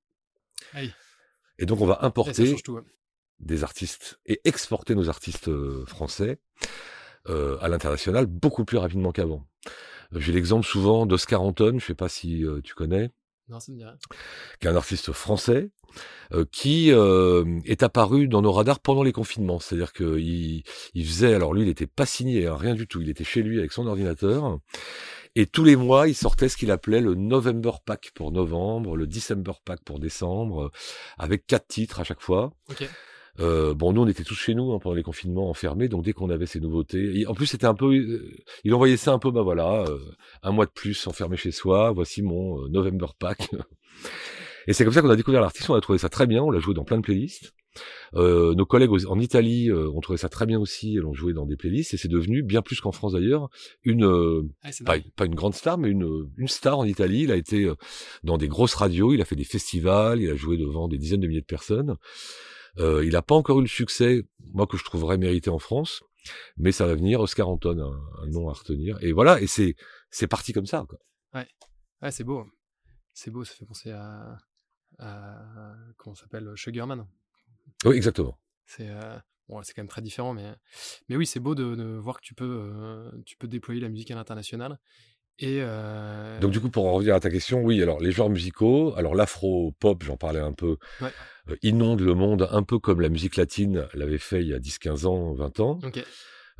Et 1.58 1.66
donc 1.66 1.80
on 1.80 1.86
va 1.86 1.98
importer 2.02 2.56
des 3.40 3.64
artistes 3.64 4.20
et 4.26 4.40
exporter 4.44 4.94
nos 4.94 5.08
artistes 5.08 5.48
euh, 5.48 5.84
français 5.86 6.38
à 7.26 7.68
l'international 7.68 8.26
beaucoup 8.26 8.64
plus 8.64 8.78
rapidement 8.78 9.12
qu'avant. 9.12 9.46
J'ai 10.16 10.32
l'exemple 10.32 10.66
souvent 10.66 11.06
d'Oscar 11.06 11.42
Anton, 11.42 11.78
je 11.78 11.86
sais 11.86 11.94
pas 11.94 12.08
si 12.08 12.44
tu 12.64 12.74
connais. 12.74 13.10
Non, 13.48 13.58
ça 13.58 13.72
me 13.72 13.76
dit 13.76 13.84
rien. 13.84 13.96
Qui 14.60 14.66
est 14.66 14.70
un 14.70 14.76
artiste 14.76 15.12
français 15.12 15.70
qui 16.52 16.90
est 16.90 17.82
apparu 17.82 18.28
dans 18.28 18.42
nos 18.42 18.52
radars 18.52 18.78
pendant 18.78 19.02
les 19.02 19.12
confinements. 19.12 19.58
C'est-à-dire 19.58 19.92
qu'il 19.92 20.62
il 20.94 21.06
faisait, 21.06 21.34
alors 21.34 21.52
lui, 21.52 21.62
il 21.62 21.68
était 21.68 21.88
pas 21.88 22.06
signé, 22.06 22.46
hein, 22.46 22.56
rien 22.56 22.74
du 22.74 22.86
tout. 22.86 23.00
Il 23.00 23.08
était 23.08 23.24
chez 23.24 23.42
lui 23.42 23.58
avec 23.58 23.72
son 23.72 23.86
ordinateur. 23.86 24.58
Et 25.36 25.46
tous 25.46 25.64
les 25.64 25.76
mois, 25.76 26.08
il 26.08 26.14
sortait 26.14 26.48
ce 26.48 26.56
qu'il 26.56 26.70
appelait 26.70 27.00
le 27.00 27.14
November 27.14 27.72
Pack 27.84 28.10
pour 28.14 28.32
novembre, 28.32 28.96
le 28.96 29.06
December 29.06 29.52
Pack 29.64 29.80
pour 29.84 30.00
décembre, 30.00 30.70
avec 31.18 31.46
quatre 31.46 31.68
titres 31.68 32.00
à 32.00 32.04
chaque 32.04 32.20
fois. 32.20 32.52
Euh, 33.38 33.74
bon, 33.74 33.92
nous, 33.92 34.02
on 34.02 34.08
était 34.08 34.24
tous 34.24 34.34
chez 34.34 34.54
nous 34.54 34.72
hein, 34.72 34.78
pendant 34.80 34.96
les 34.96 35.02
confinements 35.02 35.48
enfermés, 35.48 35.88
donc 35.88 36.04
dès 36.04 36.12
qu'on 36.12 36.30
avait 36.30 36.46
ces 36.46 36.60
nouveautés, 36.60 37.26
en 37.26 37.34
plus, 37.34 37.46
c'était 37.46 37.66
un 37.66 37.74
peu, 37.74 37.94
euh, 37.94 38.36
il 38.64 38.74
envoyait 38.74 38.96
ça 38.96 39.12
un 39.12 39.18
peu, 39.18 39.30
bah 39.30 39.42
voilà, 39.42 39.84
euh, 39.88 39.98
un 40.42 40.52
mois 40.52 40.66
de 40.66 40.72
plus 40.72 41.06
enfermé 41.06 41.36
chez 41.36 41.52
soi. 41.52 41.92
Voici 41.92 42.22
mon 42.22 42.68
November 42.68 43.06
Pack. 43.18 43.50
Et 44.66 44.72
c'est 44.72 44.84
comme 44.84 44.92
ça 44.92 45.02
qu'on 45.02 45.10
a 45.10 45.16
découvert 45.16 45.40
l'artiste. 45.40 45.70
On 45.70 45.74
a 45.74 45.80
trouvé 45.80 45.98
ça 45.98 46.08
très 46.08 46.26
bien. 46.26 46.42
On 46.42 46.50
l'a 46.50 46.60
joué 46.60 46.74
dans 46.74 46.84
plein 46.84 46.98
de 46.98 47.02
playlists. 47.02 47.52
Euh, 48.14 48.54
nos 48.54 48.66
collègues 48.66 48.90
en 49.06 49.20
Italie 49.20 49.70
euh, 49.70 49.88
ont 49.90 50.00
trouvé 50.00 50.18
ça 50.18 50.28
très 50.28 50.44
bien 50.44 50.58
aussi, 50.58 50.94
l'ont 50.94 51.14
joué 51.14 51.32
dans 51.32 51.46
des 51.46 51.56
playlists 51.56 51.94
et 51.94 51.96
c'est 51.96 52.08
devenu 52.08 52.42
bien 52.42 52.62
plus 52.62 52.80
qu'en 52.80 52.90
France 52.90 53.12
d'ailleurs 53.12 53.48
une 53.84 54.04
euh, 54.04 54.42
ah, 54.62 54.70
pas, 55.14 55.26
une 55.26 55.36
grande 55.36 55.54
star 55.54 55.78
mais 55.78 55.88
une, 55.88 56.28
une 56.36 56.48
star 56.48 56.78
en 56.78 56.84
Italie. 56.84 57.22
Il 57.22 57.32
a 57.32 57.36
été 57.36 57.64
euh, 57.64 57.76
dans 58.24 58.38
des 58.38 58.48
grosses 58.48 58.74
radios, 58.74 59.12
il 59.12 59.22
a 59.22 59.24
fait 59.24 59.36
des 59.36 59.44
festivals, 59.44 60.20
il 60.20 60.30
a 60.30 60.34
joué 60.34 60.56
devant 60.56 60.88
des 60.88 60.98
dizaines 60.98 61.20
de 61.20 61.28
milliers 61.28 61.40
de 61.40 61.46
personnes. 61.46 61.96
Il 63.02 63.10
n'a 63.10 63.22
pas 63.22 63.34
encore 63.34 63.58
eu 63.58 63.62
le 63.62 63.68
succès, 63.68 64.24
moi 64.52 64.66
que 64.66 64.76
je 64.76 64.84
trouverais 64.84 65.18
mérité 65.18 65.50
en 65.50 65.58
France, 65.58 66.02
mais 66.56 66.72
ça 66.72 66.86
va 66.86 66.94
venir. 66.94 67.20
Oscar 67.20 67.48
Anton, 67.48 67.78
un, 67.78 68.22
un 68.22 68.26
nom 68.26 68.48
à 68.48 68.52
retenir. 68.52 68.98
Et 69.02 69.12
voilà, 69.12 69.40
et 69.40 69.46
c'est 69.46 69.76
c'est 70.10 70.26
parti 70.26 70.52
comme 70.52 70.66
ça. 70.66 70.84
Quoi. 70.88 70.98
Ouais, 71.34 71.46
ouais 72.02 72.10
c'est 72.10 72.24
beau, 72.24 72.46
c'est 73.12 73.30
beau. 73.30 73.44
Ça 73.44 73.54
fait 73.54 73.64
penser 73.64 73.90
à, 73.90 74.38
à 74.98 75.74
comment 75.96 76.14
s'appelle 76.14 76.52
Sugarman. 76.56 77.06
Oui, 77.84 77.96
exactement. 77.96 78.38
C'est 78.66 78.88
euh, 78.88 79.18
bon, 79.48 79.62
c'est 79.62 79.74
quand 79.74 79.82
même 79.82 79.88
très 79.88 80.02
différent, 80.02 80.34
mais, 80.34 80.54
mais 81.08 81.16
oui, 81.16 81.26
c'est 81.26 81.40
beau 81.40 81.54
de, 81.54 81.96
voir 81.96 82.20
que 82.20 82.24
tu 82.24 82.34
peux, 82.34 82.70
euh, 82.74 83.10
tu 83.24 83.36
peux 83.36 83.48
déployer 83.48 83.80
la 83.80 83.88
musique 83.88 84.10
à 84.10 84.14
l'international. 84.14 84.78
Et 85.40 85.58
euh, 85.60 86.38
Donc 86.40 86.50
du 86.50 86.60
coup, 86.60 86.68
pour 86.68 86.86
en 86.86 86.92
revenir 86.92 87.14
à 87.14 87.20
ta 87.20 87.30
question, 87.30 87.62
oui, 87.62 87.82
alors 87.82 87.98
les 88.00 88.12
genres 88.12 88.28
musicaux, 88.28 88.94
alors 88.96 89.14
l'afro-pop, 89.14 90.02
j'en 90.02 90.16
parlais 90.16 90.40
un 90.40 90.52
peu, 90.52 90.76
ouais. 91.00 91.56
inonde 91.62 92.00
le 92.00 92.14
monde 92.14 92.46
un 92.50 92.62
peu 92.62 92.78
comme 92.78 93.00
la 93.00 93.08
musique 93.08 93.36
latine 93.36 93.88
l'avait 93.94 94.18
fait 94.18 94.42
il 94.42 94.48
y 94.48 94.54
a 94.54 94.58
10, 94.58 94.78
15 94.78 95.06
ans, 95.06 95.32
20 95.32 95.60
ans. 95.60 95.78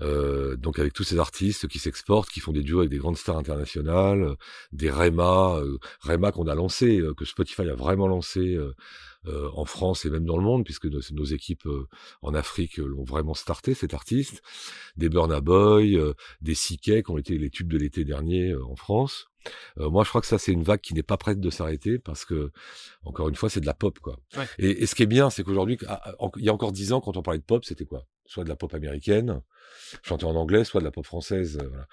Euh, 0.01 0.57
donc 0.57 0.79
avec 0.79 0.93
tous 0.93 1.05
ces 1.05 1.19
artistes 1.19 1.69
qui 1.69 1.79
s'exportent, 1.79 2.31
qui 2.31 2.41
font 2.41 2.53
des 2.53 2.63
duos 2.63 2.81
avec 2.81 2.91
des 2.91 2.99
grandes 2.99 3.17
stars 3.17 3.39
internationales, 3.39 4.37
des 4.73 4.91
Rema, 4.91 5.57
euh, 5.57 5.79
Rema 6.01 6.33
qu'on 6.33 6.47
a 6.47 6.55
lancé, 6.55 7.03
que 7.17 7.25
Spotify 7.25 7.69
a 7.69 7.75
vraiment 7.75 8.09
lancé 8.09 8.59
euh, 9.27 9.51
en 9.53 9.67
France 9.67 10.07
et 10.07 10.11
même 10.11 10.25
dans 10.25 10.39
le 10.39 10.43
monde, 10.43 10.65
puisque 10.65 10.87
nos, 10.87 11.01
nos 11.13 11.25
équipes 11.25 11.67
euh, 11.67 11.87
en 12.23 12.33
Afrique 12.33 12.81
euh, 12.81 12.87
l'ont 12.87 13.05
vraiment 13.05 13.35
starté, 13.35 13.75
cet 13.75 13.93
artiste. 13.93 14.41
Des 14.97 15.11
Burna 15.11 15.43
Boy, 15.43 16.01
des 16.41 16.55
Siké 16.55 17.03
qui 17.03 17.11
ont 17.11 17.19
été 17.19 17.37
les 17.37 17.51
tubes 17.51 17.71
de 17.71 17.77
l'été 17.77 18.05
dernier 18.05 18.55
en 18.55 18.77
France. 18.77 19.29
moi, 19.77 20.05
je 20.05 20.09
crois 20.09 20.21
que 20.21 20.27
ça, 20.27 20.39
c'est 20.39 20.53
une 20.53 20.63
vague 20.63 20.81
qui 20.81 20.95
n'est 20.95 21.03
pas 21.03 21.17
prête 21.17 21.41
de 21.41 21.51
s'arrêter 21.51 21.99
parce 21.99 22.25
que, 22.25 22.51
encore 23.05 23.29
une 23.29 23.35
fois, 23.35 23.51
c'est 23.51 23.61
de 23.61 23.67
la 23.67 23.75
pop, 23.75 23.99
quoi. 23.99 24.19
Et, 24.59 24.83
et, 24.83 24.87
ce 24.87 24.95
qui 24.95 25.03
est 25.03 25.07
bien, 25.07 25.31
c'est 25.31 25.43
qu'aujourd'hui, 25.43 25.79
ah, 25.87 26.01
ah, 26.05 26.29
il 26.37 26.45
y 26.45 26.49
a 26.49 26.55
encore 26.55 26.73
dix 26.73 26.93
ans, 26.93 27.01
quand 27.01 27.17
on 27.17 27.23
parlait 27.23 27.41
de 27.41 27.45
pop, 27.45 27.65
c'était 27.65 27.85
quoi? 27.87 28.07
Soit 28.31 28.45
de 28.45 28.49
la 28.49 28.55
pop 28.55 28.73
américaine, 28.75 29.43
chantée 30.05 30.25
en 30.25 30.37
anglais, 30.37 30.63
soit 30.63 30.79
de 30.81 30.85
la 30.85 30.93
pop 30.93 31.05
française. 31.05 31.59
Voilà. 31.69 31.89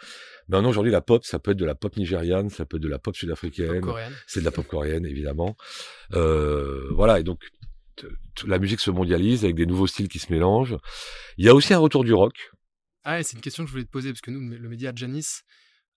Maintenant, 0.50 0.70
aujourd'hui, 0.70 0.92
la 0.92 1.02
pop, 1.02 1.26
ça 1.26 1.40
peut 1.40 1.50
être 1.50 1.58
de 1.58 1.66
la 1.66 1.74
pop 1.74 1.98
nigériane, 1.98 2.52
ça 2.52 2.64
peut 2.64 2.78
être 2.78 2.84
de 2.84 2.88
la 2.88 3.00
pop 3.00 3.16
sud-africaine, 3.16 3.84
c'est 4.28 4.42
de 4.42 4.46
la 4.46 4.52
pop 4.52 4.68
coréenne, 4.68 5.08
évidemment. 5.08 5.58
Euh, 6.14 6.90
voilà, 6.92 7.20
et 7.20 7.24
donc 7.24 7.44
la 8.46 8.60
musique 8.60 8.82
se 8.82 8.92
mondialise 8.92 9.46
avec 9.46 9.56
des 9.56 9.66
nouveaux 9.66 9.88
styles 9.88 10.10
qui 10.10 10.20
se 10.20 10.32
mélangent. 10.32 10.78
Il 11.38 11.46
y 11.46 11.50
a 11.50 11.56
aussi 11.56 11.74
un 11.74 11.80
retour 11.80 12.04
du 12.04 12.14
rock. 12.14 12.52
Ah, 13.04 13.24
c'est 13.24 13.36
une 13.36 13.42
question 13.42 13.64
que 13.64 13.70
je 13.70 13.72
voulais 13.72 13.86
te 13.86 13.90
poser 13.90 14.12
parce 14.12 14.22
que 14.22 14.30
nous, 14.30 14.40
le 14.40 14.70
média 14.70 14.92
Janis, 14.96 15.40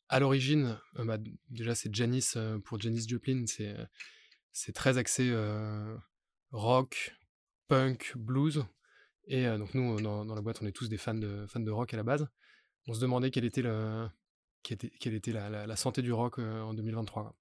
à 0.09 0.21
l'origine, 0.21 0.79
euh, 0.99 1.05
bah, 1.05 1.19
déjà 1.51 1.75
c'est 1.75 1.95
Janis 1.95 2.31
euh, 2.37 2.59
pour 2.61 2.81
Janis 2.81 3.05
Joplin, 3.07 3.45
c'est 3.47 3.77
c'est 4.53 4.73
très 4.73 4.97
axé 4.97 5.31
rock, 6.51 7.15
punk, 7.69 8.15
blues. 8.17 8.65
Et 9.33 9.47
donc 9.59 9.73
nous, 9.75 10.01
dans, 10.01 10.25
dans, 10.25 10.35
la 10.35 10.41
boîte, 10.43 10.59
on 10.61 10.67
est 10.67 10.73
tous 10.73 10.89
des 10.89 10.99
fans 10.99 11.15
de 11.15 11.47
fans 11.47 11.61
de 11.61 11.71
rock 11.71 11.95
à 11.95 11.97
la 11.97 12.03
base. 12.03 12.27
On 12.89 12.95
se 12.95 13.01
demandait 13.01 13.31
quel 13.31 13.45
était 13.45 13.63
le 13.63 14.09
quelle 14.63 15.15
était 15.15 15.33
la, 15.33 15.67
la, 15.67 15.77
santé 15.77 16.03
du 16.03 16.13
rock 16.13 16.39
euh, 16.39 16.61
en 16.63 16.75
2023 16.75 17.35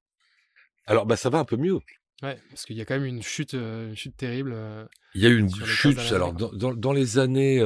Alors, 0.86 1.06
bah, 1.06 1.18
ça 1.18 1.30
va 1.30 1.40
un 1.40 1.46
peu 1.46 1.58
mieux. 1.58 1.80
Ouais, 2.22 2.38
parce 2.50 2.66
qu'il 2.66 2.76
y 2.76 2.82
a 2.82 2.86
quand 2.86 2.96
même 2.96 3.06
une 3.06 3.22
chute, 3.22 3.54
euh, 3.54 3.90
une 3.90 3.96
chute 3.96 4.16
terrible. 4.18 4.52
Euh, 4.54 4.86
il 5.16 5.22
y 5.22 5.26
a 5.26 5.30
eu 5.30 5.38
une 5.38 5.50
chute. 5.50 6.00
Alors, 6.12 6.34
dans, 6.34 6.52
dans, 6.52 6.74
dans, 6.74 6.94
les 6.94 7.18
années, 7.18 7.60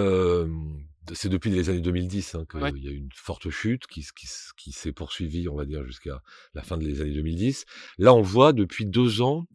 c'est 1.14 1.30
depuis 1.30 1.50
les 1.50 1.70
années 1.70 1.82
2010 1.82 2.36
hein, 2.36 2.46
qu'il 2.50 2.84
y 2.84 2.88
a 2.88 2.92
eu 2.92 2.98
une 2.98 3.10
forte 3.14 3.50
chute 3.50 3.88
qui, 3.88 4.06
qui, 4.16 4.28
qui 4.58 4.72
s'est 4.72 4.92
poursuivie, 4.92 5.48
on 5.50 5.56
va 5.56 5.66
dire, 5.66 5.84
jusqu'à 5.86 6.22
la 6.54 6.62
fin 6.62 6.78
des 6.78 7.02
années 7.02 7.14
2010. 7.14 7.66
Là, 7.98 8.14
on 8.14 8.22
voit 8.22 8.54
depuis 8.54 8.86
deux 8.86 9.22
ans 9.22 9.46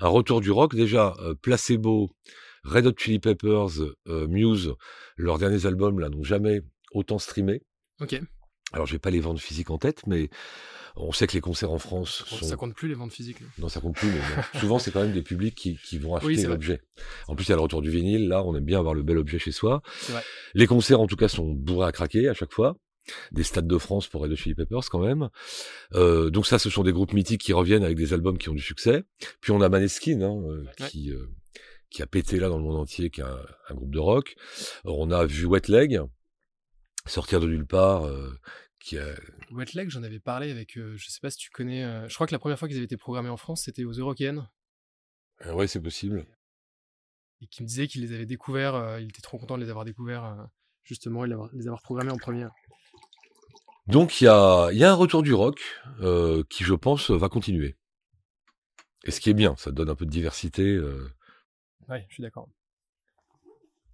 un 0.00 0.08
retour 0.08 0.40
du 0.40 0.50
rock. 0.50 0.74
Déjà, 0.74 1.14
Placebo, 1.42 2.10
Red 2.64 2.86
Hot 2.86 2.94
Chili 2.96 3.18
Peppers, 3.18 3.70
Muse, 4.06 4.74
leurs 5.16 5.38
derniers 5.38 5.66
albums 5.66 6.00
là 6.00 6.08
n'ont 6.08 6.24
jamais 6.24 6.62
autant 6.92 7.18
streamé. 7.18 7.62
Ok. 8.00 8.20
Alors, 8.72 8.86
je 8.86 8.92
vais 8.92 8.98
pas 8.98 9.10
les 9.10 9.20
ventes 9.20 9.38
physiques 9.38 9.70
en 9.70 9.78
tête, 9.78 10.06
mais 10.06 10.30
on 10.96 11.12
sait 11.12 11.26
que 11.26 11.32
les 11.32 11.40
concerts 11.40 11.70
en 11.70 11.78
France 11.78 12.24
sont... 12.26 12.44
Ça 12.44 12.56
compte 12.56 12.74
plus 12.74 12.88
les 12.88 12.94
ventes 12.94 13.12
physiques. 13.12 13.38
Non, 13.58 13.68
ça 13.68 13.80
compte 13.80 13.94
plus. 13.96 14.08
Mais 14.08 14.20
souvent, 14.60 14.78
c'est 14.78 14.90
quand 14.90 15.02
même 15.02 15.12
des 15.12 15.22
publics 15.22 15.54
qui, 15.54 15.76
qui 15.76 15.98
vont 15.98 16.14
acheter 16.16 16.46
l'objet. 16.46 16.80
En 17.28 17.36
plus, 17.36 17.46
il 17.46 17.50
y 17.50 17.52
a 17.52 17.56
le 17.56 17.62
retour 17.62 17.82
du 17.82 17.90
vinyle. 17.90 18.28
Là, 18.28 18.42
on 18.44 18.54
aime 18.54 18.64
bien 18.64 18.78
avoir 18.78 18.94
le 18.94 19.02
bel 19.02 19.18
objet 19.18 19.38
chez 19.38 19.52
soi. 19.52 19.82
Vrai. 20.08 20.22
Les 20.54 20.66
concerts, 20.66 21.00
en 21.00 21.06
tout 21.06 21.16
cas, 21.16 21.28
sont 21.28 21.52
bourrés 21.52 21.88
à 21.88 21.92
craquer 21.92 22.28
à 22.28 22.34
chaque 22.34 22.52
fois. 22.52 22.76
Des 23.32 23.42
stades 23.42 23.66
de 23.68 23.78
France 23.78 24.08
pour 24.08 24.22
Red 24.22 24.32
Hot 24.32 24.36
Chili 24.36 24.54
Peppers 24.54 24.88
quand 24.90 25.00
même. 25.00 25.28
Euh, 25.94 26.30
donc 26.30 26.46
ça, 26.46 26.58
ce 26.58 26.70
sont 26.70 26.82
des 26.82 26.92
groupes 26.92 27.12
mythiques 27.12 27.42
qui 27.42 27.52
reviennent 27.52 27.84
avec 27.84 27.98
des 27.98 28.12
albums 28.12 28.38
qui 28.38 28.48
ont 28.48 28.54
du 28.54 28.62
succès. 28.62 29.04
Puis 29.40 29.52
on 29.52 29.60
a 29.60 29.68
Maneskin, 29.68 30.22
hein, 30.22 30.42
euh, 30.48 30.64
qui 30.88 31.10
euh, 31.10 31.26
qui 31.94 32.02
a 32.02 32.06
pété 32.08 32.40
là 32.40 32.48
dans 32.48 32.58
le 32.58 32.64
monde 32.64 32.76
entier, 32.76 33.08
qui 33.08 33.20
est 33.20 33.24
un, 33.24 33.46
un 33.68 33.74
groupe 33.74 33.92
de 33.92 34.00
rock. 34.00 34.34
On 34.84 35.12
a 35.12 35.24
vu 35.24 35.44
Wet 35.46 35.68
Leg 35.68 36.00
sortir 37.06 37.38
de 37.38 37.46
nulle 37.46 37.66
part, 37.66 38.04
euh, 38.06 38.36
qui 38.80 38.98
a... 38.98 39.14
Wet 39.52 39.66
Leg, 39.74 39.90
j'en 39.90 40.02
avais 40.02 40.18
parlé 40.18 40.50
avec, 40.50 40.76
euh, 40.76 40.96
je 40.96 41.08
sais 41.08 41.20
pas 41.20 41.30
si 41.30 41.36
tu 41.36 41.50
connais, 41.50 41.84
euh, 41.84 42.08
je 42.08 42.14
crois 42.16 42.26
que 42.26 42.32
la 42.32 42.40
première 42.40 42.58
fois 42.58 42.66
qu'ils 42.66 42.78
avaient 42.78 42.86
été 42.86 42.96
programmés 42.96 43.28
en 43.28 43.36
France, 43.36 43.62
c'était 43.62 43.84
aux 43.84 43.92
Eurocaines. 43.92 44.48
Euh, 45.46 45.52
ouais, 45.52 45.68
c'est 45.68 45.80
possible. 45.80 46.26
Et 47.40 47.46
qui 47.46 47.62
me 47.62 47.68
disait 47.68 47.86
qu'il 47.86 48.02
les 48.02 48.12
avait 48.12 48.26
découverts, 48.26 48.98
il 48.98 49.10
était 49.10 49.22
trop 49.22 49.38
content 49.38 49.56
de 49.56 49.62
les 49.62 49.70
avoir 49.70 49.84
découverts, 49.84 50.48
justement, 50.82 51.24
et 51.24 51.28
de 51.28 51.36
les 51.52 51.68
avoir 51.68 51.82
programmés 51.82 52.10
en 52.10 52.16
première. 52.16 52.50
Donc 53.86 54.20
il 54.20 54.24
y 54.24 54.28
a, 54.28 54.72
y 54.72 54.82
a 54.82 54.90
un 54.90 54.94
retour 54.94 55.22
du 55.22 55.32
rock 55.32 55.60
qui, 56.50 56.64
je 56.64 56.74
pense, 56.74 57.10
va 57.10 57.28
continuer. 57.28 57.76
Et 59.04 59.12
ce 59.12 59.20
qui 59.20 59.30
est 59.30 59.34
bien, 59.34 59.54
ça 59.56 59.70
donne 59.70 59.90
un 59.90 59.94
peu 59.94 60.06
de 60.06 60.10
diversité. 60.10 60.76
Ouais, 61.88 62.06
je 62.08 62.14
suis 62.14 62.22
d'accord. 62.22 62.48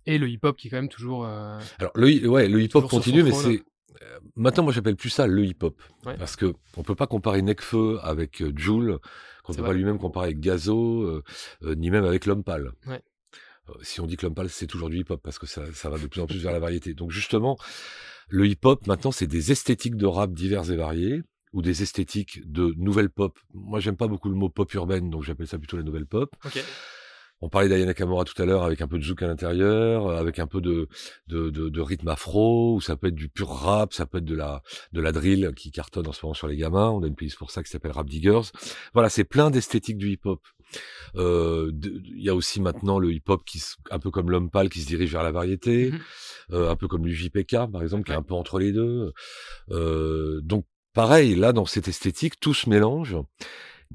Et 0.07 0.18
le 0.18 0.29
hip-hop 0.29 0.57
qui 0.57 0.68
est 0.68 0.70
quand 0.70 0.79
même 0.79 0.88
toujours. 0.88 1.24
Alors 1.26 1.92
le, 1.94 2.26
ouais, 2.29 2.48
le 2.48 2.62
hip-hop 2.62 2.88
continue, 2.88 3.22
mais 3.22 3.33
c'est 3.33 3.62
euh, 4.03 4.18
maintenant, 4.37 4.64
moi, 4.64 4.72
j'appelle 4.72 4.96
plus 4.96 5.11
ça 5.11 5.26
le 5.26 5.44
hip-hop. 5.44 5.81
Parce 6.05 6.37
que 6.37 6.55
on 6.76 6.83
peut 6.83 6.94
pas 6.94 7.07
comparer 7.07 7.42
Necfeu 7.42 7.98
avec 8.03 8.42
euh, 8.42 8.53
Joule, 8.57 8.98
qu'on 9.44 9.55
peut 9.55 9.62
pas 9.62 9.72
lui-même 9.72 9.98
comparer 9.98 10.26
avec 10.26 10.40
Gazo, 10.40 11.03
euh, 11.03 11.22
ni 11.76 11.90
même 11.90 12.05
avec 12.05 12.26
L'Homme 12.26 12.44
Pâle. 12.44 12.72
si 13.83 14.00
on 14.00 14.07
dit 14.07 14.16
que 14.16 14.26
L'Homme 14.26 14.35
Pâle, 14.35 14.48
c'est 14.48 14.66
toujours 14.66 14.90
du 14.90 14.98
hip-hop, 14.98 15.20
parce 15.22 15.38
que 15.38 15.46
ça, 15.46 15.62
ça 15.72 15.90
va 15.90 15.98
de 15.98 16.07
plus 16.07 16.20
en 16.20 16.26
plus 16.26 16.38
vers 16.38 16.53
la 16.53 16.61
variété. 16.61 16.94
Donc, 16.94 17.11
justement, 17.11 17.59
le 18.29 18.46
hip-hop, 18.46 18.87
maintenant, 18.87 19.12
c'est 19.12 19.26
des 19.26 19.53
esthétiques 19.53 19.96
de 19.96 20.07
rap 20.07 20.33
diverses 20.33 20.70
et 20.70 20.76
variées, 20.76 21.22
ou 21.53 21.62
des 21.62 21.83
esthétiques 21.83 22.48
de 22.50 22.74
nouvelle 22.76 23.11
pop. 23.11 23.38
Moi, 23.53 23.81
j'aime 23.81 23.96
pas 23.96 24.07
beaucoup 24.07 24.29
le 24.29 24.37
mot 24.37 24.48
pop 24.48 24.72
urbaine, 24.74 25.11
donc 25.11 25.24
j'appelle 25.24 25.48
ça 25.48 25.59
plutôt 25.59 25.76
la 25.76 25.83
nouvelle 25.83 26.07
pop. 26.07 26.35
On 27.42 27.48
parlait 27.48 27.68
d'Ayana 27.68 27.94
Kamura 27.94 28.24
tout 28.24 28.40
à 28.40 28.44
l'heure 28.44 28.64
avec 28.64 28.81
un 28.83 28.88
peu 28.88 28.98
de 28.98 29.05
zouk 29.05 29.22
à 29.22 29.26
l'intérieur, 29.26 30.07
euh, 30.07 30.16
avec 30.16 30.38
un 30.38 30.46
peu 30.46 30.61
de, 30.61 30.88
de, 31.29 31.50
de, 31.50 31.68
de, 31.68 31.81
rythme 31.81 32.09
afro, 32.09 32.74
ou 32.74 32.81
ça 32.81 32.96
peut 32.96 33.09
être 33.09 33.14
du 33.14 33.29
pur 33.29 33.48
rap, 33.48 33.94
ça 33.94 34.07
peut 34.07 34.18
être 34.18 34.24
de 34.24 34.35
la, 34.35 34.62
de 34.92 35.00
la 35.00 35.12
drill 35.12 35.53
qui 35.57 35.70
cartonne 35.70 36.07
en 36.07 36.12
ce 36.12 36.24
moment 36.24 36.35
sur 36.35 36.48
les 36.48 36.57
gamins. 36.57 36.90
On 36.90 37.03
a 37.03 37.07
une 37.07 37.14
playlist 37.14 37.38
pour 37.38 37.50
ça 37.50 37.62
qui 37.62 37.70
s'appelle 37.70 37.92
Rap 37.92 38.09
Diggers. 38.09 38.53
Voilà, 38.92 39.09
c'est 39.09 39.24
plein 39.24 39.50
d'esthétiques 39.50 39.98
du 39.98 40.11
hip-hop. 40.11 40.40
Euh, 41.16 41.72
il 41.83 42.22
y 42.22 42.29
a 42.29 42.35
aussi 42.35 42.61
maintenant 42.61 42.98
le 42.98 43.12
hip-hop 43.12 43.42
qui, 43.44 43.62
un 43.90 43.98
peu 43.98 44.11
comme 44.11 44.31
l'homme 44.31 44.50
pâle, 44.50 44.68
qui 44.68 44.81
se 44.81 44.87
dirige 44.87 45.12
vers 45.12 45.22
la 45.22 45.33
variété, 45.33 45.90
mm-hmm. 45.90 46.00
euh, 46.53 46.70
un 46.70 46.76
peu 46.76 46.88
comme 46.88 47.07
l'UJPK 47.07 47.70
par 47.72 47.83
exemple, 47.83 48.05
qui 48.05 48.12
est 48.12 48.16
un 48.16 48.22
peu 48.22 48.35
entre 48.35 48.59
les 48.59 48.72
deux. 48.72 49.12
Euh, 49.70 50.40
donc 50.42 50.66
pareil, 50.94 51.35
là 51.35 51.53
dans 51.53 51.66
cette 51.66 51.88
esthétique, 51.88 52.38
tout 52.40 52.55
se 52.55 52.68
mélange 52.68 53.16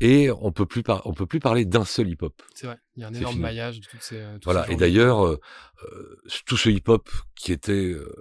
et 0.02 0.30
on 0.32 0.52
peut 0.52 0.66
plus 0.66 0.84
on 1.06 1.14
peut 1.14 1.26
plus 1.26 1.40
parler 1.40 1.66
d'un 1.66 1.86
seul 1.86 2.10
hip-hop. 2.10 2.42
C'est 2.54 2.68
vrai, 2.68 2.78
il 2.96 3.02
y 3.02 3.06
a 3.06 3.08
un 3.08 3.14
énorme 3.14 3.40
maillage 3.40 3.80
de 3.80 3.86
toutes 3.86 4.02
ces. 4.02 4.24
voilà, 4.44 4.70
et 4.70 4.76
d'ailleurs, 4.76 5.26
euh, 5.26 5.40
euh, 5.84 6.18
tout 6.46 6.58
ce 6.58 6.70
hip-hop 6.70 7.10
qui 7.36 7.52
était, 7.52 7.72
euh, 7.92 8.14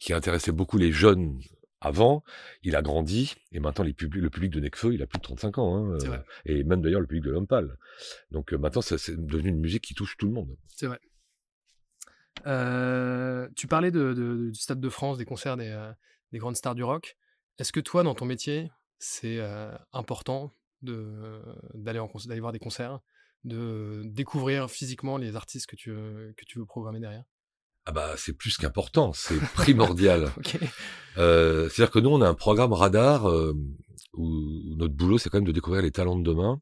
qui 0.00 0.12
intéressait 0.12 0.52
beaucoup 0.52 0.76
les 0.78 0.92
jeunes 0.92 1.40
avant, 1.80 2.24
il 2.62 2.76
a 2.76 2.82
grandi, 2.82 3.34
et 3.52 3.60
maintenant 3.60 3.84
les 3.84 3.94
le 3.98 4.30
public 4.30 4.50
de 4.50 4.60
Necfeu, 4.60 4.94
il 4.94 5.02
a 5.02 5.06
plus 5.06 5.18
de 5.18 5.22
35 5.24 5.58
ans, 5.58 5.76
hein, 5.76 5.98
vrai. 5.98 6.24
et 6.46 6.64
même 6.64 6.80
d'ailleurs 6.80 7.00
le 7.00 7.06
public 7.06 7.24
de 7.24 7.30
l'homme 7.30 7.46
pâle. 7.46 7.76
Donc 8.30 8.52
euh, 8.52 8.56
maintenant, 8.58 8.80
c'est 8.80 9.14
devenu 9.16 9.50
une 9.50 9.60
musique 9.60 9.84
qui 9.84 9.94
touche 9.94 10.16
tout 10.16 10.26
le 10.26 10.32
monde. 10.32 10.56
C'est 10.68 10.86
vrai. 10.86 10.98
Euh, 12.46 13.48
tu 13.56 13.66
parlais 13.66 13.90
de, 13.90 14.12
de- 14.12 14.50
du 14.50 14.54
Stade 14.60 14.80
de 14.80 14.88
France, 14.88 15.18
des 15.18 15.24
concerts 15.24 15.56
des, 15.56 15.68
euh, 15.68 15.92
des 16.32 16.38
grandes 16.38 16.56
stars 16.56 16.74
du 16.74 16.82
rock. 16.82 17.16
Est-ce 17.58 17.72
que 17.72 17.80
toi, 17.80 18.02
dans 18.02 18.14
ton 18.14 18.24
métier, 18.24 18.70
c'est 18.98 19.38
euh, 19.38 19.70
important 19.92 20.52
d'aller, 20.84 21.98
conc- 22.00 22.26
d'aller 22.28 22.40
voir 22.40 22.52
des 22.52 22.58
concerts, 22.58 23.00
de 23.44 24.02
découvrir 24.06 24.70
physiquement 24.70 25.16
les 25.18 25.36
artistes 25.36 25.66
que 25.66 25.76
tu, 25.76 25.90
veux- 25.90 26.32
que 26.36 26.44
tu 26.46 26.58
veux 26.58 26.66
programmer 26.66 27.00
derrière? 27.00 27.24
Ah 27.86 27.92
bah 27.92 28.14
c'est 28.16 28.32
plus 28.32 28.56
qu'important, 28.56 29.12
c'est 29.12 29.38
primordial. 29.54 30.32
Euh, 31.16 31.68
C'est-à-dire 31.68 31.92
que 31.92 32.00
nous, 32.00 32.10
on 32.10 32.20
a 32.22 32.28
un 32.28 32.34
programme 32.34 32.72
radar 32.72 33.28
euh, 33.30 33.54
où, 34.14 34.74
notre 34.76 34.94
boulot, 34.94 35.16
c'est 35.16 35.30
quand 35.30 35.38
même 35.38 35.46
de 35.46 35.52
découvrir 35.52 35.80
les 35.80 35.92
talents 35.92 36.18
de 36.18 36.24
demain. 36.24 36.60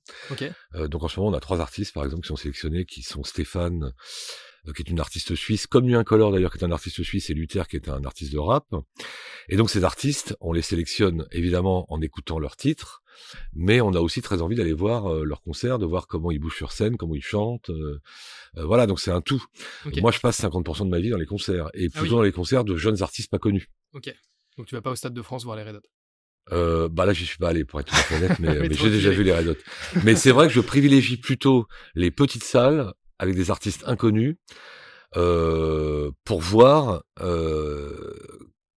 Euh, 0.75 0.89
donc 0.89 1.03
en 1.05 1.09
ce 1.09 1.19
moment, 1.19 1.31
on 1.33 1.35
a 1.35 1.41
trois 1.41 1.61
artistes, 1.61 1.95
par 1.95 2.05
exemple, 2.05 2.23
qui 2.23 2.29
sont 2.29 2.37
sélectionnés, 2.37 2.85
qui 2.85 3.03
sont 3.03 3.25
Stéphane, 3.25 3.93
euh, 4.69 4.73
qui 4.75 4.83
est 4.83 4.91
une 4.91 5.01
artiste 5.01 5.35
suisse, 5.35 5.67
comme 5.67 5.87
Nuit 5.87 5.95
Incolore 5.95 6.33
d'ailleurs, 6.33 6.53
qui 6.53 6.59
est 6.59 6.65
un 6.65 6.71
artiste 6.73 7.03
suisse, 7.03 7.31
et 7.31 7.35
Luther, 7.35 7.67
qui 7.67 7.77
est 7.77 7.89
un 7.89 8.05
artiste 8.05 8.31
de 8.33 8.39
rap. 8.39 8.67
Et 9.49 9.57
donc 9.57 9.71
ces 9.71 9.85
artistes, 9.85 10.37
on 10.41 10.53
les 10.53 10.61
sélectionne 10.61 11.27
évidemment 11.31 11.87
en 11.91 12.03
écoutant 12.03 12.39
leurs 12.39 12.57
titres, 12.57 13.02
mais 13.55 13.81
on 13.81 13.93
a 13.95 14.01
aussi 14.01 14.23
très 14.23 14.43
envie 14.43 14.57
d'aller 14.57 14.73
voir 14.73 15.13
euh, 15.13 15.25
leurs 15.25 15.43
concerts, 15.43 15.79
de 15.79 15.87
voir 15.87 16.07
comment 16.07 16.31
ils 16.31 16.39
bougent 16.39 16.57
sur 16.57 16.73
scène, 16.73 16.97
comment 16.97 17.15
ils 17.15 17.23
chantent. 17.23 17.71
euh, 17.71 18.01
euh, 18.59 18.65
voilà, 18.65 18.87
donc 18.87 19.01
c'est 19.01 19.11
un 19.11 19.21
tout. 19.21 19.43
Moi, 20.01 20.11
je 20.13 20.21
passe 20.21 20.41
50% 20.41 20.85
de 20.85 20.91
ma 20.91 21.01
vie 21.01 21.11
dans 21.11 21.17
les 21.19 21.27
concerts, 21.27 21.69
et 21.75 21.87
Ah 21.87 21.99
plutôt 21.99 22.15
oui. 22.15 22.19
dans 22.19 22.23
les 22.23 22.33
concerts 22.33 22.65
de 22.65 22.77
jeunes 22.77 23.03
artistes 23.03 23.31
pas 23.31 23.39
connus. 23.39 23.69
Ok. 23.95 24.15
Donc 24.59 24.67
tu 24.67 24.75
vas 24.75 24.83
pas 24.83 24.91
au 24.91 24.97
Stade 24.97 25.15
de 25.15 25.23
France 25.23 25.45
voir 25.45 25.57
les 25.57 25.63
Red 25.63 25.77
Hot? 25.77 25.81
Euh, 26.53 26.89
bah 26.89 27.07
là, 27.07 27.13
j'y 27.13 27.25
suis 27.25 27.39
pas 27.39 27.49
allé 27.51 27.65
pour 27.65 27.79
être 27.81 27.87
tout 27.87 27.95
à 27.95 27.99
fait 28.03 28.17
honnête, 28.17 28.39
mais, 28.41 28.49
Mais 28.61 28.69
mais 28.69 28.75
j'ai 28.75 28.91
déjà 28.91 29.11
vu 29.11 29.23
les 29.23 29.33
Red 29.33 29.49
Hot. 29.49 29.57
Mais 30.05 30.17
c'est 30.17 30.33
vrai 30.33 30.49
que 30.49 30.53
je 30.53 30.61
privilégie 30.61 31.17
plutôt 31.17 31.67
les 31.95 32.11
petites 32.11 32.43
salles 32.45 32.93
avec 33.19 33.37
des 33.37 33.51
artistes 33.51 33.85
inconnus 33.87 34.37
euh, 35.17 36.11
pour 36.25 36.41
voir 36.41 37.05
euh, 37.21 38.15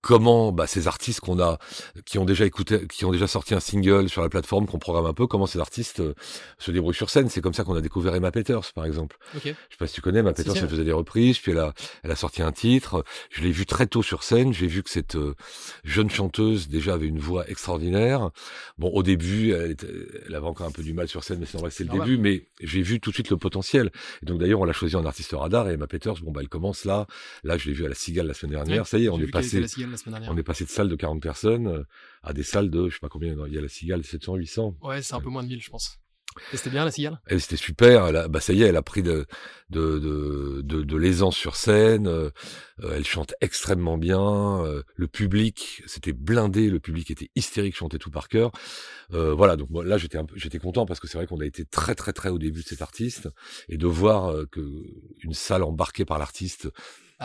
comment 0.05 0.51
bah, 0.51 0.67
ces 0.67 0.87
artistes 0.87 1.19
qu'on 1.19 1.39
a, 1.39 1.57
qui 2.05 2.19
ont 2.19 2.25
déjà 2.25 2.45
écouté, 2.45 2.85
qui 2.87 3.05
ont 3.05 3.11
déjà 3.11 3.25
sorti 3.25 3.55
un 3.55 3.59
single 3.59 4.07
sur 4.07 4.21
la 4.21 4.29
plateforme, 4.29 4.67
qu'on 4.67 4.77
programme 4.77 5.07
un 5.07 5.13
peu, 5.15 5.25
comment 5.25 5.47
ces 5.47 5.57
artistes 5.59 5.99
euh, 5.99 6.13
se 6.59 6.69
débrouillent 6.69 6.93
sur 6.93 7.09
scène. 7.09 7.27
C'est 7.27 7.41
comme 7.41 7.55
ça 7.55 7.63
qu'on 7.63 7.75
a 7.75 7.81
découvert 7.81 8.13
Emma 8.13 8.29
Peters, 8.31 8.71
par 8.75 8.85
exemple. 8.85 9.17
Ok. 9.35 9.41
Je 9.45 9.49
sais 9.49 9.55
pas 9.79 9.87
si 9.87 9.95
tu 9.95 10.01
connais, 10.01 10.19
Emma 10.19 10.31
Peters, 10.33 10.53
elle 10.61 10.69
faisait 10.69 10.83
des 10.83 10.91
reprises, 10.91 11.39
puis 11.39 11.53
elle 11.53 11.57
a, 11.57 11.73
elle 12.03 12.11
a 12.11 12.15
sorti 12.15 12.43
un 12.43 12.51
titre. 12.51 13.03
Je 13.31 13.41
l'ai 13.41 13.51
vue 13.51 13.65
très 13.65 13.87
tôt 13.87 14.03
sur 14.03 14.21
scène. 14.21 14.53
J'ai 14.53 14.67
vu 14.67 14.83
que 14.83 14.91
cette 14.91 15.15
euh, 15.15 15.33
jeune 15.83 16.11
chanteuse 16.11 16.67
déjà 16.69 16.93
avait 16.93 17.07
une 17.07 17.17
voix 17.19 17.49
extraordinaire. 17.49 18.29
Bon, 18.77 18.89
au 18.89 19.01
début, 19.01 19.53
elle, 19.53 19.71
était- 19.71 19.87
elle 20.27 20.35
avait 20.35 20.45
encore 20.45 20.67
un 20.67 20.71
peu 20.71 20.83
du 20.83 20.93
mal 20.93 21.07
sur 21.07 21.23
scène, 21.23 21.39
mais 21.39 21.47
c'est 21.47 21.55
normal, 21.55 21.71
c'est 21.71 21.83
le 21.83 21.89
Normal. 21.89 22.07
début. 22.07 22.21
Mais 22.21 22.45
j'ai 22.61 22.83
vu 22.83 22.99
tout 22.99 23.09
de 23.09 23.15
suite 23.15 23.31
le 23.31 23.37
potentiel. 23.37 23.91
Et 24.21 24.27
donc 24.27 24.39
d'ailleurs, 24.39 24.59
on 24.59 24.65
l'a 24.65 24.73
choisi 24.73 24.95
en 24.95 25.05
artiste 25.05 25.31
radar. 25.33 25.67
Et 25.67 25.73
Emma 25.73 25.87
Peters, 25.87 26.13
bon 26.21 26.31
bah, 26.31 26.41
elle 26.43 26.49
commence 26.49 26.85
là. 26.85 27.07
Là, 27.43 27.57
je 27.57 27.67
l'ai 27.69 27.73
vue 27.73 27.85
à 27.85 27.89
la 27.89 27.95
Cigale 27.95 28.27
la 28.27 28.35
semaine 28.35 28.51
dernière. 28.51 28.83
Ouais, 28.83 28.87
Ça 28.87 28.99
y 28.99 29.05
est, 29.05 29.09
on 29.09 29.17
est 29.19 29.25
passé. 29.31 29.57
La 29.95 29.97
Cigale 29.97 29.97
la 29.97 29.97
semaine 29.97 30.13
dernière. 30.13 30.31
On 30.31 30.37
est 30.37 30.43
passé 30.43 30.63
de 30.65 30.69
salles 30.69 30.89
de 30.89 30.95
40 30.95 31.21
personnes 31.21 31.67
euh, 31.67 31.83
à 32.23 32.33
des 32.33 32.43
salles 32.43 32.69
de, 32.69 32.89
je 32.89 32.95
sais 32.95 32.99
pas 32.99 33.09
combien, 33.09 33.35
il 33.47 33.53
y 33.53 33.57
a 33.57 33.61
la 33.61 33.67
Cigale, 33.69 34.03
700, 34.03 34.35
800. 34.35 34.77
Ouais, 34.81 35.01
c'est 35.01 35.13
un 35.13 35.21
peu 35.21 35.29
moins 35.29 35.43
de 35.43 35.47
1000, 35.49 35.61
je 35.61 35.69
pense. 35.69 35.97
Et 36.51 36.57
c'était 36.57 36.69
bien 36.69 36.83
la 36.83 36.91
Cigale? 36.91 37.21
Elle 37.27 37.39
c'était 37.39 37.55
super. 37.55 38.07
Elle 38.07 38.15
a- 38.17 38.27
bah 38.27 38.41
ça 38.41 38.51
y 38.51 38.61
est, 38.61 38.67
elle 38.67 38.75
a 38.75 38.81
pris 38.81 39.01
de 39.01 39.25
de 39.69 39.99
de 39.99 40.61
de, 40.65 40.81
de 40.83 40.97
l'aisance 40.97 41.37
sur 41.37 41.55
scène. 41.55 42.07
euh, 42.07 42.29
elle 42.83 43.05
chante 43.05 43.33
extrêmement 43.39 43.97
bien. 43.97 44.61
euh, 44.65 44.83
le 44.97 45.07
public, 45.07 45.81
c'était 45.85 46.11
blindé. 46.11 46.69
Le 46.69 46.81
public 46.81 47.09
était 47.09 47.29
hystérique, 47.37 47.77
chantait 47.77 47.99
tout 47.99 48.11
par 48.11 48.27
cœur. 48.27 48.51
Euh, 49.13 49.33
voilà. 49.33 49.55
Donc 49.55 49.69
moi, 49.69 49.85
là, 49.85 49.97
j'étais 49.97 50.17
j'étais 50.35 50.59
content 50.59 50.85
parce 50.85 50.99
que 50.99 51.07
c'est 51.07 51.17
vrai 51.17 51.25
qu'on 51.25 51.39
a 51.39 51.45
été 51.45 51.63
très 51.63 51.95
très 51.95 52.11
très 52.11 52.27
au 52.27 52.37
début 52.37 52.63
de 52.63 52.67
cet 52.67 52.81
artiste 52.81 53.29
et 53.69 53.77
de 53.77 53.87
voir 53.87 54.35
que 54.51 54.59
une 55.23 55.33
salle 55.33 55.63
embarquée 55.63 56.03
par 56.03 56.19
l'artiste. 56.19 56.67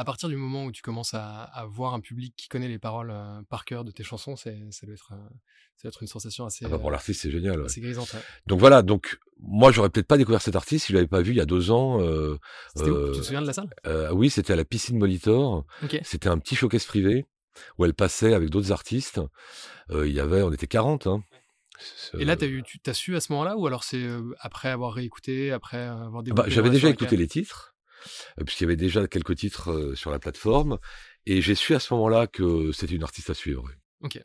À 0.01 0.05
partir 0.05 0.31
du 0.31 0.37
moment 0.37 0.65
où 0.65 0.73
tu 0.73 0.81
commences 0.81 1.13
à, 1.13 1.43
à 1.43 1.67
voir 1.67 1.93
un 1.93 2.01
public 2.01 2.33
qui 2.35 2.49
connaît 2.49 2.69
les 2.69 2.79
paroles 2.79 3.11
euh, 3.11 3.43
par 3.51 3.67
cœur 3.67 3.85
de 3.85 3.91
tes 3.91 4.03
chansons, 4.03 4.35
c'est, 4.35 4.59
ça, 4.71 4.87
doit 4.87 4.95
être, 4.95 5.13
euh, 5.13 5.17
ça 5.77 5.83
doit 5.83 5.89
être 5.91 6.01
une 6.03 6.09
sensation 6.09 6.47
assez, 6.47 6.65
Ah 6.65 6.71
bah, 6.71 6.79
pour 6.79 6.89
euh, 6.89 6.93
l'artiste, 6.93 7.21
c'est 7.21 7.31
génial. 7.31 7.61
ouais. 7.61 7.67
grisante. 7.77 8.11
ouais. 8.15 8.21
Donc 8.47 8.61
voilà. 8.61 8.81
Donc 8.81 9.19
moi, 9.39 9.71
j'aurais 9.73 9.91
peut-être 9.91 10.07
pas 10.07 10.17
découvert 10.17 10.41
cet 10.41 10.57
artiste 10.57 10.87
si 10.87 10.93
je 10.95 10.97
l'avais 10.97 11.07
pas 11.07 11.21
vu 11.21 11.33
il 11.33 11.37
y 11.37 11.41
a 11.43 11.45
deux 11.45 11.71
ans. 11.71 12.01
Euh, 12.01 12.39
C'était 12.75 12.89
où? 12.89 13.13
Tu 13.13 13.19
te 13.21 13.25
souviens 13.27 13.43
de 13.43 13.47
la 13.47 13.53
salle? 13.53 13.69
oui, 14.13 14.31
c'était 14.31 14.55
à 14.55 14.57
la 14.57 14.65
piscine 14.65 14.97
Molitor. 14.97 15.67
C'était 16.03 16.31
un 16.31 16.39
petit 16.39 16.57
showcase 16.57 16.87
privé 16.87 17.27
où 17.77 17.85
elle 17.85 17.93
passait 17.93 18.33
avec 18.33 18.49
d'autres 18.49 18.73
artistes. 18.73 19.21
Il 19.93 20.13
y 20.13 20.21
avait, 20.21 20.41
on 20.41 20.51
était 20.51 20.67
40. 20.67 21.09
Hein. 21.09 21.23
Et 22.19 22.25
là, 22.25 22.37
t'as 22.37 22.47
eu, 22.47 22.63
tu 22.63 22.79
t'as 22.81 22.95
su 22.95 23.17
à 23.17 23.21
ce 23.21 23.33
moment-là 23.33 23.59
ou 23.59 23.67
alors 23.67 23.85
c'est 23.85 24.07
après 24.39 24.71
avoir 24.71 24.95
réécouté, 24.95 25.53
après 25.53 25.77
avoir 25.77 26.11
bah, 26.11 26.23
développé 26.23 26.51
J'avais 26.51 26.71
déjà 26.71 26.89
écouté 26.89 27.19
les 27.19 27.29
titres, 27.29 27.75
puisqu'il 28.45 28.65
y 28.65 28.67
avait 28.67 28.77
déjà 28.77 29.07
quelques 29.07 29.37
titres 29.37 29.71
euh, 29.71 29.95
sur 29.95 30.11
la 30.11 30.19
plateforme. 30.19 30.79
Et 31.27 31.43
j'ai 31.43 31.55
su 31.55 31.75
à 31.75 31.81
ce 31.81 31.93
moment-là 31.95 32.27
que 32.27 32.73
c'était 32.73 32.95
une 32.95 33.03
artiste 33.03 33.31
à 33.31 33.35
suivre. 33.35 33.69
Ok. 34.03 34.23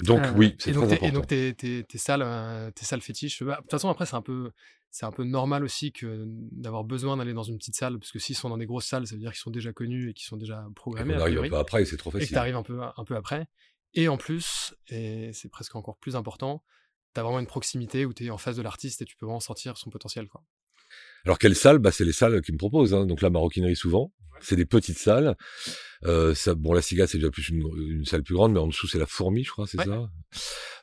Donc 0.00 0.20
Euh, 0.22 0.32
oui, 0.36 0.54
c'est 0.58 0.70
et 0.70 0.74
donc, 0.74 0.86
très 0.88 0.98
t'es- 0.98 1.04
Et 1.04 1.08
important. 1.08 1.20
donc 1.20 1.26
tes, 1.28 1.54
tes, 1.54 1.84
tes 1.84 1.98
salles, 1.98 2.22
euh, 2.22 2.70
tes 2.70 2.84
salles 2.84 3.00
fétiches. 3.00 3.42
bah, 3.42 3.56
De 3.56 3.62
toute 3.62 3.70
façon, 3.70 3.88
après, 3.88 4.06
c'est 4.06 4.14
un 4.14 4.22
peu, 4.22 4.52
c'est 4.90 5.06
un 5.06 5.10
peu 5.10 5.24
normal 5.24 5.64
aussi 5.64 5.90
que 5.92 6.24
d'avoir 6.52 6.84
besoin 6.84 7.16
d'aller 7.16 7.32
dans 7.32 7.42
une 7.42 7.58
petite 7.58 7.74
salle, 7.74 7.98
parce 7.98 8.12
que 8.12 8.18
s'ils 8.20 8.36
sont 8.36 8.48
dans 8.48 8.58
des 8.58 8.66
grosses 8.66 8.86
salles, 8.86 9.06
ça 9.08 9.14
veut 9.16 9.20
dire 9.20 9.32
qu'ils 9.32 9.40
sont 9.40 9.50
déjà 9.50 9.72
connus 9.72 10.10
et 10.10 10.14
qu'ils 10.14 10.26
sont 10.26 10.36
déjà 10.36 10.64
Et 10.70 10.74
programmés. 10.74 11.14
arrive 11.14 11.22
un 11.22 11.26
priori. 11.30 11.50
peu 11.50 11.56
après, 11.56 11.84
c'est 11.84 11.96
trop 11.96 12.10
et 12.10 12.20
facile. 12.20 12.28
tu 12.28 12.36
arrives 12.36 12.56
un 12.56 12.62
peu, 12.62 12.80
un 12.82 13.04
peu 13.04 13.16
après. 13.16 13.48
Et 13.94 14.06
en 14.08 14.18
plus, 14.18 14.74
et 14.88 15.32
c'est 15.32 15.48
presque 15.48 15.74
encore 15.74 15.96
plus 15.96 16.14
important, 16.14 16.62
tu 17.14 17.20
as 17.20 17.24
vraiment 17.24 17.40
une 17.40 17.46
proximité 17.46 18.04
où 18.06 18.12
tu 18.12 18.26
es 18.26 18.30
en 18.30 18.38
face 18.38 18.54
de 18.56 18.62
l'artiste 18.62 19.02
et 19.02 19.04
tu 19.04 19.16
peux 19.16 19.26
vraiment 19.26 19.40
sentir 19.40 19.76
son 19.78 19.90
potentiel. 19.90 20.28
Quoi. 20.28 20.44
Alors 21.24 21.38
quelles 21.38 21.56
salles 21.56 21.78
bah, 21.78 21.90
C'est 21.92 22.04
les 22.04 22.12
salles 22.12 22.40
qui 22.42 22.52
me 22.52 22.58
proposent. 22.58 22.94
Hein. 22.94 23.06
Donc 23.06 23.20
la 23.22 23.30
maroquinerie 23.30 23.76
souvent. 23.76 24.12
C'est 24.40 24.54
des 24.54 24.66
petites 24.66 24.98
salles. 24.98 25.36
Euh, 26.04 26.32
ça, 26.32 26.54
bon, 26.54 26.72
la 26.72 26.80
Cigale, 26.80 27.08
c'est 27.08 27.18
déjà 27.18 27.28
plus 27.28 27.48
une, 27.48 27.64
une 27.76 28.04
salle 28.04 28.22
plus 28.22 28.34
grande, 28.36 28.52
mais 28.52 28.60
en 28.60 28.68
dessous, 28.68 28.86
c'est 28.86 29.00
la 29.00 29.06
fourmi, 29.06 29.42
je 29.42 29.50
crois, 29.50 29.66
c'est 29.66 29.78
Ouais. 29.78 29.84
ça? 29.84 30.08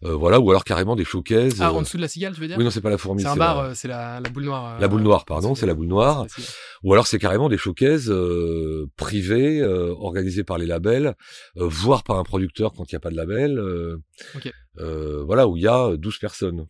Euh, 0.04 0.14
Voilà, 0.14 0.42
ou 0.42 0.50
alors 0.50 0.66
carrément 0.66 0.98
des 0.98 1.06
showcases. 1.06 1.62
Ah, 1.62 1.70
euh, 1.70 1.72
en 1.72 1.82
dessous 1.84 1.96
de 1.96 2.02
la 2.02 2.10
cigale, 2.10 2.34
tu 2.34 2.42
veux 2.42 2.50
dire? 2.50 2.58
Oui, 2.58 2.66
non, 2.66 2.70
c'est 2.70 2.82
pas 2.82 2.90
la 2.90 2.98
fourmi. 2.98 3.22
C'est 3.22 3.30
un 3.30 3.38
bar, 3.38 3.64
la- 3.64 3.70
euh, 3.70 3.74
c'est 3.74 3.88
la, 3.88 4.20
la 4.20 4.30
boule 4.30 4.44
noire. 4.44 4.78
La 4.78 4.86
euh, 4.86 4.90
boule 4.90 5.04
noire, 5.04 5.24
pardon, 5.24 5.56
c'est 5.56 5.66
la 5.66 5.74
boule 5.74 5.88
noire. 5.88 6.24
la. 6.26 6.44
Ou 6.84 6.92
alors 6.92 7.08
c'est 7.08 7.18
carrément 7.18 7.48
des 7.48 7.58
showcases 7.58 8.10
euh, 8.12 8.88
privés, 8.98 9.62
euh, 9.62 9.94
organisés 9.98 10.44
par 10.44 10.58
les 10.58 10.66
labels, 10.66 11.16
euh, 11.56 11.66
voire 11.66 12.04
par 12.04 12.20
un 12.20 12.24
producteur 12.26 12.74
quand 12.74 12.92
il 12.92 12.96
n'y 12.96 12.98
a 12.98 13.00
pas 13.00 13.10
de 13.10 13.16
label. 13.16 13.58
euh, 13.58 13.96
Ok. 14.36 14.52
euh, 14.80 15.24
voilà, 15.24 15.48
où 15.48 15.56
il 15.56 15.64
y 15.64 15.68
a 15.70 15.96
12 15.96 16.18
personnes. 16.18 16.66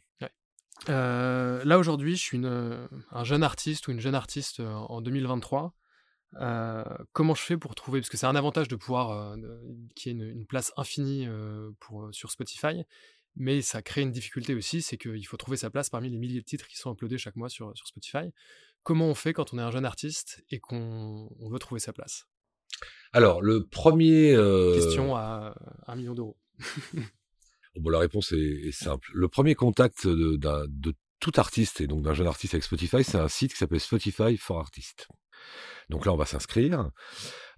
Euh, 0.89 1.63
là, 1.65 1.79
aujourd'hui, 1.79 2.15
je 2.15 2.21
suis 2.21 2.37
une, 2.37 2.87
un 3.11 3.23
jeune 3.23 3.43
artiste 3.43 3.87
ou 3.87 3.91
une 3.91 3.99
jeune 3.99 4.15
artiste 4.15 4.59
euh, 4.59 4.71
en 4.71 5.01
2023. 5.01 5.73
Euh, 6.41 6.83
comment 7.13 7.33
je 7.33 7.41
fais 7.41 7.57
pour 7.57 7.75
trouver 7.75 8.01
Parce 8.01 8.09
que 8.09 8.17
c'est 8.17 8.25
un 8.25 8.35
avantage 8.35 8.67
de 8.67 8.75
pouvoir 8.75 9.11
euh, 9.11 9.35
qu'il 9.95 10.11
y 10.11 10.15
ait 10.15 10.17
une, 10.17 10.29
une 10.29 10.45
place 10.45 10.73
infinie 10.75 11.25
euh, 11.27 11.71
pour, 11.79 12.09
sur 12.11 12.29
Spotify, 12.31 12.83
mais 13.35 13.61
ça 13.61 13.81
crée 13.81 14.01
une 14.01 14.11
difficulté 14.11 14.53
aussi, 14.53 14.81
c'est 14.81 14.97
qu'il 14.97 15.25
faut 15.25 15.37
trouver 15.37 15.57
sa 15.57 15.69
place 15.69 15.89
parmi 15.89 16.09
les 16.09 16.17
milliers 16.17 16.41
de 16.41 16.45
titres 16.45 16.67
qui 16.67 16.77
sont 16.77 16.93
uploadés 16.93 17.17
chaque 17.17 17.35
mois 17.35 17.49
sur, 17.49 17.71
sur 17.75 17.87
Spotify. 17.87 18.31
Comment 18.83 19.07
on 19.07 19.15
fait 19.15 19.33
quand 19.33 19.53
on 19.53 19.57
est 19.57 19.61
un 19.61 19.71
jeune 19.71 19.85
artiste 19.85 20.43
et 20.49 20.59
qu'on 20.59 21.29
on 21.39 21.49
veut 21.49 21.59
trouver 21.59 21.79
sa 21.79 21.93
place? 21.93 22.27
Alors, 23.13 23.41
le 23.41 23.65
premier... 23.65 24.33
euh, 24.33 24.75
Question 24.75 25.15
à 25.15 25.55
un 25.87 25.95
million 25.95 26.13
d'euros. 26.13 26.37
Bon, 27.77 27.89
la 27.89 27.99
réponse 27.99 28.31
est, 28.31 28.37
est 28.67 28.71
simple. 28.71 29.09
Le 29.13 29.27
premier 29.27 29.55
contact 29.55 30.07
de, 30.07 30.95
tout 31.19 31.31
artiste, 31.37 31.81
et 31.81 31.87
donc 31.87 32.03
d'un 32.03 32.13
jeune 32.13 32.27
artiste 32.27 32.53
avec 32.53 32.63
Spotify, 32.63 33.03
c'est 33.03 33.17
un 33.17 33.27
site 33.27 33.53
qui 33.53 33.57
s'appelle 33.57 33.79
Spotify 33.79 34.37
for 34.37 34.59
Artists. 34.59 35.07
Donc 35.89 36.05
là, 36.05 36.13
on 36.13 36.17
va 36.17 36.25
s'inscrire, 36.25 36.89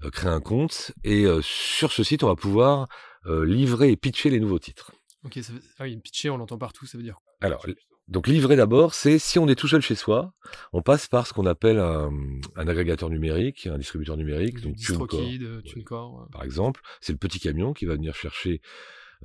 euh, 0.03 0.09
créer 0.09 0.29
un 0.29 0.41
compte, 0.41 0.91
et 1.03 1.25
euh, 1.25 1.41
sur 1.41 1.91
ce 1.91 2.03
site, 2.03 2.23
on 2.23 2.27
va 2.27 2.35
pouvoir 2.35 2.87
euh, 3.25 3.45
livrer 3.45 3.91
et 3.91 3.97
pitcher 3.97 4.29
les 4.29 4.39
nouveaux 4.39 4.59
titres. 4.59 4.91
Ok, 5.23 5.39
ça 5.41 5.53
veut- 5.53 5.61
ah 5.79 5.83
oui, 5.83 5.97
pitcher, 5.97 6.29
on 6.29 6.37
l'entend 6.37 6.57
partout, 6.57 6.85
ça 6.85 6.97
veut 6.97 7.03
dire 7.03 7.15
quoi? 7.15 7.33
Alors, 7.41 7.65
donc 8.07 8.27
livrer 8.27 8.55
d'abord, 8.55 8.93
c'est 8.93 9.19
si 9.19 9.37
on 9.37 9.47
est 9.49 9.55
tout 9.55 9.67
seul 9.67 9.81
chez 9.81 9.95
soi, 9.95 10.33
on 10.71 10.81
passe 10.81 11.07
par 11.07 11.27
ce 11.27 11.33
qu'on 11.33 11.45
appelle 11.45 11.79
un, 11.79 12.09
un 12.55 12.67
agrégateur 12.67 13.09
numérique, 13.09 13.67
un 13.67 13.77
distributeur 13.77 14.15
numérique, 14.15 14.61
donc 14.61 14.77
TuneCore, 14.77 16.21
euh. 16.21 16.27
par 16.31 16.43
exemple. 16.43 16.81
C'est 17.01 17.11
le 17.11 17.17
petit 17.17 17.39
camion 17.39 17.73
qui 17.73 17.85
va 17.85 17.95
venir 17.95 18.15
chercher 18.15 18.61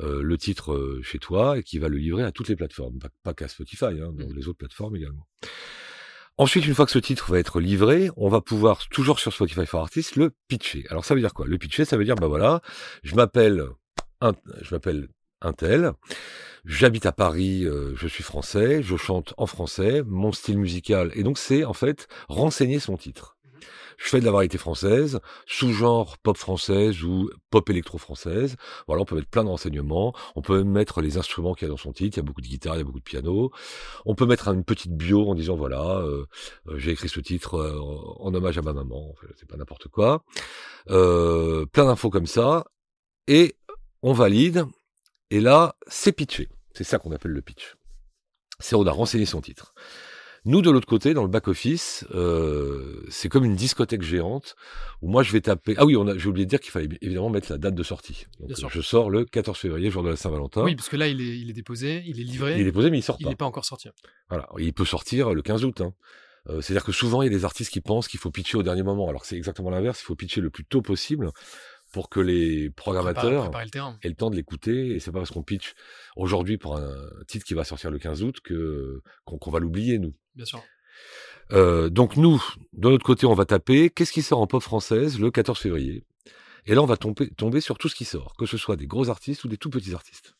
euh, 0.01 0.23
le 0.23 0.39
titre 0.39 0.73
euh, 0.73 1.01
chez 1.03 1.19
toi 1.19 1.59
et 1.59 1.63
qui 1.63 1.79
va 1.79 1.89
le 1.89 1.99
livrer 1.99 2.23
à 2.23 2.33
toutes 2.33 2.49
les 2.49 2.57
plateformes, 2.57 2.99
pas, 2.99 3.09
pas 3.23 3.35
qu'à 3.35 3.49
Spotify, 3.49 3.85
hein, 3.87 4.13
dans 4.13 4.27
Mhm. 4.29 4.35
les 4.35 4.49
autres 4.49 4.59
plateformes 4.59 4.97
également. 4.97 5.27
Ensuite, 6.39 6.67
une 6.67 6.75
fois 6.75 6.87
que 6.87 6.93
ce 6.93 6.99
titre 6.99 7.31
va 7.31 7.39
être 7.39 7.61
livré, 7.61 8.11
on 8.17 8.29
va 8.29 8.41
pouvoir, 8.41 8.89
toujours 8.89 9.19
sur 9.21 9.33
Spotify 9.33 9.67
for 9.67 9.81
Artists, 9.83 10.17
le 10.17 10.33
pitcher. 10.49 10.85
Alors 10.89 11.05
ça 11.05 11.15
veut 11.15 11.21
dire 11.21 11.35
quoi? 11.35 11.47
Le 11.47 11.59
pitcher, 11.59 11.85
ça 11.85 11.97
veut 11.99 12.05
dire, 12.05 12.17
bah 12.17 12.27
voilà, 12.27 12.63
je 13.03 13.15
m'appelle 13.15 13.67
un, 14.23 14.33
je 14.63 14.75
m'appelle 14.75 15.09
un 15.43 15.53
tel, 15.53 15.93
j'habite 16.65 17.05
à 17.05 17.13
Paris, 17.13 17.65
euh, 17.67 17.95
je 17.97 18.07
suis 18.09 18.23
français, 18.25 18.83
je 18.83 18.97
chante 18.97 19.35
en 19.37 19.47
français, 19.47 20.03
mon 20.07 20.33
style 20.33 20.59
musical, 20.59 21.11
et 21.15 21.23
donc 21.23 21.37
c'est 21.37 21.65
en 21.65 21.75
fait 21.75 22.07
renseigner 22.29 22.79
son 22.79 22.97
titre. 22.97 23.37
Je 23.99 24.09
fais 24.09 24.21
de 24.21 24.25
la 24.25 24.33
variété 24.33 24.59
française, 24.59 25.21
sous-genre 25.47 26.19
pop 26.19 26.37
française 26.37 27.03
ou 27.05 27.31
pop 27.51 27.69
électro 27.71 27.99
française. 27.99 28.57
Voilà, 28.87 29.03
on 29.03 29.05
peut 29.05 29.15
mettre 29.15 29.29
plein 29.29 29.45
de 29.45 29.49
renseignements. 29.49 30.15
On 30.35 30.43
peut 30.43 30.65
mettre 30.65 31.01
les 31.01 31.19
instruments 31.19 31.55
qu'il 31.55 31.69
y 31.69 31.71
a 31.71 31.73
dans 31.73 31.77
son 31.77 31.93
titre. 31.93 32.17
Il 32.17 32.21
y 32.21 32.25
a 32.25 32.25
beaucoup 32.25 32.41
de 32.41 32.47
guitare, 32.47 32.75
il 32.75 32.79
y 32.79 32.81
a 32.81 32.85
beaucoup 32.85 32.99
de 32.99 33.05
piano. 33.05 33.53
On 34.05 34.15
peut 34.15 34.27
mettre 34.27 34.49
une 34.49 34.65
petite 34.65 34.97
bio 34.97 35.29
en 35.29 35.35
disant 35.35 35.57
voilà, 35.57 35.99
euh, 35.99 36.27
euh, 36.69 36.79
j'ai 36.79 36.93
écrit 36.93 37.09
ce 37.09 37.21
titre 37.21 37.55
euh, 37.55 37.79
en 38.19 38.35
hommage 38.35 38.59
à 38.59 38.63
ma 38.63 38.73
maman. 38.73 39.15
C'est 39.37 39.49
pas 39.49 39.57
n'importe 39.57 39.89
quoi. 39.89 40.25
plein 40.87 41.85
d'infos 41.85 42.11
comme 42.11 42.27
ça. 42.27 42.65
Et 43.29 43.57
on 44.03 44.13
valide. 44.13 44.67
Et 45.31 45.41
là, 45.41 45.77
c'est 45.87 46.13
pitché. 46.13 46.49
C'est 46.75 46.85
ça 46.85 46.99
qu'on 46.99 47.13
appelle 47.13 47.33
le 47.33 47.43
pitch. 47.43 47.77
C'est 48.59 48.75
on 48.75 48.87
a 48.87 48.93
renseigné 48.93 49.27
son 49.27 49.41
titre. 49.41 49.75
Nous, 50.45 50.61
de 50.61 50.71
l'autre 50.71 50.89
côté, 50.89 51.15
dans 51.15 51.23
le 51.23 51.29
back-office, 51.29 52.05
euh, 52.13 53.05
c'est 53.09 53.29
comme 53.29 53.45
une 53.45 53.55
discothèque 53.55 54.03
géante 54.03 54.57
où 55.01 55.09
moi, 55.09 55.23
je 55.23 55.31
vais 55.31 55.41
taper... 55.41 55.75
Ah 55.77 55.87
oui, 55.87 55.97
on 55.97 56.09
a, 56.09 56.19
j'ai 56.19 56.29
oublié 56.29 56.47
de 56.47 56.51
dire 56.51 56.59
qu'il 56.59 56.73
fallait 56.73 56.89
évidemment 57.01 57.31
mettre 57.31 57.51
la 57.53 57.59
date 57.59 57.77
de 57.77 57.83
sortie. 57.85 58.27
Donc, 58.41 58.71
je 58.71 58.81
sors 58.81 59.09
le 59.09 59.25
14 59.25 59.57
février, 59.57 59.91
jour 59.91 60.03
de 60.03 60.11
la 60.11 60.17
Saint-Valentin. 60.17 60.65
Oui, 60.65 60.75
parce 60.75 60.89
que 60.89 60.97
là, 60.97 61.07
il 61.07 61.21
est, 61.21 61.39
il 61.39 61.49
est 61.49 61.53
déposé, 61.53 62.03
il 62.07 62.21
est 62.21 62.25
livré. 62.25 62.55
Il 62.55 62.63
est 62.63 62.65
déposé, 62.65 62.91
mais 62.91 62.99
il 62.99 63.03
sort 63.03 63.19
pas. 63.19 63.23
Il 63.25 63.29
n'est 63.29 63.37
pas 63.37 63.45
encore 63.45 63.65
sorti. 63.65 63.89
Voilà, 64.29 64.49
il 64.59 64.73
peut 64.73 64.85
sortir 64.85 65.33
le 65.33 65.43
15 65.43 65.65
août. 65.65 65.81
Hein. 65.81 65.95
Euh, 66.49 66.61
c'est-à-dire 66.61 66.85
que 66.85 66.93
souvent, 66.93 67.23
il 67.23 67.27
y 67.27 67.29
a 67.35 67.37
des 67.37 67.45
artistes 67.45 67.71
qui 67.71 67.81
pensent 67.81 68.09
qu'il 68.09 68.19
faut 68.19 68.33
pitcher 68.33 68.57
au 68.57 68.65
dernier 68.65 68.83
moment, 68.83 69.09
alors 69.09 69.23
que 69.23 69.29
c'est 69.29 69.37
exactement 69.37 69.71
l'inverse, 69.71 70.01
il 70.01 70.05
faut 70.05 70.17
pitcher 70.17 70.41
le 70.41 70.51
plus 70.51 70.65
tôt 70.65 70.83
possible 70.83 71.31
pour 71.93 72.09
que 72.09 72.21
les 72.21 72.71
programmateurs 72.71 73.51
aient 74.03 74.09
le 74.09 74.15
temps 74.15 74.31
de 74.31 74.37
l'écouter. 74.37 74.97
Et 74.97 74.99
c'est 74.99 75.13
pas 75.13 75.19
parce 75.19 75.31
qu'on 75.31 75.43
pitch 75.43 75.75
aujourd'hui 76.17 76.59
pour 76.59 76.77
un 76.77 76.97
titre 77.29 77.45
qui 77.45 77.55
va 77.55 77.65
sortir 77.65 77.91
le 77.91 77.99
15 77.99 78.25
août 78.25 78.41
que 78.43 79.03
qu'on 79.25 79.51
va 79.51 79.61
l'oublier 79.61 79.99
nous. 79.99 80.15
Bien 80.35 80.45
sûr. 80.45 80.63
Euh, 81.53 81.91
donc 81.91 82.17
nous, 82.17 82.43
de 82.73 82.89
notre 82.89 83.05
côté, 83.05 83.27
on 83.27 83.35
va 83.35 83.45
taper 83.45 83.91
qu'est-ce 83.91 84.13
qui 84.13 84.23
sort 84.23 84.41
en 84.41 84.47
pop 84.47 84.63
française 84.63 85.19
le 85.19 85.31
14 85.31 85.59
février. 85.59 86.05
Et 86.67 86.75
là, 86.75 86.83
on 86.83 86.87
va 86.87 86.97
tomber, 86.97 87.61
sur 87.61 87.77
tout 87.77 87.89
ce 87.89 87.95
qui 87.95 88.05
sort, 88.05 88.35
que 88.39 88.47
ce 88.47 88.57
soit 88.57 88.77
des 88.77 88.87
gros 88.87 89.11
artistes 89.11 89.45
ou 89.45 89.49
des 89.49 89.57
tout 89.57 89.71
petits 89.71 89.95
artistes. 89.95 90.35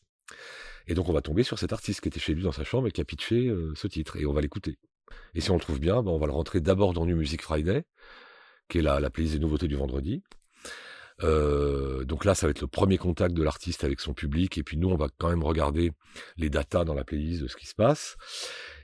Et 0.87 0.95
donc, 0.95 1.09
on 1.09 1.13
va 1.13 1.21
tomber 1.21 1.43
sur 1.43 1.59
cet 1.59 1.73
artiste 1.73 2.01
qui 2.01 2.07
était 2.07 2.19
chez 2.19 2.33
lui 2.33 2.43
dans 2.43 2.51
sa 2.51 2.63
chambre 2.63 2.87
et 2.87 2.91
qui 2.91 3.01
a 3.01 3.05
pitché 3.05 3.47
euh, 3.47 3.73
ce 3.75 3.87
titre. 3.87 4.17
Et 4.17 4.25
on 4.25 4.33
va 4.33 4.41
l'écouter. 4.41 4.77
Et 5.35 5.41
si 5.41 5.51
on 5.51 5.55
le 5.55 5.59
trouve 5.59 5.79
bien, 5.79 6.01
ben, 6.01 6.11
on 6.11 6.17
va 6.17 6.27
le 6.27 6.33
rentrer 6.33 6.61
d'abord 6.61 6.93
dans 6.93 7.05
New 7.05 7.15
Music 7.15 7.41
Friday, 7.41 7.83
qui 8.69 8.79
est 8.79 8.81
la, 8.81 8.99
la 8.99 9.09
playlist 9.09 9.35
des 9.35 9.39
nouveautés 9.39 9.67
du 9.67 9.75
vendredi. 9.75 10.23
Euh, 11.21 12.03
donc 12.05 12.25
là, 12.25 12.35
ça 12.35 12.47
va 12.47 12.51
être 12.51 12.61
le 12.61 12.67
premier 12.67 12.97
contact 12.97 13.33
de 13.35 13.43
l'artiste 13.43 13.83
avec 13.83 13.99
son 13.99 14.13
public. 14.13 14.57
Et 14.57 14.63
puis 14.63 14.77
nous, 14.77 14.89
on 14.89 14.95
va 14.95 15.07
quand 15.17 15.29
même 15.29 15.43
regarder 15.43 15.91
les 16.37 16.49
datas 16.49 16.85
dans 16.85 16.93
la 16.93 17.03
playlist 17.03 17.43
de 17.43 17.47
ce 17.47 17.55
qui 17.55 17.67
se 17.67 17.75
passe. 17.75 18.15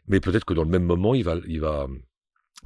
Mais 0.09 0.19
peut-être 0.19 0.45
que 0.45 0.53
dans 0.53 0.63
le 0.63 0.69
même 0.69 0.83
moment, 0.83 1.13
il 1.13 1.23
va, 1.23 1.37
il 1.47 1.59
va 1.61 1.87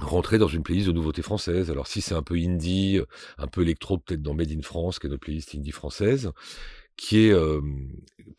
rentrer 0.00 0.38
dans 0.38 0.48
une 0.48 0.62
playlist 0.62 0.88
de 0.88 0.92
nouveautés 0.92 1.22
françaises. 1.22 1.70
Alors 1.70 1.86
si 1.86 2.00
c'est 2.00 2.14
un 2.14 2.22
peu 2.22 2.34
indie, 2.34 3.00
un 3.38 3.46
peu 3.46 3.62
électro, 3.62 3.98
peut-être 3.98 4.22
dans 4.22 4.34
Made 4.34 4.50
in 4.50 4.62
France, 4.62 4.98
qui 4.98 5.06
est 5.06 5.10
notre 5.10 5.22
playlist 5.22 5.54
indie 5.54 5.70
française, 5.70 6.32
qui 6.96 7.26
est 7.26 7.32
euh, 7.32 7.60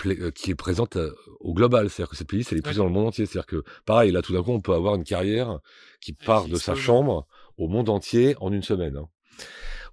euh, 0.06 0.32
qui 0.32 0.52
est 0.52 0.56
présente 0.56 0.98
au 1.40 1.54
global. 1.54 1.90
C'est-à-dire 1.90 2.10
que 2.10 2.18
cette 2.18 2.28
playlist, 2.28 2.52
elle 2.52 2.60
est 2.60 2.62
prise 2.62 2.78
dans 2.78 2.86
le 2.86 2.92
monde 2.92 3.08
entier. 3.08 3.26
C'est-à-dire 3.26 3.48
que 3.48 3.64
pareil, 3.86 4.12
là 4.12 4.22
tout 4.22 4.34
d'un 4.34 4.44
coup, 4.44 4.52
on 4.52 4.62
peut 4.62 4.74
avoir 4.74 4.96
une 4.96 5.04
carrière 5.04 5.60
qui 6.02 6.14
part 6.14 6.48
de 6.48 6.56
sa 6.56 6.76
chambre 6.76 7.28
au 7.58 7.68
monde 7.68 7.90
entier 7.90 8.36
en 8.40 8.52
une 8.52 8.64
semaine. 8.64 8.98
Hein. 8.98 9.08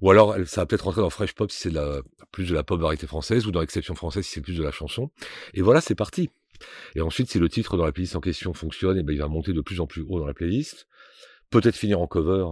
Ou 0.01 0.11
alors, 0.11 0.35
ça 0.47 0.63
va 0.63 0.67
peut-être 0.67 0.83
rentrer 0.85 1.01
dans 1.01 1.11
Fresh 1.11 1.33
Pop 1.35 1.51
si 1.53 1.59
c'est 1.59 1.73
plus 2.33 2.49
de 2.49 2.55
la 2.55 2.65
pop 2.65 2.81
variété 2.81 3.07
française, 3.07 3.47
ou 3.47 3.53
dans 3.53 3.63
Exception 3.63 3.95
française 3.95 4.25
si 4.25 4.33
c'est 4.33 4.41
plus 4.41 4.59
de 4.59 4.63
la 4.63 4.73
chanson. 4.73 5.11
Et 5.55 5.63
voilà, 5.63 5.81
c'est 5.81 5.95
parti. 5.95 6.29
Et 6.95 7.01
ensuite, 7.01 7.31
si 7.31 7.39
le 7.39 7.49
titre 7.49 7.77
dans 7.77 7.85
la 7.85 7.93
playlist 7.93 8.17
en 8.17 8.21
question 8.21 8.55
fonctionne, 8.55 8.97
et 8.97 9.01
eh 9.01 9.03
ben, 9.03 9.13
il 9.13 9.19
va 9.19 9.29
monter 9.29 9.53
de 9.53 9.61
plus 9.61 9.81
en 9.81 9.87
plus 9.87 10.03
haut 10.09 10.19
dans 10.19 10.27
la 10.27 10.35
playlist. 10.35 10.87
Peut-être 11.51 11.77
finir 11.77 12.01
en 12.01 12.07
cover. 12.07 12.45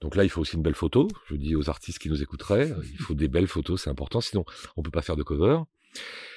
Donc 0.00 0.16
là, 0.16 0.24
il 0.24 0.30
faut 0.30 0.40
aussi 0.40 0.56
une 0.56 0.62
belle 0.62 0.74
photo. 0.74 1.08
Je 1.28 1.36
dis 1.36 1.56
aux 1.56 1.68
artistes 1.68 1.98
qui 1.98 2.08
nous 2.08 2.22
écouteraient, 2.22 2.72
il 2.92 2.98
faut 2.98 3.14
des 3.14 3.28
belles 3.28 3.46
photos, 3.46 3.82
c'est 3.82 3.90
important. 3.90 4.20
Sinon, 4.20 4.44
on 4.76 4.82
peut 4.82 4.90
pas 4.90 5.02
faire 5.02 5.16
de 5.16 5.22
cover. 5.22 5.58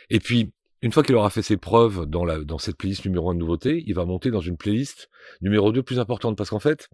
Et 0.09 0.19
puis, 0.19 0.51
une 0.81 0.91
fois 0.91 1.03
qu'il 1.03 1.15
aura 1.15 1.29
fait 1.29 1.41
ses 1.41 1.57
preuves 1.57 2.05
dans, 2.05 2.25
la, 2.25 2.39
dans 2.39 2.57
cette 2.57 2.77
playlist 2.77 3.05
numéro 3.05 3.29
1 3.29 3.35
de 3.35 3.39
nouveautés, 3.39 3.83
il 3.87 3.93
va 3.93 4.05
monter 4.05 4.31
dans 4.31 4.41
une 4.41 4.57
playlist 4.57 5.09
numéro 5.41 5.71
2 5.71 5.81
plus 5.81 5.99
importante. 5.99 6.37
Parce 6.37 6.49
qu'en 6.49 6.59
fait, 6.59 6.89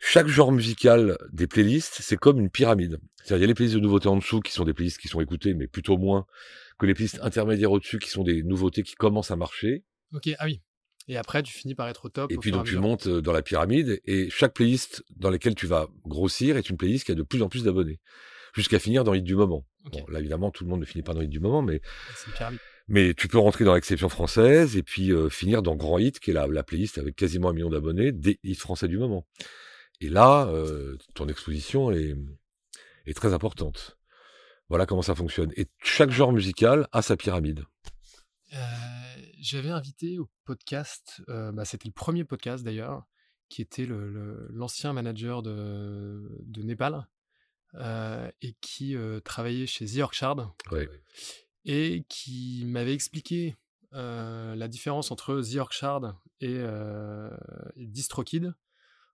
chaque 0.00 0.26
genre 0.26 0.50
musical 0.50 1.18
des 1.30 1.46
playlists, 1.46 1.98
c'est 2.00 2.16
comme 2.16 2.40
une 2.40 2.50
pyramide. 2.50 2.98
C'est-à-dire, 3.22 3.36
il 3.36 3.40
y 3.42 3.44
a 3.44 3.46
les 3.48 3.54
playlists 3.54 3.76
de 3.76 3.80
nouveautés 3.80 4.08
en 4.08 4.16
dessous 4.16 4.40
qui 4.40 4.50
sont 4.50 4.64
des 4.64 4.72
playlists 4.72 4.98
qui 4.98 5.08
sont 5.08 5.20
écoutées, 5.20 5.54
mais 5.54 5.66
plutôt 5.66 5.98
moins 5.98 6.26
que 6.78 6.86
les 6.86 6.94
playlists 6.94 7.20
intermédiaires 7.22 7.70
au-dessus 7.70 7.98
qui 7.98 8.08
sont 8.08 8.24
des 8.24 8.42
nouveautés 8.42 8.82
qui 8.82 8.94
commencent 8.94 9.30
à 9.30 9.36
marcher. 9.36 9.84
Ok, 10.14 10.30
ah 10.38 10.46
oui. 10.46 10.62
Et 11.06 11.16
après, 11.16 11.42
tu 11.42 11.52
finis 11.52 11.74
par 11.74 11.88
être 11.88 12.06
au 12.06 12.08
top. 12.08 12.32
Et 12.32 12.38
puis 12.38 12.50
donc 12.50 12.66
tu 12.66 12.78
montes 12.78 13.06
euh, 13.06 13.20
dans 13.20 13.32
la 13.32 13.42
pyramide 13.42 14.00
et 14.06 14.30
chaque 14.30 14.54
playlist 14.54 15.04
dans 15.16 15.30
laquelle 15.30 15.54
tu 15.54 15.66
vas 15.66 15.88
grossir 16.06 16.56
est 16.56 16.70
une 16.70 16.76
playlist 16.76 17.04
qui 17.04 17.12
a 17.12 17.14
de 17.14 17.22
plus 17.22 17.42
en 17.42 17.48
plus 17.48 17.64
d'abonnés, 17.64 18.00
jusqu'à 18.54 18.78
finir 18.78 19.04
dans 19.04 19.12
Hit 19.12 19.24
du 19.24 19.34
moment. 19.34 19.66
Bon, 19.92 20.04
là 20.08 20.20
évidemment, 20.20 20.50
tout 20.50 20.64
le 20.64 20.70
monde 20.70 20.80
ne 20.80 20.84
finit 20.84 21.02
pas 21.02 21.12
dans 21.12 21.20
Hit 21.20 21.30
du 21.30 21.40
moment, 21.40 21.62
mais 21.62 21.80
mais 22.88 23.14
tu 23.14 23.28
peux 23.28 23.38
rentrer 23.38 23.64
dans 23.64 23.74
l'exception 23.74 24.08
française 24.08 24.76
et 24.76 24.82
puis 24.82 25.12
euh, 25.12 25.28
finir 25.28 25.62
dans 25.62 25.76
Grand 25.76 25.98
Hit, 25.98 26.20
qui 26.20 26.30
est 26.30 26.34
la, 26.34 26.46
la 26.46 26.62
playlist 26.62 26.98
avec 26.98 27.16
quasiment 27.16 27.50
un 27.50 27.52
million 27.52 27.70
d'abonnés 27.70 28.12
des 28.12 28.38
hits 28.42 28.54
français 28.54 28.88
du 28.88 28.98
moment. 28.98 29.26
Et 30.00 30.08
là, 30.08 30.46
euh, 30.46 30.96
ton 31.14 31.28
exposition 31.28 31.90
est, 31.90 32.16
est 33.06 33.14
très 33.14 33.34
importante. 33.34 33.98
Voilà 34.68 34.86
comment 34.86 35.02
ça 35.02 35.14
fonctionne. 35.14 35.52
Et 35.56 35.66
chaque 35.82 36.10
genre 36.10 36.32
musical 36.32 36.88
a 36.92 37.02
sa 37.02 37.16
pyramide. 37.16 37.64
Euh, 38.54 38.56
j'avais 39.40 39.70
invité 39.70 40.18
au 40.18 40.30
podcast, 40.44 41.20
euh, 41.28 41.52
bah, 41.52 41.64
c'était 41.64 41.88
le 41.88 41.92
premier 41.92 42.24
podcast 42.24 42.64
d'ailleurs, 42.64 43.04
qui 43.48 43.62
était 43.62 43.86
l'ancien 43.86 44.92
manager 44.92 45.42
de, 45.42 46.38
de 46.44 46.62
Népal 46.62 47.06
et 48.42 48.56
qui 48.60 48.96
travaillait 49.24 49.66
chez 49.66 49.86
The 49.86 49.98
Orchard 49.98 50.54
et 51.64 52.04
qui 52.08 52.64
m'avait 52.66 52.94
expliqué 52.94 53.56
la 53.92 54.68
différence 54.68 55.10
entre 55.10 55.42
The 55.42 55.56
Orchard 55.56 56.20
et, 56.40 56.60
et 57.76 57.86
DistroKid 57.86 58.54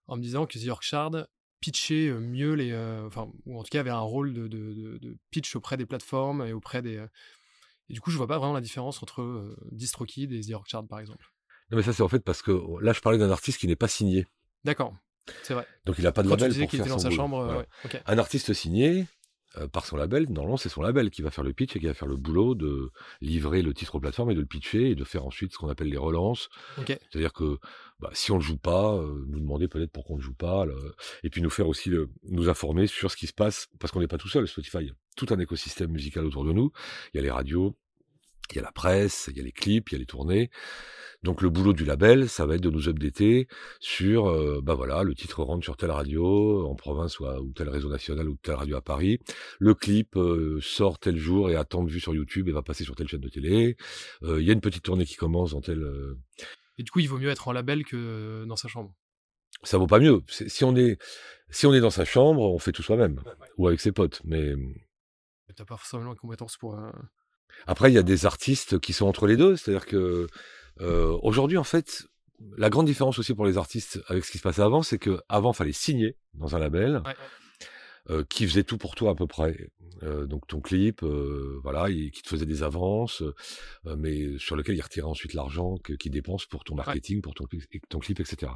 en 0.09 0.17
me 0.17 0.23
disant 0.23 0.47
que 0.47 0.59
The 0.59 0.63
Yorkshire 0.63 1.11
pitchait 1.61 2.09
euh, 2.09 2.19
mieux 2.19 2.55
les. 2.55 2.73
Euh, 2.73 3.07
enfin, 3.07 3.31
ou 3.47 3.59
en 3.59 3.63
tout 3.63 3.71
cas 3.71 3.81
avait 3.81 3.91
un 3.91 4.01
rôle 4.01 4.33
de, 4.33 4.49
de, 4.49 5.19
pitch 5.31 5.57
auprès 5.57 5.77
des 5.77 5.87
plateformes 5.87 6.45
et 6.47 6.53
auprès 6.53 6.83
des. 6.83 6.97
Euh, 6.97 7.07
et 7.89 7.95
du 7.95 8.01
coup, 8.01 8.11
je 8.11 8.17
vois 8.17 8.27
pas 8.27 8.39
vraiment 8.39 8.55
la 8.55 8.61
différence 8.61 9.03
entre 9.03 9.57
DistroKid 9.71 10.33
et 10.33 10.41
The 10.41 10.49
Yorkshire, 10.49 10.85
par 10.89 10.99
exemple. 10.99 11.33
Non, 11.71 11.77
mais 11.77 11.85
ça, 11.85 11.93
c'est 11.93 12.03
en 12.03 12.09
fait 12.09 12.21
parce 12.21 12.43
que 12.43 12.53
là, 12.81 12.93
je 12.93 13.01
parlais 13.01 13.19
d'un 13.19 13.31
artiste 13.31 13.59
qui 13.59 13.69
n'est 13.69 13.77
pas 13.77 13.87
signé. 13.87 14.27
D'accord, 14.65 14.93
c'est 15.45 15.55
vrai. 15.55 15.67
Donc, 15.85 15.97
il 15.99 16.03
n'a 16.03 16.11
pas 16.11 16.25
de 16.25 16.29
label 16.29 16.49
pour 16.53 16.71
faire 16.71 16.81
était 16.81 16.89
dans 16.89 16.99
sa 16.99 17.11
chambre. 17.11 17.65
Un 18.07 18.19
artiste 18.19 18.53
signé, 18.55 19.07
euh, 19.59 19.69
par 19.69 19.87
son 19.87 19.97
label, 19.97 20.27
normalement 20.31 20.57
c'est 20.57 20.69
son 20.69 20.83
label 20.83 21.11
qui 21.11 21.23
va 21.23 21.31
faire 21.31 21.45
le 21.45 21.53
pitch 21.53 21.77
et 21.77 21.81
qui 21.81 21.87
va 21.87 21.95
faire 21.95 22.09
le 22.09 22.17
boulot 22.17 22.55
de 22.55 22.91
livrer 23.21 23.63
le 23.63 23.75
titre 23.75 23.95
aux 23.95 24.01
plateformes 24.01 24.31
et 24.31 24.35
de 24.35 24.41
le 24.41 24.47
pitcher 24.47 24.91
et 24.91 24.95
de 24.95 25.05
faire 25.05 25.27
ensuite 25.27 25.53
ce 25.53 25.59
qu'on 25.59 25.69
appelle 25.69 25.89
les 25.89 25.97
relances. 25.97 26.49
C'est-à-dire 27.11 27.33
que 27.33 27.59
bah, 28.01 28.11
si 28.13 28.31
on 28.33 28.37
le 28.37 28.43
joue 28.43 28.59
pas, 28.59 28.95
euh, 28.95 29.25
nous 29.29 29.41
demander 29.41 29.69
peut-être 29.69 29.93
pourquoi 29.93 30.15
on 30.15 30.19
ne 30.19 30.23
joue 30.23 30.35
pas, 30.35 30.67
et 31.23 31.31
puis 31.31 31.43
nous 31.43 31.51
faire 31.51 31.69
aussi 31.69 31.91
nous 32.25 32.49
informer 32.49 32.87
sur 32.87 33.11
ce 33.11 33.17
qui 33.17 33.27
se 33.27 33.33
passe, 33.33 33.69
parce 33.79 33.93
qu'on 33.93 34.01
n'est 34.01 34.09
pas 34.09 34.19
tout 34.19 34.29
seul, 34.29 34.47
Spotify, 34.47 34.79
il 34.81 34.87
y 34.89 34.91
a 34.91 34.95
tout 35.17 35.27
un 35.31 35.39
écosystème 35.39 35.91
musical 35.91 36.25
autour 36.25 36.45
de 36.45 36.53
nous, 36.53 36.73
il 37.13 37.19
y 37.19 37.21
a 37.21 37.23
les 37.23 37.31
radios, 37.31 37.77
il 38.53 38.57
y 38.57 38.59
a 38.61 38.63
la 38.63 38.73
presse, 38.73 39.29
il 39.31 39.37
y 39.37 39.41
a 39.41 39.45
les 39.45 39.53
clips, 39.53 39.91
il 39.91 39.93
y 39.93 39.97
a 39.97 39.99
les 39.99 40.07
tournées. 40.07 40.51
Donc 41.23 41.43
le 41.43 41.51
boulot 41.51 41.73
du 41.73 41.85
label, 41.85 42.29
ça 42.29 42.47
va 42.47 42.55
être 42.55 42.61
de 42.61 42.71
nous 42.71 42.89
updater 42.89 43.49
sur, 43.81 44.29
euh, 44.29 44.61
bah 44.63 44.75
voilà, 44.75 45.03
le 45.03 45.15
titre 45.15 45.43
rentre 45.43 45.65
sur 45.65 45.77
telle 45.77 45.91
radio 45.91 46.67
en 46.67 46.75
province 46.75 47.19
ou, 47.19 47.27
ou 47.27 47.53
tel 47.53 47.69
réseau 47.69 47.89
national 47.89 48.29
ou 48.29 48.37
telle 48.37 48.55
radio 48.55 48.77
à 48.77 48.83
Paris. 48.83 49.19
Le 49.59 49.75
clip 49.75 50.17
euh, 50.17 50.61
sort 50.61 50.99
tel 50.99 51.17
jour 51.17 51.51
et 51.51 51.57
a 51.57 51.65
tant 51.65 51.83
de 51.83 51.91
vues 51.91 52.01
sur 52.01 52.15
YouTube 52.15 52.49
et 52.49 52.53
va 52.53 52.63
passer 52.63 52.85
sur 52.85 52.95
telle 52.95 53.09
chaîne 53.09 53.21
de 53.21 53.29
télé. 53.29 53.77
Euh, 54.23 54.41
il 54.41 54.47
y 54.47 54.51
a 54.51 54.53
une 54.53 54.61
petite 54.61 54.85
tournée 54.85 55.05
qui 55.05 55.17
commence 55.17 55.51
dans 55.53 55.61
telle. 55.61 55.85
Et 56.79 56.83
du 56.83 56.91
coup, 56.91 57.01
il 57.01 57.09
vaut 57.09 57.19
mieux 57.19 57.31
être 57.31 57.49
en 57.49 57.53
label 57.53 57.85
que 57.85 58.45
dans 58.45 58.57
sa 58.57 58.69
chambre. 58.69 58.95
Ça 59.63 59.79
vaut 59.79 59.87
pas 59.87 59.99
mieux. 59.99 60.23
Si 60.29 60.65
on 60.65 60.77
est, 60.77 60.99
si 61.51 61.67
on 61.67 61.75
est 61.75 61.81
dans 61.81 61.91
sa 61.91 62.05
chambre, 62.05 62.43
on 62.43 62.59
fait 62.59 62.73
tout 62.73 62.83
soi-même 62.83 63.23
ou 63.57 63.67
avec 63.67 63.81
ses 63.81 63.91
potes, 63.91 64.21
mais. 64.25 64.55
T'as 65.57 65.65
pas 65.65 65.77
forcément 65.77 66.13
les 66.13 66.17
compétences 66.17 66.57
pour. 66.57 66.79
Après, 67.67 67.91
il 67.91 67.95
y 67.95 67.99
a 67.99 68.03
des 68.03 68.27
artistes 68.27 68.79
qui 68.79 68.93
sont 68.93 69.07
entre 69.07 69.27
les 69.27 69.37
deux, 69.37 69.57
c'est-à-dire 69.57 69.87
que 69.87 70.27
euh, 70.81 71.19
aujourd'hui, 71.23 71.59
en 71.59 71.65
fait, 71.65 72.07
la 72.57 72.71
grande 72.71 72.87
différence 72.87 73.19
aussi 73.19 73.35
pour 73.35 73.47
les 73.47 73.59
artistes 73.59 74.01
avec 74.09 74.25
ce 74.25 74.31
qui 74.31 74.39
se 74.39 74.43
passait 74.43 74.63
avant, 74.63 74.83
c'est 74.83 74.99
que 74.99 75.21
avant, 75.29 75.53
fallait 75.53 75.73
signer 75.73 76.17
dans 76.35 76.55
un 76.55 76.59
label. 76.59 77.03
Euh, 78.09 78.23
qui 78.29 78.47
faisait 78.47 78.63
tout 78.63 78.79
pour 78.79 78.95
toi 78.95 79.11
à 79.11 79.15
peu 79.17 79.27
près. 79.27 79.69
Euh, 80.05 80.27
donc 80.27 80.47
ton 80.47 80.61
clip, 80.61 81.03
euh, 81.03 81.59
voilà, 81.65 81.91
qui 81.91 82.23
te 82.23 82.29
faisait 82.29 82.47
des 82.47 82.63
avances, 82.63 83.25
mais 83.85 84.39
sur 84.39 84.55
lequel 84.55 84.77
il 84.77 84.81
retirait 84.81 85.07
ensuite 85.07 85.35
l'argent 85.35 85.75
qu'il 85.99 86.13
dépense 86.13 86.47
pour 86.47 86.63
ton 86.63 86.77
marketing, 86.77 87.21
pour 87.21 87.35
ton, 87.35 87.47
ton 87.89 87.99
clip, 87.99 88.21
etc. 88.21 88.53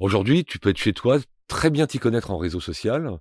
Aujourd'hui, 0.00 0.46
tu 0.46 0.58
peux 0.58 0.70
être 0.70 0.78
chez 0.78 0.94
toi, 0.94 1.18
très 1.46 1.68
bien 1.68 1.86
t'y 1.86 1.98
connaître 1.98 2.30
en 2.30 2.38
réseau 2.38 2.60
social, 2.60 3.18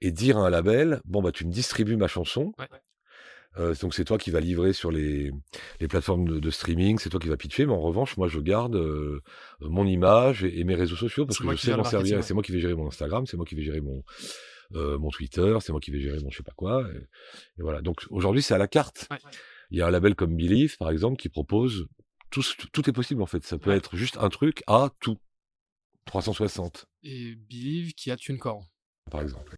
et 0.00 0.12
dire 0.12 0.38
à 0.38 0.46
un 0.46 0.50
label, 0.50 1.00
bon 1.06 1.22
bah 1.22 1.32
tu 1.32 1.44
me 1.44 1.50
distribues 1.50 1.96
ma 1.96 2.06
chanson, 2.06 2.52
Euh, 3.58 3.74
donc 3.82 3.92
c'est 3.94 4.04
toi 4.04 4.16
qui 4.18 4.30
vas 4.30 4.40
livrer 4.40 4.72
sur 4.72 4.90
les, 4.90 5.30
les 5.80 5.88
plateformes 5.88 6.26
de, 6.26 6.38
de 6.38 6.50
streaming, 6.50 6.98
c'est 6.98 7.10
toi 7.10 7.20
qui 7.20 7.28
vas 7.28 7.36
pitcher, 7.36 7.66
mais 7.66 7.72
en 7.72 7.80
revanche, 7.80 8.16
moi 8.16 8.26
je 8.28 8.40
garde 8.40 8.76
euh, 8.76 9.20
mon 9.60 9.86
image 9.86 10.42
et, 10.42 10.58
et, 10.60 10.64
mes 10.64 10.74
réseaux 10.74 10.96
sociaux 10.96 11.26
parce 11.26 11.38
que 11.38 11.50
je 11.50 11.56
sais 11.56 11.76
m'en 11.76 11.84
servir. 11.84 12.24
C'est 12.24 12.32
moi 12.34 12.42
qui 12.42 12.52
vais 12.52 12.60
gérer 12.60 12.74
mon 12.74 12.86
Instagram, 12.88 13.26
c'est 13.26 13.36
moi 13.36 13.44
qui 13.44 13.54
vais 13.54 13.62
gérer 13.62 13.80
mon 13.82 14.02
euh, 14.74 14.96
mon 14.98 15.10
Twitter, 15.10 15.58
c'est 15.60 15.70
moi 15.72 15.80
qui 15.82 15.90
vais 15.90 16.00
gérer 16.00 16.18
mon 16.20 16.30
je 16.30 16.38
sais 16.38 16.42
pas 16.42 16.54
quoi. 16.56 16.88
Et, 16.94 16.96
et 17.58 17.62
voilà. 17.62 17.82
Donc 17.82 18.06
aujourd'hui 18.08 18.40
c'est 18.42 18.54
à 18.54 18.58
la 18.58 18.68
carte. 18.68 19.06
Ouais. 19.10 19.18
Il 19.70 19.78
y 19.78 19.82
a 19.82 19.86
un 19.86 19.90
label 19.90 20.14
comme 20.14 20.34
Believe 20.36 20.76
par 20.78 20.90
exemple 20.90 21.16
qui 21.18 21.28
propose 21.28 21.86
tout, 22.30 22.42
tout 22.72 22.88
est 22.88 22.92
possible 22.94 23.20
en 23.20 23.26
fait. 23.26 23.44
Ça 23.44 23.58
peut 23.58 23.70
Ouais. 23.70 23.76
être 23.76 23.96
juste 23.96 24.16
un 24.18 24.30
truc 24.30 24.62
à 24.66 24.90
tout. 25.00 25.18
360 26.06 26.86
Et 27.04 27.34
Believe 27.36 27.92
qui 27.92 28.10
a 28.10 28.16
TuneCore. 28.16 28.66
par 29.10 29.20
exemple. 29.20 29.56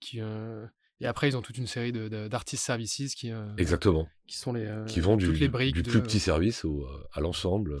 Qui, 0.00 0.20
euh, 0.20 0.66
Et 1.00 1.06
après, 1.06 1.28
ils 1.28 1.36
ont 1.36 1.42
toute 1.42 1.58
une 1.58 1.66
série 1.66 1.92
d'artistes 1.92 2.64
services 2.64 3.14
qui, 3.14 3.30
euh, 3.30 3.44
Exactement. 3.58 4.08
qui 4.26 4.36
sont 4.38 4.52
les, 4.54 4.64
euh, 4.64 4.84
Qui 4.86 5.00
vont 5.00 5.16
du, 5.16 5.30
les 5.32 5.48
briques 5.48 5.74
du 5.74 5.82
de- 5.82 5.90
plus 5.90 6.02
petit 6.02 6.18
service 6.20 6.64
au, 6.64 6.86
à 7.12 7.20
l'ensemble. 7.20 7.80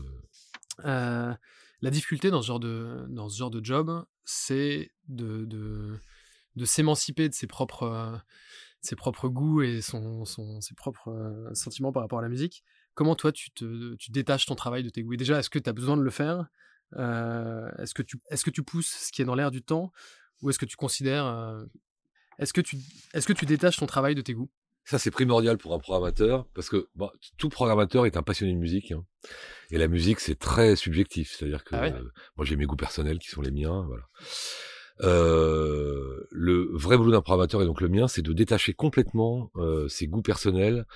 Euh, 0.84 1.34
la 1.80 1.90
difficulté 1.90 2.30
dans 2.30 2.42
ce 2.42 2.46
genre 2.48 2.60
de, 2.60 3.06
dans 3.08 3.28
ce 3.28 3.38
genre 3.38 3.50
de 3.50 3.64
job, 3.64 4.04
c'est 4.24 4.90
de, 5.08 5.44
de, 5.46 5.98
de 6.56 6.64
s'émanciper 6.64 7.28
de 7.28 7.34
ses 7.34 7.46
propres, 7.46 7.84
euh, 7.84 8.16
ses 8.82 8.96
propres 8.96 9.28
goûts 9.28 9.62
et 9.62 9.80
son, 9.80 10.24
son- 10.26 10.60
ses 10.60 10.74
propres 10.74 11.08
euh, 11.10 11.54
sentiments 11.54 11.92
par 11.92 12.02
rapport 12.02 12.18
à 12.18 12.22
la 12.22 12.28
musique. 12.28 12.64
Comment 12.94 13.14
toi, 13.14 13.32
tu, 13.32 13.50
te, 13.50 13.94
tu 13.96 14.10
détaches 14.10 14.44
ton 14.46 14.54
travail 14.54 14.82
de 14.82 14.90
tes 14.90 15.02
goûts? 15.02 15.14
Et 15.14 15.18
Déjà, 15.18 15.38
est-ce 15.38 15.50
que 15.50 15.58
tu 15.58 15.68
as 15.70 15.72
besoin 15.74 15.96
de 15.96 16.02
le 16.02 16.10
faire? 16.10 16.46
Euh, 16.96 17.68
Est-ce 17.78 17.94
que, 17.94 18.02
tu, 18.02 18.18
est 18.30 18.42
que 18.42 18.50
tu 18.50 18.62
pousses 18.62 19.06
ce 19.06 19.12
qui 19.12 19.22
est 19.22 19.26
dans 19.26 19.34
l'air 19.34 19.50
du 19.50 19.62
temps? 19.62 19.92
Ou 20.42 20.50
est-ce 20.50 20.58
que 20.58 20.66
tu 20.66 20.76
considères... 20.76 21.24
est-ce 22.38 22.52
que, 22.52 22.60
tu, 22.60 22.76
est 23.14 23.26
que 23.26 23.32
tu 23.32 23.46
détaches 23.46 23.76
ton 23.76 23.86
travail 23.86 24.14
de 24.14 24.22
tes 24.22 24.34
goûts? 24.34 24.50
Ça, 24.84 24.98
c'est 25.00 25.10
primordial 25.10 25.58
pour 25.58 25.74
un 25.74 25.78
programmateur, 25.80 26.46
parce 26.54 26.68
que 26.68 26.88
bon, 26.94 27.10
tout 27.38 27.48
programmateur 27.48 28.06
est 28.06 28.16
un 28.16 28.22
passionné 28.22 28.52
de 28.52 28.58
musique. 28.58 28.92
hein. 28.92 29.04
Et 29.70 29.78
la 29.78 29.88
musique, 29.88 30.20
c'est 30.20 30.38
très 30.38 30.76
subjectif. 30.76 31.34
C'est-à-dire 31.36 31.64
que 31.64 31.74
Ah 31.74 31.82
ouais? 31.82 31.92
euh, 31.92 32.04
moi, 32.36 32.46
j'ai 32.46 32.54
mes 32.54 32.66
goûts 32.66 32.76
personnels 32.76 33.18
qui 33.18 33.28
sont 33.28 33.42
les 33.42 33.50
miens. 33.50 33.84
Voilà. 33.88 34.04
Euh, 35.02 36.26
le 36.30 36.68
vrai 36.72 36.96
boulot 36.96 37.10
d'un 37.10 37.20
programmateur, 37.20 37.62
et 37.62 37.66
donc 37.66 37.80
le 37.80 37.88
mien, 37.88 38.08
c'est 38.08 38.22
de 38.22 38.32
détacher 38.32 38.74
complètement 38.74 39.50
euh, 39.56 39.88
ses 39.88 40.06
goûts 40.06 40.22
personnels 40.22 40.86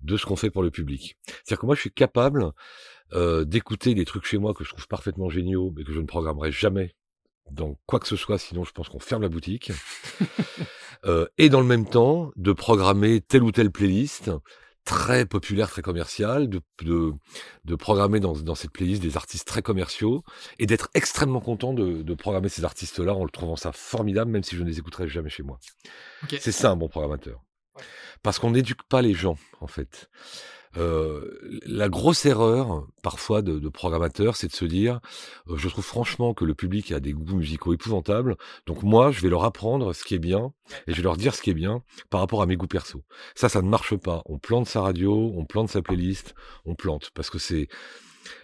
de 0.00 0.16
ce 0.16 0.26
qu'on 0.26 0.36
fait 0.36 0.50
pour 0.50 0.62
le 0.62 0.70
public. 0.70 1.16
C'est-à-dire 1.26 1.60
que 1.60 1.66
moi, 1.66 1.74
je 1.74 1.80
suis 1.82 1.92
capable 1.92 2.50
euh, 3.12 3.44
d'écouter 3.44 3.94
des 3.94 4.04
trucs 4.04 4.24
chez 4.24 4.38
moi 4.38 4.54
que 4.54 4.64
je 4.64 4.70
trouve 4.70 4.88
parfaitement 4.88 5.28
géniaux, 5.28 5.72
mais 5.76 5.84
que 5.84 5.92
je 5.92 6.00
ne 6.00 6.06
programmerai 6.06 6.50
jamais 6.50 6.94
dans 7.50 7.76
quoi 7.86 8.00
que 8.00 8.08
ce 8.08 8.16
soit, 8.16 8.38
sinon 8.38 8.64
je 8.64 8.72
pense 8.72 8.88
qu'on 8.88 9.00
ferme 9.00 9.22
la 9.22 9.28
boutique. 9.28 9.72
Euh, 11.06 11.26
et 11.36 11.50
dans 11.50 11.60
le 11.60 11.66
même 11.66 11.86
temps, 11.86 12.30
de 12.36 12.54
programmer 12.54 13.20
telle 13.20 13.42
ou 13.42 13.52
telle 13.52 13.70
playlist 13.70 14.30
très 14.84 15.26
populaire, 15.26 15.68
très 15.68 15.82
commerciale, 15.82 16.48
de, 16.48 16.60
de, 16.82 17.12
de 17.64 17.74
programmer 17.74 18.20
dans, 18.20 18.34
dans 18.34 18.54
cette 18.54 18.70
playlist 18.70 19.02
des 19.02 19.16
artistes 19.16 19.46
très 19.46 19.62
commerciaux, 19.62 20.22
et 20.58 20.66
d'être 20.66 20.88
extrêmement 20.94 21.40
content 21.40 21.72
de, 21.72 22.02
de 22.02 22.14
programmer 22.14 22.48
ces 22.48 22.64
artistes-là 22.64 23.14
en 23.14 23.24
le 23.24 23.30
trouvant 23.30 23.56
ça 23.56 23.72
formidable, 23.72 24.30
même 24.30 24.42
si 24.44 24.56
je 24.56 24.62
ne 24.62 24.68
les 24.68 24.78
écouterai 24.78 25.08
jamais 25.08 25.30
chez 25.30 25.42
moi. 25.42 25.58
C'est 26.40 26.52
ça 26.52 26.70
un 26.70 26.76
bon 26.76 26.88
programmateur. 26.88 27.42
Ouais. 27.76 27.82
Parce 28.22 28.38
qu'on 28.38 28.52
n'éduque 28.52 28.82
pas 28.88 29.02
les 29.02 29.14
gens, 29.14 29.36
en 29.60 29.66
fait. 29.66 30.08
Euh, 30.76 31.60
la 31.66 31.88
grosse 31.88 32.26
erreur, 32.26 32.86
parfois, 33.02 33.42
de, 33.42 33.58
de 33.58 33.68
programmateur, 33.68 34.36
c'est 34.36 34.48
de 34.48 34.52
se 34.52 34.64
dire, 34.64 35.00
euh, 35.48 35.56
je 35.56 35.68
trouve 35.68 35.84
franchement 35.84 36.34
que 36.34 36.44
le 36.44 36.54
public 36.54 36.92
a 36.92 37.00
des 37.00 37.12
goûts 37.12 37.36
musicaux 37.36 37.72
épouvantables, 37.72 38.36
donc 38.66 38.82
moi, 38.82 39.12
je 39.12 39.20
vais 39.20 39.28
leur 39.28 39.44
apprendre 39.44 39.92
ce 39.92 40.04
qui 40.04 40.14
est 40.14 40.18
bien, 40.18 40.52
et 40.86 40.92
je 40.92 40.96
vais 40.96 41.02
leur 41.02 41.16
dire 41.16 41.34
ce 41.34 41.42
qui 41.42 41.50
est 41.50 41.54
bien 41.54 41.82
par 42.10 42.20
rapport 42.20 42.42
à 42.42 42.46
mes 42.46 42.56
goûts 42.56 42.66
perso. 42.66 43.04
Ça, 43.34 43.48
ça 43.48 43.62
ne 43.62 43.68
marche 43.68 43.96
pas. 43.96 44.22
On 44.26 44.38
plante 44.38 44.68
sa 44.68 44.80
radio, 44.80 45.32
on 45.36 45.44
plante 45.44 45.70
sa 45.70 45.82
playlist, 45.82 46.34
on 46.64 46.74
plante, 46.74 47.10
parce 47.14 47.30
que 47.30 47.38
c'est 47.38 47.68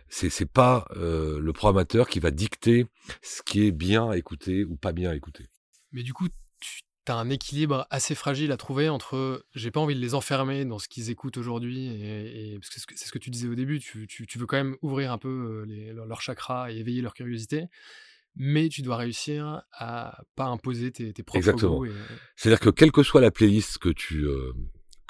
c'est 0.09 0.51
pas 0.51 0.87
euh, 0.97 1.39
le 1.39 1.53
programmateur 1.53 2.09
qui 2.09 2.19
va 2.19 2.33
dicter 2.33 2.87
ce 3.23 3.43
qui 3.43 3.67
est 3.67 3.71
bien 3.71 4.11
à 4.11 4.17
écouter 4.17 4.65
ou 4.65 4.77
pas 4.77 4.93
bien 4.93 5.11
à 5.11 5.15
écouter. 5.15 5.47
Mais 5.93 6.03
du 6.03 6.13
coup, 6.13 6.27
tu 7.11 7.17
as 7.17 7.19
un 7.19 7.29
équilibre 7.31 7.87
assez 7.91 8.15
fragile 8.15 8.53
à 8.53 8.57
trouver 8.57 8.89
entre 8.89 9.45
j'ai 9.55 9.71
pas 9.71 9.81
envie 9.81 9.95
de 9.95 10.01
les 10.01 10.15
enfermer 10.15 10.65
dans 10.65 10.79
ce 10.79 10.89
qu'ils 10.89 11.11
écoutent 11.11 11.37
aujourd'hui, 11.39 11.87
et, 11.89 12.53
et- 12.55 12.59
parce 12.59 12.69
que 12.71 12.95
c'est 12.97 13.07
ce 13.07 13.13
que- 13.13 13.19
tu 13.19 13.31
disais 13.31 13.49
au 13.49 13.55
début, 13.55 13.81
tu, 13.81 14.07
tu- 14.07 14.27
tu 14.27 14.39
veux 14.39 14.47
quand 14.47 14.57
même 14.57 14.77
ouvrir 14.83 15.13
un 15.13 15.19
peu 15.19 15.29
euh, 15.29 15.65
les- 15.67 15.93
leur, 15.93 16.21
chakra 16.23 16.73
et 16.73 16.77
éveiller 16.79 17.03
leur 17.03 17.15
curiosité, 17.15 17.67
mais 18.37 18.69
tu 18.69 18.83
dois 18.83 18.97
réussir 18.97 19.63
à 19.73 20.23
pas 20.37 20.45
imposer 20.47 20.93
tes, 20.93 21.13
tes 21.13 21.23
propres 21.23 21.39
Exactement. 21.39 21.85
et- 21.85 21.91
C'est-à-dire 22.37 22.61
que 22.61 22.71
quelle 22.71 22.93
que 22.93 23.03
soit 23.03 23.21
la 23.21 23.31
playlist 23.31 23.79
que 23.79 23.89
tu 23.91 24.25
euh, 24.25 24.53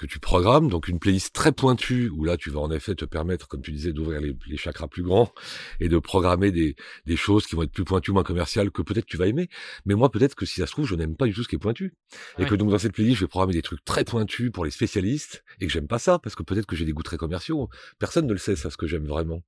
que 0.01 0.07
tu 0.07 0.18
programmes, 0.18 0.70
donc 0.70 0.88
une 0.88 0.98
playlist 0.98 1.34
très 1.34 1.53
pointue 1.53 2.09
où 2.09 2.24
là 2.24 2.38
tu 2.38 2.48
vas 2.48 2.61
en 2.61 2.70
effet 2.70 2.94
te 2.94 3.05
permettre, 3.05 3.48
comme 3.48 3.61
tu 3.61 3.70
disais, 3.70 3.92
d'ouvrir 3.92 4.22
les, 4.22 4.34
les 4.46 4.57
chakras 4.57 4.88
plus 4.88 5.03
grands 5.03 5.30
et 5.78 5.90
de 5.90 5.98
programmer 5.98 6.51
des, 6.53 6.74
des 7.05 7.16
choses 7.16 7.46
qui 7.46 7.55
vont 7.55 7.64
être 7.64 7.72
plus 7.72 7.84
pointues, 7.84 8.12
moins 8.12 8.22
commerciales, 8.22 8.70
que 8.70 8.80
peut-être 8.80 9.05
tu 9.05 9.18
vas 9.18 9.26
aimer. 9.26 9.51
Mais 9.84 9.94
moi 9.94 10.11
peut-être 10.11 10.34
que 10.34 10.46
si 10.46 10.61
ça 10.61 10.66
se 10.66 10.72
trouve, 10.72 10.86
je 10.86 10.94
n'aime 10.94 11.16
pas 11.16 11.26
du 11.26 11.34
tout 11.34 11.42
ce 11.42 11.48
qui 11.48 11.57
est 11.57 11.59
pointu. 11.59 11.94
Et 12.38 12.46
que 12.46 12.55
donc 12.55 12.70
dans 12.70 12.78
cette 12.78 12.94
playlist, 12.94 13.16
je 13.16 13.24
vais 13.24 13.28
programmer 13.28 13.53
des 13.53 13.61
trucs 13.61 13.84
très 13.84 14.05
pointus 14.05 14.51
pour 14.51 14.64
les 14.64 14.70
spécialistes 14.70 15.44
et 15.61 15.66
que 15.66 15.72
j'aime 15.72 15.86
pas 15.86 15.98
ça 15.98 16.18
parce 16.18 16.34
que 16.34 16.42
peut-être 16.42 16.66
que 16.66 16.76
j'ai 16.76 16.86
des 16.86 16.92
goûts 16.92 17.03
très 17.03 17.18
commerciaux. 17.18 17.68
Personne 17.98 18.26
ne 18.26 18.32
le 18.32 18.38
sait 18.38 18.57
ça 18.57 18.70
ce 18.70 18.78
que 18.78 18.86
j'aime 18.86 19.05
vraiment. 19.05 19.42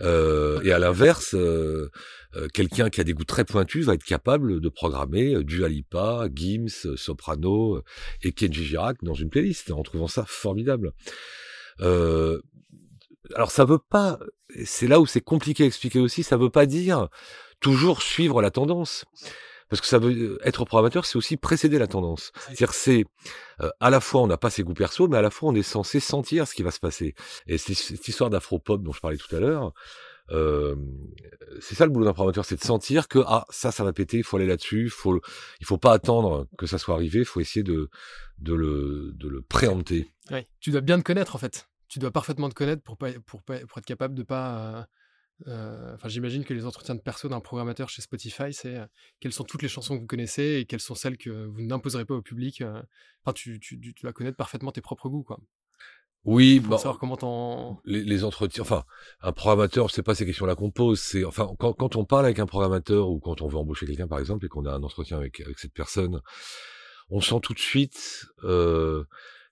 Euh, 0.00 0.60
et 0.62 0.72
à 0.72 0.78
l'inverse, 0.78 1.34
euh, 1.34 1.90
euh, 2.36 2.48
quelqu'un 2.48 2.90
qui 2.90 3.00
a 3.00 3.04
des 3.04 3.12
goûts 3.12 3.24
très 3.24 3.44
pointus 3.44 3.86
va 3.86 3.94
être 3.94 4.04
capable 4.04 4.60
de 4.60 4.68
programmer 4.68 5.34
euh, 5.34 5.44
Dua 5.44 5.68
Lipa, 5.68 6.28
Gims, 6.34 6.96
Soprano 6.96 7.82
et 8.22 8.32
Kenji 8.32 8.64
Girac 8.64 8.98
dans 9.02 9.14
une 9.14 9.30
playlist 9.30 9.70
en 9.70 9.82
trouvant 9.82 10.08
ça 10.08 10.24
formidable. 10.26 10.92
Alors 13.34 13.50
ça 13.50 13.64
veut 13.64 13.78
pas, 13.78 14.18
c'est 14.64 14.88
là 14.88 15.00
où 15.00 15.06
c'est 15.06 15.20
compliqué 15.20 15.64
à 15.64 15.66
expliquer 15.66 16.00
aussi, 16.00 16.22
ça 16.22 16.36
veut 16.36 16.50
pas 16.50 16.66
dire 16.66 17.08
toujours 17.60 18.02
suivre 18.02 18.42
la 18.42 18.50
tendance. 18.50 19.04
Parce 19.70 19.80
que 19.80 19.86
ça 19.86 19.98
veut 19.98 20.38
être 20.44 20.64
programmateur, 20.66 21.06
c'est 21.06 21.16
aussi 21.16 21.36
précéder 21.36 21.78
la 21.78 21.86
tendance. 21.86 22.32
C'est-à-dire 22.44 22.74
c'est 22.74 23.04
euh, 23.60 23.70
à 23.80 23.88
la 23.88 24.00
fois 24.00 24.20
on 24.22 24.26
n'a 24.26 24.36
pas 24.36 24.50
ses 24.50 24.62
goûts 24.64 24.74
perso, 24.74 25.08
mais 25.08 25.16
à 25.16 25.22
la 25.22 25.30
fois 25.30 25.48
on 25.50 25.54
est 25.54 25.62
censé 25.62 26.00
sentir 26.00 26.46
ce 26.46 26.54
qui 26.54 26.62
va 26.62 26.70
se 26.72 26.80
passer. 26.80 27.14
Et 27.46 27.56
cette 27.56 28.06
histoire 28.08 28.30
d'afro-pop 28.30 28.82
dont 28.82 28.92
je 28.92 29.00
parlais 29.00 29.16
tout 29.16 29.34
à 29.34 29.40
l'heure. 29.40 29.72
Euh, 30.32 30.76
c'est 31.60 31.74
ça 31.74 31.86
le 31.86 31.90
boulot 31.90 32.04
d'un 32.04 32.12
programmateur, 32.12 32.44
c'est 32.44 32.54
de 32.56 32.62
sentir 32.64 33.08
que 33.08 33.18
ah 33.26 33.46
ça 33.50 33.72
ça 33.72 33.82
va 33.82 33.92
péter, 33.92 34.18
il 34.18 34.22
faut 34.24 34.36
aller 34.36 34.46
là-dessus, 34.46 34.84
il 34.84 34.90
faut 34.90 35.20
il 35.60 35.66
faut 35.66 35.78
pas 35.78 35.92
attendre 35.92 36.46
que 36.56 36.66
ça 36.66 36.78
soit 36.78 36.94
arrivé, 36.94 37.20
il 37.20 37.24
faut 37.24 37.40
essayer 37.40 37.64
de 37.64 37.90
de 38.38 38.54
le 38.54 39.10
de 39.14 39.28
le 39.28 39.42
préempter. 39.42 40.12
Ouais. 40.30 40.46
Tu 40.60 40.70
dois 40.70 40.82
bien 40.82 40.98
te 40.98 41.04
connaître 41.04 41.34
en 41.34 41.38
fait. 41.38 41.68
Tu 41.88 41.98
dois 41.98 42.12
parfaitement 42.12 42.48
te 42.48 42.54
connaître 42.54 42.82
pour, 42.82 42.96
pas, 42.96 43.10
pour, 43.26 43.42
pas- 43.42 43.58
pour 43.66 43.78
être 43.78 43.84
capable 43.84 44.14
de 44.14 44.22
pas. 44.22 44.86
Euh, 45.46 45.94
Enfin, 45.94 46.08
j'imagine 46.08 46.44
que 46.44 46.54
les 46.54 46.66
entretiens 46.66 46.94
de 46.94 47.00
perso 47.00 47.28
d'un 47.28 47.40
programmateur 47.40 47.88
chez 47.88 48.02
Spotify, 48.02 48.52
c'est 48.52 48.76
euh, 48.76 48.86
quelles 49.20 49.32
sont 49.32 49.44
toutes 49.44 49.62
les 49.62 49.68
chansons 49.68 49.96
que 49.96 50.00
vous 50.00 50.06
connaissez 50.06 50.58
et 50.60 50.64
quelles 50.66 50.80
sont 50.80 50.94
celles 50.94 51.16
que 51.18 51.46
vous 51.46 51.62
n'imposerez 51.62 52.04
pas 52.04 52.14
au 52.14 52.22
public. 52.22 52.60
euh. 52.60 52.82
Enfin, 53.24 53.32
tu, 53.34 53.58
tu, 53.60 53.80
tu- 53.80 53.94
tu 53.94 54.02
dois 54.02 54.12
connaître 54.12 54.36
parfaitement 54.36 54.72
tes 54.72 54.80
propres 54.80 55.08
goûts, 55.08 55.22
quoi. 55.24 55.38
Oui, 56.24 56.60
Pour 56.60 56.70
bon, 56.72 56.76
savoir 56.76 56.98
comment 56.98 57.16
t'en. 57.16 57.80
les, 57.86 58.04
les 58.04 58.24
entretiens, 58.24 58.60
enfin, 58.62 58.84
un 59.22 59.32
programmateur, 59.32 59.90
c'est 59.90 60.02
pas 60.02 60.14
ces 60.14 60.26
questions-là 60.26 60.54
qu'on 60.54 60.70
pose, 60.70 61.00
c'est, 61.00 61.24
enfin, 61.24 61.50
quand, 61.58 61.72
quand 61.72 61.96
on 61.96 62.04
parle 62.04 62.26
avec 62.26 62.38
un 62.38 62.44
programmateur 62.46 63.08
ou 63.08 63.20
quand 63.20 63.40
on 63.40 63.48
veut 63.48 63.56
embaucher 63.56 63.86
quelqu'un, 63.86 64.06
par 64.06 64.18
exemple, 64.18 64.44
et 64.44 64.48
qu'on 64.50 64.66
a 64.66 64.72
un 64.72 64.82
entretien 64.82 65.16
avec, 65.16 65.40
avec 65.40 65.58
cette 65.58 65.72
personne, 65.72 66.20
on 67.08 67.22
sent 67.22 67.40
tout 67.42 67.54
de 67.54 67.58
suite 67.58 68.26
euh, 68.44 69.04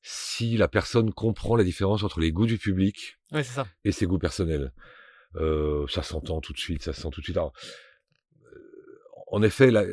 si 0.03 0.59
la 0.59 0.69
personne 0.69 1.11
comprend 1.11 1.57
la 1.57 1.65
différence 1.65 2.03
entre 2.03 2.21
les 2.21 2.33
goûts 2.33 2.47
du 2.47 2.59
public 2.59 3.17
Ouais, 3.33 3.43
c'est 3.43 3.55
ça. 3.55 3.67
et 3.85 3.93
ses 3.93 4.05
goûts 4.07 4.19
personnels. 4.19 4.71
Euh, 5.37 5.87
ça 5.89 6.03
s'entend 6.03 6.41
tout 6.41 6.53
de 6.53 6.59
suite, 6.59 6.83
ça 6.83 6.93
se 6.93 7.03
sent 7.03 7.09
tout 7.13 7.21
de 7.21 7.25
suite. 7.25 7.37
Alors, 7.37 7.53
euh, 8.45 8.49
en 9.31 9.43
effet, 9.43 9.71
la- 9.71 9.85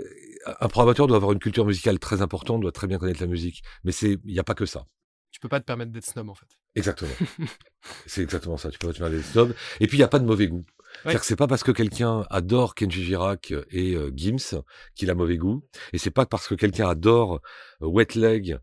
un 0.62 0.68
programmateur 0.68 1.08
doit 1.08 1.18
avoir 1.18 1.32
une 1.32 1.40
culture 1.40 1.66
musicale 1.66 2.00
très 2.00 2.22
importante, 2.22 2.62
doit 2.62 2.72
très 2.72 2.88
bien 2.88 2.98
connaître 3.00 3.22
la 3.22 3.28
musique, 3.28 3.64
mais 3.84 3.92
c'est, 3.92 4.20
il 4.26 4.32
n'y 4.34 4.40
a 4.40 4.44
pas 4.44 4.54
que 4.54 4.66
ça. 4.66 4.86
Tu 5.32 5.40
peux 5.40 5.50
pas 5.50 5.60
te 5.60 5.66
permettre 5.66 5.92
d'être 5.92 6.06
snob, 6.06 6.30
en 6.30 6.36
fait. 6.36 6.46
Exactement. 6.76 7.12
c'est 8.06 8.22
exactement 8.22 8.56
ça. 8.58 8.70
Tu 8.70 8.78
peux 8.80 8.88
pas 8.88 8.94
te 8.94 9.00
faire 9.00 9.10
des 9.10 9.22
snobs. 9.22 9.54
Et 9.82 9.88
puis 9.88 9.98
il 9.98 10.00
y 10.00 10.04
a 10.04 10.08
pas 10.08 10.20
de 10.20 10.26
mauvais 10.26 10.48
goût. 10.48 10.64
Que 11.04 11.26
c'est 11.26 11.36
pas 11.36 11.48
parce 11.48 11.62
que 11.64 11.72
quelqu'un 11.72 12.26
adore 12.30 12.74
Kenji 12.74 13.04
Girac 13.04 13.54
et 13.70 13.96
euh, 13.96 14.12
Gims 14.16 14.62
qu'il 14.96 15.10
a 15.10 15.16
mauvais 15.16 15.36
goût, 15.36 15.68
et 15.92 15.98
c'est 15.98 16.10
pas 16.12 16.26
parce 16.26 16.48
que 16.48 16.56
quelqu'un 16.56 16.88
adore 16.88 17.42
euh, 17.82 17.88
Wet 17.88 18.16
Leg 18.16 18.58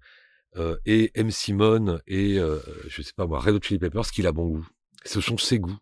euh, 0.57 0.79
et 0.87 1.11
M 1.14 1.31
Simone 1.31 2.01
et 2.07 2.39
euh, 2.39 2.59
je 2.89 3.03
sais 3.03 3.12
pas 3.14 3.27
moi 3.27 3.39
Red 3.39 3.57
Hot 3.57 3.61
Chili 3.62 3.79
Peppers 3.79 4.11
qu'il 4.11 4.27
a 4.27 4.33
bon 4.33 4.47
goût. 4.49 4.66
Ce 5.05 5.20
sont 5.20 5.37
ses 5.37 5.59
goûts. 5.59 5.77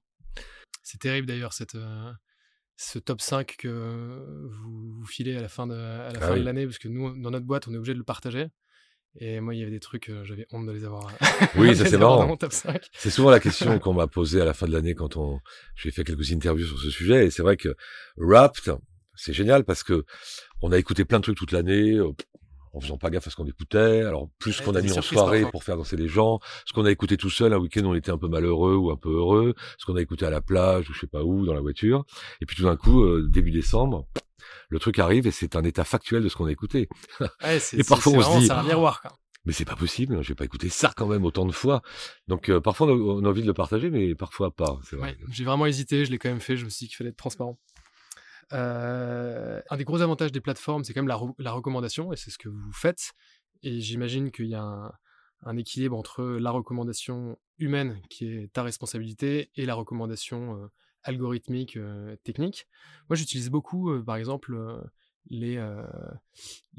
C'est 0.90 0.98
terrible 0.98 1.26
d'ailleurs, 1.28 1.52
cette. 1.52 1.74
euh, 1.76 2.12
ce 2.76 2.98
top 2.98 3.20
5 3.20 3.56
que 3.58 3.68
vous, 3.68 4.92
vous 5.00 5.06
filez 5.06 5.36
à 5.36 5.42
la 5.42 5.48
fin 5.48 5.66
de, 5.66 5.74
à 5.74 6.12
la 6.12 6.18
Ah 6.20 6.26
fin 6.28 6.32
oui. 6.34 6.40
de 6.40 6.44
l'année, 6.44 6.64
parce 6.66 6.78
que 6.78 6.88
nous, 6.88 7.14
dans 7.20 7.30
notre 7.30 7.44
boîte, 7.46 7.68
on 7.68 7.74
est 7.74 7.76
obligé 7.76 7.92
de 7.92 7.98
le 7.98 8.04
partager. 8.04 8.48
Et 9.20 9.40
moi, 9.40 9.54
il 9.54 9.58
y 9.58 9.62
avait 9.62 9.72
des 9.72 9.80
trucs, 9.80 10.08
euh, 10.08 10.24
j'avais 10.24 10.46
honte 10.52 10.66
de 10.66 10.72
les 10.72 10.84
avoir. 10.84 11.10
Oui, 11.56 11.70
de 11.70 11.74
ça 11.74 11.84
c'est 11.90 11.98
marrant. 11.98 12.20
Dans 12.20 12.28
mon 12.28 12.36
top 12.36 12.52
5. 12.52 12.88
C'est 12.94 13.10
souvent 13.10 13.30
la 13.30 13.40
question 13.40 13.78
qu'on 13.80 13.92
m'a 13.92 14.06
posée 14.06 14.40
à 14.40 14.44
la 14.44 14.54
fin 14.54 14.66
de 14.66 14.72
l'année 14.72 14.94
quand 14.94 15.16
on, 15.16 15.40
j'ai 15.76 15.90
fait 15.90 16.04
quelques 16.04 16.32
interviews 16.32 16.66
sur 16.66 16.80
ce 16.80 16.90
sujet. 16.90 17.26
Et 17.26 17.30
c'est 17.30 17.42
vrai 17.42 17.56
que 17.56 17.74
Wrapped, 18.16 18.74
c'est 19.14 19.32
génial 19.32 19.64
parce 19.64 19.82
que 19.82 20.04
on 20.62 20.72
a 20.72 20.78
écouté 20.78 21.04
plein 21.04 21.18
de 21.18 21.24
trucs 21.24 21.36
toute 21.36 21.52
l'année. 21.52 21.98
En 22.72 22.80
faisant 22.80 22.98
pas 22.98 23.10
gaffe 23.10 23.26
à 23.26 23.30
ce 23.30 23.36
qu'on 23.36 23.46
écoutait. 23.46 24.02
Alors 24.02 24.28
plus 24.38 24.58
Ouais, 24.60 24.64
qu'on 24.64 24.74
a 24.74 24.80
mis 24.82 24.92
en 24.96 25.02
soirée 25.02 25.40
parfois. 25.42 25.50
pour 25.50 25.64
faire 25.64 25.76
danser 25.76 25.96
les 25.96 26.08
gens, 26.08 26.40
ce 26.66 26.72
qu'on 26.72 26.84
a 26.84 26.90
écouté 26.90 27.16
tout 27.16 27.30
seul 27.30 27.52
un 27.52 27.58
week-end, 27.58 27.82
on 27.84 27.94
était 27.94 28.10
un 28.10 28.18
peu 28.18 28.28
malheureux 28.28 28.74
ou 28.76 28.90
un 28.90 28.96
peu 28.96 29.10
heureux, 29.12 29.54
ce 29.78 29.86
qu'on 29.86 29.96
a 29.96 30.02
écouté 30.02 30.26
à 30.26 30.30
la 30.30 30.40
plage 30.40 30.88
ou 30.90 30.92
je 30.94 31.00
sais 31.00 31.06
pas 31.06 31.22
où 31.24 31.46
dans 31.46 31.54
la 31.54 31.60
voiture. 31.60 32.04
Et 32.40 32.46
puis 32.46 32.56
tout 32.56 32.64
d'un 32.64 32.76
coup, 32.76 33.02
euh, 33.02 33.26
début 33.28 33.50
décembre, 33.50 34.06
le 34.68 34.78
truc 34.78 34.98
arrive 34.98 35.26
et 35.26 35.30
c'est 35.30 35.56
un 35.56 35.62
état 35.64 35.84
factuel 35.84 36.22
de 36.22 36.28
ce 36.28 36.36
qu'on 36.36 36.46
a 36.46 36.52
écouté. 36.52 36.88
Ouais, 37.42 37.58
Et 37.72 37.84
parfois, 37.84 38.12
on 38.12 38.22
se 38.22 38.38
dit, 38.40 38.46
c'est 38.46 38.52
un 38.52 38.62
miroir, 38.62 39.00
quoi. 39.02 39.12
Mais 39.46 39.54
c'est 39.54 39.64
pas 39.64 39.74
possible, 39.74 40.22
j'ai 40.22 40.34
pas 40.34 40.44
écouté 40.44 40.68
ça 40.68 40.92
quand 40.94 41.06
même 41.06 41.24
autant 41.24 41.46
de 41.46 41.52
fois. 41.52 41.80
Donc 42.28 42.50
euh, 42.50 42.60
parfois 42.60 42.88
on 42.88 42.90
a, 42.90 42.92
on 42.92 43.24
a 43.24 43.28
envie 43.30 43.40
de 43.40 43.46
le 43.46 43.54
partager, 43.54 43.88
mais 43.88 44.14
parfois 44.14 44.50
pas. 44.50 44.78
C'est 44.84 44.96
vrai. 44.96 45.12
Ouais, 45.12 45.18
j'ai 45.32 45.44
vraiment 45.44 45.64
hésité, 45.64 46.04
je 46.04 46.10
l'ai 46.10 46.18
quand 46.18 46.28
même 46.28 46.40
fait, 46.42 46.58
je 46.58 46.66
me 46.66 46.70
suis 46.70 46.84
dit 46.84 46.88
qu'il 46.88 46.96
fallait 46.98 47.08
être 47.08 47.16
transparent. 47.16 47.58
Euh, 48.52 49.60
un 49.70 49.76
des 49.76 49.84
gros 49.84 50.00
avantages 50.00 50.32
des 50.32 50.40
plateformes, 50.40 50.84
c'est 50.84 50.92
quand 50.92 51.00
même 51.02 51.08
la, 51.08 51.16
re- 51.16 51.34
la 51.38 51.52
recommandation, 51.52 52.12
et 52.12 52.16
c'est 52.16 52.30
ce 52.30 52.38
que 52.38 52.48
vous 52.48 52.72
faites. 52.72 53.12
Et 53.62 53.80
j'imagine 53.80 54.30
qu'il 54.30 54.46
y 54.46 54.54
a 54.54 54.62
un, 54.62 54.92
un 55.42 55.56
équilibre 55.56 55.96
entre 55.96 56.22
la 56.24 56.50
recommandation 56.50 57.38
humaine, 57.58 58.00
qui 58.10 58.26
est 58.26 58.52
ta 58.52 58.62
responsabilité, 58.62 59.50
et 59.56 59.66
la 59.66 59.74
recommandation 59.74 60.56
euh, 60.56 60.66
algorithmique, 61.02 61.76
euh, 61.76 62.16
technique. 62.24 62.66
Moi, 63.08 63.16
j'utilise 63.16 63.50
beaucoup, 63.50 64.02
par 64.02 64.16
exemple, 64.16 64.56
les, 65.28 65.62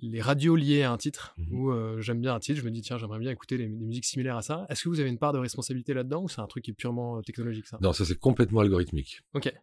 les 0.01 0.22
radios 0.22 0.55
liées 0.55 0.84
à 0.84 0.91
un 0.91 0.97
titre, 0.97 1.34
Mhm. 1.38 1.53
où 1.53 1.99
j'aime 2.01 2.19
bien 2.22 2.34
un 2.36 2.39
titre, 2.39 2.59
je 2.59 2.65
me 2.65 2.72
dis, 2.72 2.82
tiens, 2.82 2.97
j'aimerais 2.97 3.19
bien 3.19 3.32
écouter 3.32 3.57
des 3.57 3.67
musiques 3.67 4.05
similaires 4.05 4.38
à 4.38 4.41
ça. 4.41 4.65
Est-ce 4.69 4.84
que 4.84 4.89
vous 4.89 4.99
avez 4.99 5.09
une 5.09 5.19
part 5.19 5.34
de 5.34 5.39
responsabilité 5.39 5.93
là-dedans, 5.93 6.24
ou 6.24 6.30
c'est 6.30 6.41
un 6.41 6.47
truc 6.47 6.63
qui 6.65 6.72
est 6.72 6.76
purement 6.76 7.22
technologique, 7.22 7.67
ça? 7.67 7.78
Non, 7.82 7.93
ça 7.93 8.03
c'est 8.05 8.19
complètement 8.19 8.59
algorithmique. 8.61 9.22
Ok. 9.34 9.53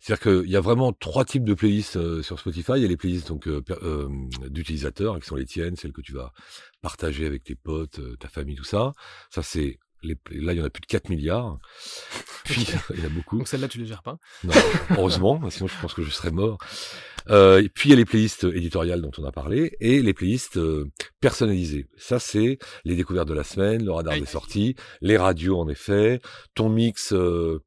C'est-à-dire 0.00 0.22
qu'il 0.42 0.50
y 0.50 0.56
a 0.56 0.60
vraiment 0.60 0.92
trois 0.92 1.24
types 1.24 1.44
de 1.44 1.54
playlists 1.54 1.96
euh, 1.96 2.22
sur 2.22 2.38
Spotify. 2.38 2.72
Il 2.76 2.82
y 2.82 2.84
a 2.84 2.88
les 2.88 2.96
playlists 2.96 3.28
donc 3.28 3.48
euh, 3.48 3.62
euh, 3.82 4.08
d'utilisateurs, 4.48 5.18
qui 5.18 5.26
sont 5.26 5.36
les 5.36 5.46
tiennes, 5.46 5.76
celles 5.76 5.92
que 5.92 6.02
tu 6.02 6.12
vas 6.12 6.32
partager 6.82 7.26
avec 7.26 7.44
tes 7.44 7.54
potes, 7.54 7.98
euh, 8.00 8.16
ta 8.18 8.28
famille, 8.28 8.56
tout 8.56 8.64
ça. 8.64 8.92
Ça 9.30 9.42
c'est 9.42 9.78
les, 10.02 10.18
là 10.32 10.52
il 10.52 10.58
y 10.58 10.60
en 10.60 10.64
a 10.64 10.70
plus 10.70 10.82
de 10.82 10.86
4 10.86 11.08
milliards. 11.08 11.58
Puis 12.44 12.66
il 12.90 12.98
y 12.98 13.02
en 13.02 13.06
a 13.06 13.08
beaucoup. 13.08 13.38
Donc 13.38 13.48
celle-là, 13.48 13.68
tu 13.68 13.78
les 13.78 13.86
gères 13.86 14.02
pas. 14.02 14.18
Non, 14.44 14.52
heureusement, 14.90 15.40
sinon 15.50 15.68
je 15.68 15.80
pense 15.80 15.94
que 15.94 16.02
je 16.02 16.10
serais 16.10 16.30
mort. 16.30 16.58
Euh, 17.30 17.62
et 17.62 17.70
puis 17.70 17.88
il 17.88 17.90
y 17.90 17.94
a 17.94 17.96
les 17.96 18.04
playlists 18.04 18.44
éditoriales 18.44 19.00
dont 19.00 19.10
on 19.16 19.24
a 19.24 19.32
parlé 19.32 19.74
et 19.80 20.02
les 20.02 20.12
playlists 20.12 20.58
euh, 20.58 20.90
personnalisées. 21.20 21.86
Ça 21.96 22.18
c'est 22.18 22.58
les 22.84 22.96
découvertes 22.96 23.28
de 23.28 23.32
la 23.34 23.44
semaine, 23.44 23.82
le 23.82 23.92
radar 23.92 24.12
Aïe, 24.12 24.20
des 24.20 24.26
aïe. 24.26 24.32
sorties, 24.32 24.76
les 25.00 25.16
radios 25.16 25.58
en 25.58 25.68
effet, 25.68 26.20
ton 26.54 26.68
mix 26.68 27.14
euh, 27.14 27.62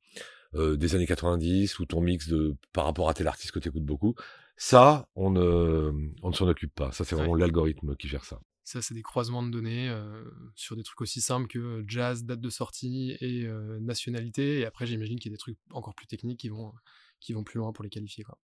euh, 0.56 0.78
des 0.78 0.96
années 0.96 1.08
90 1.08 1.80
ou 1.80 1.86
ton 1.86 2.02
mix 2.02 2.28
de 2.28 2.56
par 2.74 2.86
rapport 2.86 3.10
à 3.10 3.14
tel 3.14 3.28
artiste 3.28 3.52
que 3.52 3.60
tu 3.60 3.70
écoutes 3.70 3.86
beaucoup. 3.86 4.16
Ça, 4.56 5.08
on 5.16 5.30
ne, 5.30 5.92
on 6.24 6.30
ne 6.30 6.34
s'en 6.34 6.48
occupe 6.48 6.74
pas. 6.74 6.92
Ça, 6.92 7.04
c'est 7.06 7.16
vraiment 7.16 7.36
l'algorithme 7.36 7.96
qui 7.96 8.08
gère 8.08 8.26
ça. 8.26 8.40
Ça, 8.64 8.82
c'est 8.82 8.94
des 8.94 9.02
croisements 9.02 9.44
de 9.44 9.50
données 9.50 9.88
euh, 9.88 10.26
sur 10.56 10.76
des 10.76 10.84
trucs 10.84 11.00
aussi 11.00 11.22
simples 11.22 11.48
que 11.48 11.86
jazz, 11.88 12.26
date 12.26 12.42
de 12.42 12.50
sortie 12.50 13.16
et 13.22 13.46
euh, 13.46 13.80
nationalité. 13.80 14.60
Et 14.60 14.66
après, 14.66 14.86
j'imagine 14.86 15.20
qu'il 15.20 15.32
y 15.32 15.34
a 15.34 15.36
des 15.36 15.40
trucs 15.40 15.58
encore 15.72 15.96
plus 15.96 16.08
techniques 16.08 16.42
qui 16.42 16.50
vont, 16.50 16.74
qui 17.22 17.32
vont 17.32 17.46
plus 17.46 17.60
loin 17.60 17.72
pour 17.72 17.84
les 17.84 17.90
qualifier. 17.90 18.26
Quoi. 18.26 18.38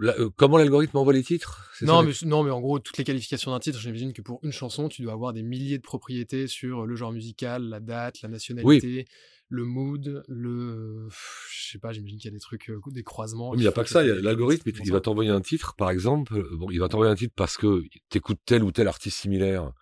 Euh, 0.00 0.30
comment 0.36 0.56
l'algorithme 0.56 0.96
envoie 0.96 1.12
les 1.12 1.22
titres? 1.22 1.70
Non 1.82 2.00
ça, 2.00 2.06
mais, 2.06 2.28
non, 2.30 2.42
mais 2.42 2.50
en 2.50 2.60
gros, 2.60 2.78
toutes 2.78 2.96
les 2.96 3.04
qualifications 3.04 3.50
d'un 3.50 3.58
titre, 3.58 3.78
j'imagine 3.78 4.12
que 4.12 4.22
pour 4.22 4.40
une 4.44 4.52
chanson, 4.52 4.88
tu 4.88 5.02
dois 5.02 5.12
avoir 5.12 5.32
des 5.32 5.42
milliers 5.42 5.78
de 5.78 5.82
propriétés 5.82 6.46
sur 6.46 6.86
le 6.86 6.96
genre 6.96 7.12
musical, 7.12 7.64
la 7.64 7.80
date, 7.80 8.22
la 8.22 8.28
nationalité, 8.28 9.06
le 9.50 9.64
mood, 9.64 10.22
le. 10.28 11.08
Je 11.50 11.70
sais 11.72 11.78
pas, 11.78 11.92
j'imagine 11.92 12.18
qu'il 12.18 12.30
y 12.30 12.34
a 12.34 12.36
des 12.36 12.40
trucs, 12.40 12.68
euh, 12.70 12.80
des 12.88 13.02
croisements. 13.02 13.52
Mais 13.52 13.58
il 13.58 13.60
n'y 13.62 13.66
a 13.66 13.72
pas 13.72 13.84
que 13.84 13.90
ça. 13.90 14.02
il 14.04 14.08
y 14.08 14.10
a 14.10 14.14
L'algorithme, 14.16 14.68
il, 14.84 14.92
va 14.92 15.00
te 15.00 15.04
t'envoyer 15.04 15.30
un 15.30 15.40
titre, 15.40 15.74
par 15.76 15.90
exemple. 15.90 16.34
euh, 16.36 16.56
Bon, 16.56 16.70
il 16.70 16.78
va 16.78 16.88
t'envoyer 16.88 17.10
un 17.12 17.16
titre 17.16 17.32
parce 17.36 17.56
que 17.56 17.82
t'écoutes 18.10 18.40
tel 18.44 18.62
ou 18.62 18.72
tel 18.72 18.88
artiste 18.88 19.18
similaire. 19.18 19.72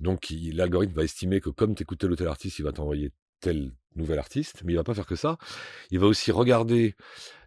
Donc, 0.00 0.26
l'algorithme 0.52 0.94
va 0.94 1.04
estimer 1.04 1.40
que 1.40 1.50
comme 1.50 1.74
t'écoutes 1.74 1.98
tel 2.00 2.10
ou 2.12 2.16
tel 2.16 2.28
artiste, 2.28 2.58
il 2.58 2.62
va 2.62 2.72
t'envoyer 2.72 3.12
tel 3.40 3.72
nouvel 3.94 4.18
artiste. 4.18 4.62
Mais 4.64 4.72
il 4.72 4.76
va 4.76 4.84
pas 4.84 4.94
faire 4.94 5.06
que 5.06 5.16
ça. 5.16 5.38
Il 5.90 6.00
va 6.00 6.06
aussi 6.06 6.32
regarder 6.32 6.94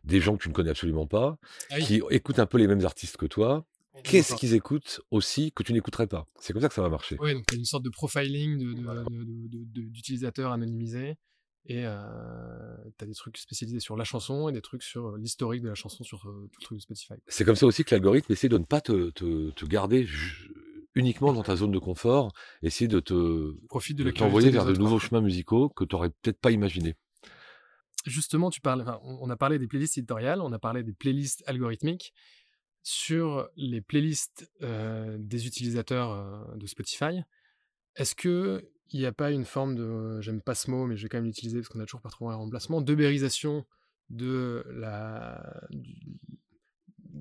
des 0.06 0.22
gens 0.22 0.38
que 0.38 0.44
tu 0.44 0.50
ne 0.50 0.54
connais 0.54 0.70
absolument 0.70 1.08
pas, 1.08 1.38
Ah 1.70 1.76
oui. 1.80 1.84
qui 1.86 2.02
écoutent 2.12 2.40
un 2.40 2.46
peu 2.46 2.58
les 2.58 2.68
mêmes 2.68 2.86
artistes 2.86 3.18
que 3.18 3.26
toi. 3.26 3.66
Qu'est-ce 4.04 4.36
qu'ils 4.36 4.54
écoutent 4.54 5.02
aussi 5.10 5.52
que 5.52 5.64
tu 5.64 5.74
n'écouterais 5.74 6.06
pas? 6.06 6.28
C'est 6.40 6.54
comme 6.54 6.62
ça 6.62 6.70
que 6.70 6.76
ça 6.76 6.84
va 6.84 6.90
marcher. 6.90 7.18
Oui, 7.20 7.34
donc 7.34 7.46
il 7.52 7.56
y 7.56 7.58
a 7.58 7.60
une 7.60 7.66
sorte 7.66 7.84
de 7.84 7.90
profiling 7.90 8.58
de- 8.60 8.74
de- 8.74 9.48
de- 9.50 9.90
d'utilisateurs 9.90 10.52
anonymisés. 10.52 11.16
Et 11.70 11.86
euh, 11.86 12.78
tu 12.98 13.04
as 13.04 13.08
des 13.08 13.14
trucs 13.14 13.38
spécialisés 13.38 13.82
sur 13.82 13.98
la 13.98 14.06
chanson 14.06 14.48
et 14.48 14.54
des 14.54 14.62
trucs 14.62 14.84
sur 14.84 15.08
euh, 15.08 15.18
l'historique 15.18 15.62
de 15.62 15.68
la 15.68 15.76
chanson 15.76 16.06
sur 16.06 16.26
euh, 16.26 16.50
tout 16.54 16.60
le 16.62 16.64
truc 16.64 16.78
de 16.78 16.82
Spotify. 16.82 17.16
C'est 17.28 17.44
comme 17.44 17.58
ça 17.58 17.66
aussi 17.66 17.84
que 17.84 17.94
l'algorithme 17.94 18.32
essaie 18.32 18.48
de 18.48 18.58
ne 18.58 18.64
pas 18.64 18.80
te, 18.80 19.10
te, 19.10 19.52
te 19.52 19.66
garder 19.66 20.08
uniquement 20.96 21.34
dans 21.34 21.44
ta 21.44 21.58
zone 21.58 21.72
de 21.72 21.80
confort, 21.80 22.32
essaie 22.64 22.88
de 22.88 23.02
te 23.02 23.52
Profite 23.68 23.98
de 23.98 24.06
de 24.06 24.12
t'envoyer 24.12 24.50
vers 24.50 24.66
de 24.66 24.74
nouveaux 24.74 24.98
chemins 24.98 25.20
musicaux 25.20 25.68
que 25.68 25.84
tu 25.84 25.94
n'aurais 25.94 26.10
peut-être 26.10 26.40
pas 26.40 26.52
imaginé. 26.52 26.96
Justement, 28.06 28.50
tu 28.50 28.62
parles, 28.62 28.82
enfin, 28.82 29.02
on 29.04 29.30
a 29.30 29.36
parlé 29.36 29.60
des 29.60 29.68
playlists 29.68 29.98
éditoriales, 29.98 30.40
on 30.40 30.54
a 30.54 30.60
parlé 30.60 30.84
des 30.84 30.94
playlists 30.94 31.44
algorithmiques. 31.48 32.14
Sur 32.84 33.50
les 33.58 33.82
playlists 33.82 34.50
euh, 34.62 35.18
des 35.20 35.46
utilisateurs 35.46 36.56
de 36.56 36.66
Spotify, 36.66 37.24
est-ce 37.98 38.16
que 38.16 38.72
il 38.92 39.00
n'y 39.00 39.06
a 39.06 39.12
pas 39.12 39.32
une 39.32 39.46
forme 39.46 39.76
de, 39.76 40.22
j'aime 40.22 40.42
pas 40.42 40.56
ce 40.56 40.72
mot, 40.72 40.86
mais 40.86 40.98
je 40.98 41.04
vais 41.04 41.10
quand 41.10 41.18
même 41.18 41.26
l'utiliser 41.26 41.60
parce 41.60 41.70
qu'on 41.70 41.80
a 41.80 41.86
toujours 41.86 42.02
pas 42.02 42.10
trouvé 42.10 42.34
un 42.34 42.38
remplacement, 42.38 42.82
de 44.10 44.64
la, 44.70 45.68
du- 45.70 46.18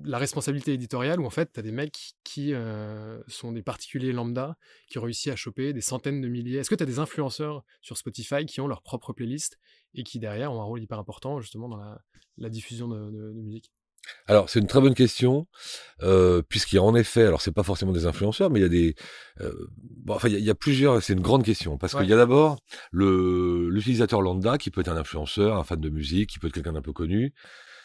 la 0.03 0.17
responsabilité 0.17 0.73
éditoriale 0.73 1.19
où 1.19 1.25
en 1.25 1.29
fait 1.29 1.51
tu 1.51 1.59
as 1.59 1.63
des 1.63 1.71
mecs 1.71 2.13
qui 2.23 2.53
euh, 2.53 3.21
sont 3.27 3.51
des 3.51 3.61
particuliers 3.63 4.13
lambda 4.13 4.57
qui 4.89 4.97
ont 4.97 5.01
réussi 5.01 5.29
à 5.29 5.35
choper 5.35 5.73
des 5.73 5.81
centaines 5.81 6.21
de 6.21 6.27
milliers. 6.27 6.59
Est-ce 6.59 6.69
que 6.69 6.75
tu 6.75 6.83
as 6.83 6.87
des 6.87 6.99
influenceurs 6.99 7.63
sur 7.81 7.97
Spotify 7.97 8.45
qui 8.45 8.61
ont 8.61 8.67
leur 8.67 8.81
propre 8.81 9.11
playlist 9.13 9.57
et 9.93 10.03
qui 10.03 10.19
derrière 10.19 10.53
ont 10.53 10.61
un 10.61 10.65
rôle 10.65 10.81
hyper 10.81 10.99
important 10.99 11.41
justement 11.41 11.67
dans 11.67 11.77
la, 12.37 12.49
diffusion 12.49 12.87
de, 12.87 13.11
de- 13.11 13.33
de 13.33 13.41
musique? 13.41 13.71
Alors, 14.27 14.49
c'est 14.49 14.59
une 14.59 14.67
très 14.67 14.81
bonne 14.81 14.93
question, 14.93 15.47
euh, 16.03 16.41
puisqu'il 16.41 16.75
y 16.75 16.79
a 16.79 16.83
en 16.83 16.95
effet, 16.95 17.23
alors 17.23 17.41
c'est 17.41 17.51
pas 17.51 17.63
forcément 17.63 17.91
des 17.93 18.05
influenceurs, 18.05 18.49
mais 18.49 18.59
il 18.59 18.63
y 18.63 18.65
a 18.65 18.69
des, 18.69 18.95
euh, 19.41 19.53
bon, 19.79 20.15
enfin 20.15 20.27
il 20.27 20.33
y, 20.33 20.35
a- 20.35 20.39
il 20.39 20.45
y 20.45 20.49
a 20.49 20.55
plusieurs, 20.55 21.01
c'est 21.01 21.13
une 21.13 21.21
grande 21.21 21.43
question, 21.43 21.77
parce 21.77 21.93
Ouais. 21.93 22.01
qu'il 22.01 22.09
y 22.09 22.13
a 22.13 22.17
d'abord 22.17 22.59
le 22.91 23.69
l'utilisateur 23.69 24.21
lambda 24.21 24.57
qui 24.57 24.69
peut 24.71 24.81
être 24.81 24.89
un 24.89 24.97
influenceur, 24.97 25.57
un 25.57 25.63
fan 25.63 25.79
de 25.79 25.89
musique, 25.89 26.29
qui 26.29 26.39
peut 26.39 26.47
être 26.47 26.53
quelqu'un 26.53 26.73
d'un 26.73 26.81
peu 26.81 26.93
connu, 26.93 27.33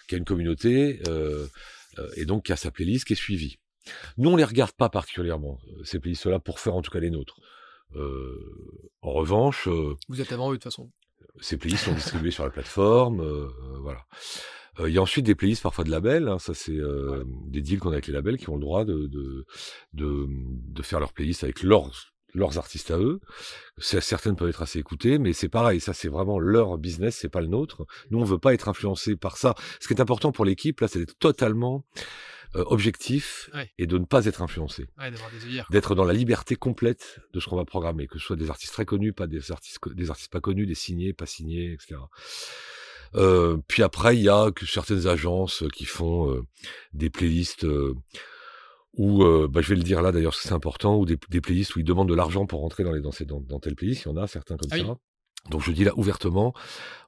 qui 0.09 0.15
a 0.15 0.19
une 0.19 0.25
communauté, 0.25 1.01
euh, 1.09 1.47
euh, 1.99 2.09
et 2.17 2.25
donc 2.25 2.45
qui 2.47 2.53
a 2.53 2.57
sa 2.57 2.71
playlist 2.71 3.05
qui 3.07 3.13
est 3.13 3.17
suivie. 3.17 3.59
Nous, 4.17 4.31
on 4.31 4.37
les 4.37 4.45
regarde 4.45 4.73
pas 4.73 4.89
particulièrement 4.89 5.59
euh, 5.77 5.85
ces 5.85 5.99
playlists-là 5.99 6.39
pour 6.39 6.61
faire 6.61 6.75
en 6.75 6.83
tout 6.83 6.91
cas 6.91 7.01
les 7.01 7.11
nôtres. 7.11 7.37
Euh, 7.95 8.39
en 9.03 9.13
revanche, 9.13 9.69
euh, 9.69 9.95
Vous 10.09 10.21
êtes 10.21 10.33
avant 10.33 10.49
eux 10.51 10.53
de 10.53 10.57
toute 10.57 10.65
façon. 10.65 10.91
ces 11.41 11.57
playlists 11.57 11.85
sont 11.85 11.95
distribuées 11.95 12.31
sur 12.31 12.45
la 12.45 12.51
plateforme, 12.51 13.21
euh, 13.21 13.49
euh. 14.79 14.85
Euh, 14.85 14.89
Il 14.91 14.95
y 14.95 14.99
a 14.99 15.03
ensuite 15.03 15.27
des 15.27 15.35
playlists 15.35 15.63
parfois 15.63 15.85
de 15.85 15.91
labels, 15.91 16.29
hein, 16.29 16.39
ça 16.39 16.55
c'est 16.55 16.77
euh, 16.77 17.25
des 17.49 17.61
deals 17.61 17.79
qu'on 17.79 17.91
a 17.91 17.95
avec 17.95 18.07
les 18.07 18.13
labels 18.13 18.39
qui 18.39 18.49
ont 18.49 18.55
le 18.57 18.61
droit 18.61 18.85
de 18.85 19.07
de, 19.07 19.45
de, 19.93 20.27
de 20.29 20.83
faire 20.83 21.01
leurs 21.01 21.13
playlists 21.13 21.45
avec 21.45 21.63
leurs 21.63 21.91
leurs 22.35 22.57
artistes 22.57 22.91
à 22.91 22.99
eux. 22.99 23.21
Certaines 23.77 24.37
peuvent 24.37 24.49
être 24.49 24.63
assez 24.63 24.79
écoutées, 24.79 25.19
mais 25.19 25.35
c'est 25.35 25.51
pareil, 25.51 25.81
ça 25.81 25.93
c'est 25.93 26.09
vraiment 26.09 26.39
leur 26.39 26.79
business, 26.79 27.19
c'est 27.21 27.29
pas 27.29 27.43
le 27.43 27.49
nôtre. 27.49 27.85
Nous 28.11 28.19
on 28.19 28.25
veut 28.25 28.39
pas 28.39 28.55
être 28.55 28.69
influencé 28.69 29.17
par 29.17 29.37
ça. 29.37 29.55
Ce 29.81 29.87
qui 29.87 29.93
est 29.93 30.01
important 30.01 30.33
pour 30.33 30.47
l'équipe 30.47 30.81
là, 30.81 30.89
c'est 30.89 31.01
d'être 31.01 31.19
totalement 31.19 31.85
euh, 32.57 32.65
objectif 32.67 33.51
Ouais. 33.55 33.71
et 33.79 33.87
de 33.87 33.99
ne 33.99 34.05
pas 34.07 34.25
être 34.27 34.41
influencé 34.41 34.87
Ouais, 34.99 35.11
d'être 35.71 35.95
dans 35.95 36.05
la 36.05 36.13
liberté 36.15 36.57
complète 36.57 37.21
de 37.35 37.41
ce 37.41 37.49
qu'on 37.49 37.57
va 37.57 37.65
programmer, 37.67 38.07
que 38.07 38.19
ce 38.19 38.25
soit 38.25 38.37
des 38.37 38.49
artistes 38.49 38.73
très 38.73 38.87
connus, 38.87 39.13
pas 39.13 39.27
des 39.27 39.53
artistes, 39.53 39.79
des 39.93 40.09
artistes 40.11 40.33
pas 40.33 40.41
connus, 40.41 40.65
des 40.67 40.75
signés, 40.75 41.13
pas 41.13 41.27
signés, 41.27 41.73
etc. 41.73 41.97
Euh, 43.15 43.59
puis 43.69 43.83
après, 43.83 44.17
il 44.17 44.23
y 44.23 44.29
a 44.29 44.51
que 44.51 44.65
certaines 44.67 45.07
agences 45.07 45.65
qui 45.73 45.85
font 45.85 46.31
euh, 46.31 46.43
des 46.93 47.11
playlists 47.11 47.65
euh, 47.65 47.95
où, 48.95 49.23
euh, 49.25 49.49
bah, 49.49 49.61
je 49.63 49.69
vais 49.71 49.77
le 49.77 49.83
dire 49.83 50.03
là 50.03 50.13
d'ailleurs, 50.13 50.33
parce 50.33 50.43
que 50.43 50.49
c'est 50.49 50.55
important, 50.55 50.97
ou 50.99 51.05
des, 51.07 51.19
des 51.31 51.41
playlists 51.41 51.77
où 51.77 51.81
ils 51.81 51.85
demandent 51.85 52.09
de 52.09 52.15
l'argent 52.15 52.47
pour 52.47 52.61
rentrer 52.61 52.85
dans 52.85 52.93
les 52.93 53.01
dans, 53.01 53.13
ces- 53.13 53.25
dans, 53.25 53.41
dans 53.41 53.59
telle 53.59 53.75
playlist. 53.75 54.03
Il 54.05 54.09
y 54.09 54.11
en 54.13 54.17
a 54.17 54.27
certains 54.27 54.57
comme 54.57 54.69
Ah 54.73 54.77
oui. 54.79 54.87
ça. 54.87 54.97
Donc 55.51 55.63
je 55.63 55.73
dis 55.73 55.83
là 55.85 55.93
ouvertement 55.97 56.55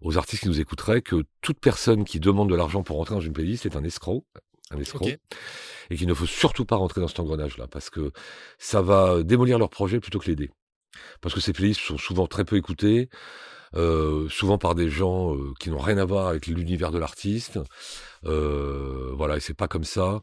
aux 0.01 0.19
artistes 0.19 0.43
qui 0.43 0.49
nous 0.49 0.61
écouteraient 0.61 1.03
que 1.03 1.25
toute 1.41 1.61
personne 1.61 2.05
qui 2.05 2.19
demande 2.21 2.51
de 2.51 2.57
l'argent 2.57 2.83
pour 2.83 2.97
rentrer 2.97 3.15
dans 3.15 3.21
une 3.21 3.33
playlist 3.33 3.65
est 3.65 3.77
un 3.77 3.85
escroc, 3.85 4.25
un 4.71 4.79
escroc, 4.79 5.09
et 5.91 5.97
qu'il 5.97 6.09
ne 6.09 6.15
faut 6.15 6.27
surtout 6.27 6.65
pas 6.65 6.77
rentrer 6.77 7.01
dans 7.01 7.07
cet 7.09 7.21
engrenage-là, 7.21 7.69
parce 7.69 7.91
que 7.91 8.11
ça 8.59 8.83
va 8.83 9.23
démolir 9.23 9.59
leur 9.59 9.71
projet 9.71 10.01
plutôt 10.01 10.19
que 10.19 10.27
l'aider. 10.27 10.51
Parce 11.21 11.35
que 11.35 11.41
ces 11.41 11.53
playlists 11.53 11.81
sont 11.81 11.99
souvent 11.99 12.27
très 12.27 12.45
peu 12.45 12.57
écoutées, 12.57 13.09
euh, 13.77 14.29
souvent 14.29 14.59
par 14.59 14.75
des 14.75 14.89
gens 14.89 15.37
euh, 15.37 15.53
qui 15.59 15.71
n'ont 15.71 15.79
rien 15.79 15.99
à 15.99 16.05
voir 16.05 16.29
avec 16.29 16.47
l'univers 16.47 16.91
de 16.91 16.99
l'artiste. 16.99 17.59
Euh, 18.25 19.11
voilà, 19.15 19.37
et 19.37 19.41
c'est 19.41 19.55
pas 19.55 19.69
comme 19.69 19.85
ça 19.85 20.23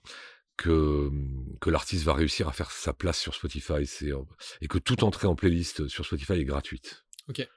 que 0.58 1.10
que 1.60 1.70
l'artiste 1.70 2.04
va 2.04 2.14
réussir 2.14 2.47
à 2.47 2.52
faire 2.52 2.72
sa 2.72 2.93
place 2.93 3.20
sur 3.20 3.34
Spotify. 3.34 3.86
C'est 3.86 4.12
et 4.62 4.68
que 4.68 4.78
toute 4.78 5.04
entrée 5.04 5.28
en 5.28 5.36
playlist 5.36 5.88
sur 5.88 6.06
Spotify 6.06 6.34
est 6.34 6.45
gratuite. 6.45 7.04
Ok. 7.30 7.47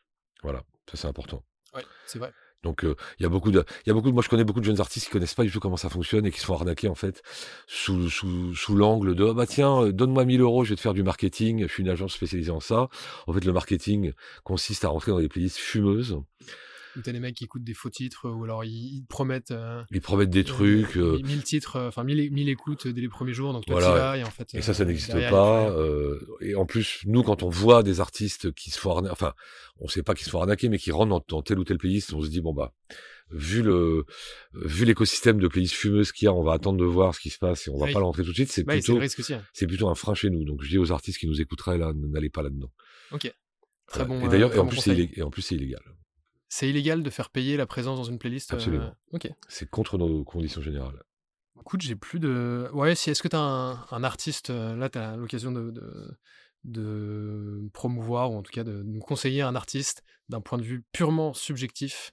Voilà, 0.42 0.62
ça 0.90 0.96
c'est 0.96 1.08
important. 1.08 1.44
Ouais, 1.74 1.84
c'est 2.06 2.18
vrai. 2.18 2.32
Donc 2.64 2.84
il 2.84 3.22
y 3.22 3.26
a 3.26 3.28
beaucoup 3.28 3.50
de, 3.52 3.64
il 3.86 3.88
y 3.88 3.90
a 3.90 3.94
beaucoup 3.94 4.08
de, 4.08 4.14
moi 4.14 4.22
je 4.22 4.28
connais 4.28 4.44
beaucoup 4.44 4.60
de 4.60 4.64
jeunes 4.64 4.80
artistes 4.80 5.06
qui 5.06 5.12
connaissent 5.12 5.34
pas 5.34 5.44
du 5.44 5.50
tout 5.50 5.60
comment 5.60 5.76
ça 5.76 5.88
fonctionne 5.88 6.26
et 6.26 6.30
qui 6.32 6.40
se 6.40 6.46
font 6.46 6.54
arnaquer 6.54 6.88
en 6.88 6.94
fait 6.94 7.22
sous 7.66 8.10
sous 8.10 8.54
sous 8.54 8.74
l'angle 8.74 9.14
de 9.14 9.28
ah 9.28 9.34
bah 9.34 9.46
tiens 9.46 9.90
donne-moi 9.90 10.24
1000 10.24 10.40
euros 10.40 10.64
je 10.64 10.70
vais 10.70 10.76
te 10.76 10.80
faire 10.80 10.94
du 10.94 11.02
marketing 11.02 11.62
je 11.68 11.72
suis 11.72 11.82
une 11.82 11.88
agence 11.88 12.14
spécialisée 12.14 12.50
en 12.50 12.60
ça. 12.60 12.88
En 13.26 13.32
fait 13.32 13.44
le 13.44 13.52
marketing 13.52 14.12
consiste 14.42 14.84
à 14.84 14.88
rentrer 14.88 15.12
dans 15.12 15.20
des 15.20 15.28
playlists 15.28 15.58
fumeuses 15.58 16.18
ou 16.96 17.02
t'as 17.02 17.12
des 17.12 17.20
mecs 17.20 17.34
qui 17.34 17.44
écoutent 17.44 17.64
des 17.64 17.74
faux 17.74 17.90
titres, 17.90 18.28
ou 18.28 18.44
alors 18.44 18.64
ils, 18.64 19.04
promettent. 19.08 19.54
ils 19.90 20.00
promettent 20.00 20.30
des 20.30 20.44
trucs. 20.44 20.96
1000 20.96 21.42
titres, 21.42 21.80
enfin 21.80 22.04
1000, 22.04 22.48
écoutes 22.48 22.86
dès 22.86 23.00
les 23.00 23.08
premiers 23.08 23.34
jours, 23.34 23.52
donc 23.52 23.66
toi 23.66 23.80
voilà. 23.80 24.16
et 24.16 24.24
en 24.24 24.30
fait. 24.30 24.54
Et 24.54 24.62
ça, 24.62 24.74
ça 24.74 24.84
n'existe 24.84 25.12
pas. 25.30 25.74
et 26.40 26.54
en 26.54 26.66
plus, 26.66 27.00
nous, 27.06 27.22
quand 27.22 27.42
on 27.42 27.48
voit 27.48 27.82
des 27.82 28.00
artistes 28.00 28.52
qui 28.52 28.70
se 28.70 28.78
font 28.78 28.92
arnaquer, 28.92 29.12
enfin, 29.12 29.34
on 29.78 29.88
sait 29.88 30.02
pas 30.02 30.14
qu'ils 30.14 30.26
se 30.26 30.30
font 30.30 30.40
arnaquer, 30.40 30.68
mais 30.68 30.78
qui 30.78 30.92
rentrent 30.92 31.10
dans, 31.10 31.24
dans 31.28 31.42
tel 31.42 31.58
ou 31.58 31.64
tel 31.64 31.78
playlist, 31.78 32.12
on 32.12 32.22
se 32.22 32.28
dit, 32.28 32.40
bon 32.40 32.52
bah, 32.52 32.72
vu 33.30 33.62
le 33.62 34.04
vu 34.52 34.84
l'écosystème 34.84 35.38
de 35.38 35.48
playlists 35.48 35.74
fumeuses 35.74 36.12
qu'il 36.12 36.26
y 36.26 36.28
a, 36.28 36.32
on 36.32 36.42
va 36.42 36.52
attendre 36.52 36.78
de 36.78 36.84
voir 36.84 37.14
ce 37.14 37.20
qui 37.20 37.30
se 37.30 37.38
passe 37.38 37.66
et 37.66 37.70
on 37.70 37.78
va 37.78 37.92
pas 37.92 38.00
l'entrer 38.00 38.22
tout 38.22 38.30
de 38.30 38.34
suite. 38.34 38.50
C'est 38.50 38.64
plutôt 38.64 39.00
hein. 39.00 39.42
c'est 39.52 39.66
plutôt 39.66 39.88
un 39.88 39.94
frein 39.94 40.14
chez 40.14 40.30
nous. 40.30 40.44
Donc 40.44 40.62
je 40.62 40.68
dis 40.68 40.78
aux 40.78 40.92
artistes 40.92 41.18
qui 41.18 41.26
nous 41.26 41.40
écouteraient 41.40 41.78
là, 41.78 41.92
n'allez 41.94 42.30
pas 42.30 42.42
là-dedans. 42.42 42.70
Ok. 43.12 43.32
Très 43.86 44.04
bon. 44.04 44.24
Et 44.24 44.28
d'ailleurs, 44.28 44.54
et, 44.54 44.66
plus, 44.66 44.88
et 44.88 45.22
en 45.22 45.30
plus 45.30 45.42
c'est 45.42 45.54
illégal. 45.56 45.82
C'est 46.54 46.68
illégal 46.68 47.02
de 47.02 47.10
faire 47.10 47.30
payer 47.30 47.56
la 47.56 47.66
présence 47.66 47.98
dans 47.98 48.04
une 48.04 48.16
playlist 48.16 48.52
euh, 48.52 48.56
Absolument. 48.56 48.94
Ok. 49.10 49.28
C'est 49.48 49.68
contre 49.68 49.98
nos 49.98 50.22
conditions 50.22 50.62
générales. 50.62 51.02
Écoute, 51.58 51.82
j'ai 51.82 51.96
plus 51.96 52.20
de. 52.20 52.70
Ouais, 52.72 52.94
si 52.94 53.10
est-ce 53.10 53.24
que 53.24 53.26
tu 53.26 53.34
as 53.34 53.40
un, 53.40 54.04
artiste, 54.04 54.50
euh, 54.50 54.76
là, 54.76 54.88
tu 54.88 54.96
as 54.96 55.16
l'occasion 55.16 55.50
de, 55.50 55.74
de, 56.62 57.68
promouvoir, 57.72 58.30
ou 58.30 58.36
en 58.36 58.42
tout 58.44 58.52
cas 58.52 58.62
de 58.62 58.84
nous 58.84 59.00
conseiller 59.00 59.42
un 59.42 59.56
artiste 59.56 60.04
d'un 60.28 60.40
point 60.40 60.56
de 60.56 60.62
vue 60.62 60.84
purement 60.92 61.34
subjectif, 61.34 62.12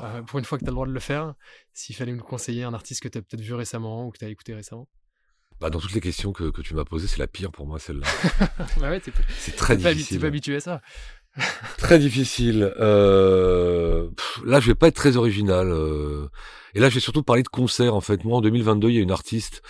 euh, 0.00 0.22
pour 0.22 0.38
une 0.38 0.46
fois 0.46 0.56
que 0.56 0.64
tu 0.64 0.68
as 0.68 0.72
le 0.72 0.76
droit 0.76 0.86
de 0.86 0.92
le 0.92 0.98
faire, 0.98 1.34
s'il 1.74 1.94
fallait 1.94 2.14
nous 2.14 2.24
conseiller 2.24 2.62
un 2.64 2.72
artiste 2.72 3.02
que 3.02 3.08
tu 3.08 3.18
as 3.18 3.20
peut-être 3.20 3.42
vu 3.42 3.52
récemment 3.52 4.06
ou 4.06 4.10
que 4.10 4.16
tu 4.16 4.24
as 4.24 4.30
écouté 4.30 4.54
récemment? 4.54 4.88
Bah, 5.60 5.70
dans 5.70 5.78
toutes 5.78 5.92
les 5.92 6.00
questions 6.00 6.32
que, 6.32 6.50
que 6.50 6.62
tu 6.62 6.74
m'as 6.74 6.84
posées, 6.84 7.06
c'est 7.06 7.18
la 7.18 7.28
pire 7.28 7.52
pour 7.52 7.66
moi, 7.66 7.78
celle-là. 7.78 8.06
bah 8.80 8.90
ouais, 8.90 9.02
c'est 9.38 9.54
très 9.54 9.76
difficile. 9.76 10.16
Tu 10.16 10.20
pas 10.20 10.26
habitué 10.26 10.56
à 10.56 10.60
ça. 10.60 10.80
Très 11.78 11.98
difficile. 11.98 12.72
Euh, 12.78 14.08
là, 14.44 14.60
je 14.60 14.66
vais 14.68 14.74
pas 14.74 14.88
être 14.88 14.96
très 14.96 15.16
original. 15.16 15.68
Euh, 15.70 16.28
et 16.74 16.80
là, 16.80 16.88
je 16.88 16.94
vais 16.94 17.00
surtout 17.00 17.22
parler 17.22 17.42
de 17.42 17.48
concerts. 17.48 17.94
En 17.94 18.00
fait, 18.00 18.24
moi, 18.24 18.38
en 18.38 18.40
2022, 18.40 18.90
il 18.90 18.94
y 18.94 18.98
a 18.98 19.02
une 19.02 19.10
artiste 19.10 19.62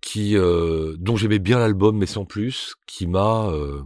qui, 0.00 0.36
euh, 0.36 0.96
dont 0.98 1.16
j'aimais 1.16 1.38
bien 1.38 1.58
l'album, 1.58 1.96
mais 1.96 2.06
sans 2.06 2.24
plus, 2.24 2.74
qui 2.86 3.06
m'a 3.06 3.48
euh, 3.48 3.82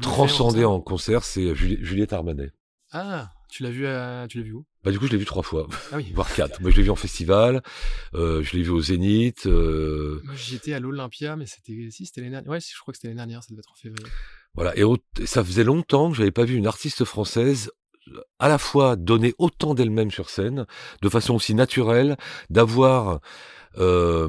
transcendé 0.00 0.64
en 0.64 0.80
concert. 0.80 1.24
C'est 1.24 1.54
Juliette 1.54 2.12
Armanet. 2.12 2.52
Ah, 2.92 3.30
tu 3.50 3.62
l'as 3.62 3.70
vu, 3.70 3.86
à... 3.86 4.26
tu 4.28 4.38
l'as 4.38 4.44
vu 4.44 4.52
où? 4.52 4.64
Bah 4.84 4.90
du 4.90 4.98
coup, 4.98 5.06
je 5.06 5.12
l'ai 5.12 5.18
vu 5.18 5.24
trois 5.24 5.42
fois, 5.42 5.68
ah 5.92 5.96
oui. 5.96 6.10
voire 6.14 6.32
quatre. 6.34 6.60
Moi, 6.60 6.70
je 6.70 6.76
l'ai 6.76 6.82
vu 6.82 6.90
en 6.90 6.96
festival, 6.96 7.62
euh, 8.14 8.42
je 8.42 8.56
l'ai 8.56 8.62
vu 8.62 8.70
au 8.70 8.80
Zénith. 8.80 9.46
Euh... 9.46 10.20
Moi, 10.24 10.34
j'étais 10.34 10.72
à 10.72 10.80
l'Olympia, 10.80 11.36
mais 11.36 11.46
c'était 11.46 11.88
si, 11.90 12.06
c'était 12.06 12.20
l'année 12.22 12.32
dernière. 12.32 12.50
Ouais, 12.50 12.60
je 12.60 12.78
crois 12.80 12.92
que 12.92 12.98
c'était 12.98 13.08
l'année 13.08 13.18
dernière. 13.18 13.42
Ça 13.42 13.48
devait 13.50 13.60
être 13.60 13.70
en 13.70 13.76
février. 13.76 14.10
Voilà, 14.54 14.76
et 14.76 14.82
ça 15.24 15.42
faisait 15.42 15.64
longtemps 15.64 16.10
que 16.10 16.16
j'avais 16.16 16.30
pas 16.30 16.44
vu 16.44 16.56
une 16.56 16.66
artiste 16.66 17.04
française 17.04 17.70
à 18.38 18.48
la 18.48 18.58
fois 18.58 18.96
donner 18.96 19.34
autant 19.38 19.74
d'elle-même 19.74 20.10
sur 20.10 20.28
scène, 20.28 20.66
de 21.02 21.08
façon 21.08 21.34
aussi 21.34 21.54
naturelle, 21.54 22.16
d'avoir 22.50 23.20
euh, 23.78 24.28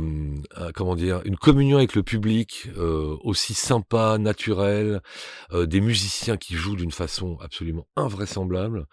comment 0.73 0.95
dire 0.95 1.21
une 1.25 1.35
communion 1.35 1.77
avec 1.77 1.95
le 1.95 2.03
public 2.03 2.69
euh, 2.77 3.17
aussi 3.23 3.53
sympa, 3.53 4.17
naturelle, 4.17 5.01
euh, 5.51 5.65
des 5.65 5.81
musiciens 5.81 6.37
qui 6.37 6.55
jouent 6.55 6.75
d'une 6.75 6.91
façon 6.91 7.37
absolument 7.41 7.87
invraisemblable, 7.95 8.85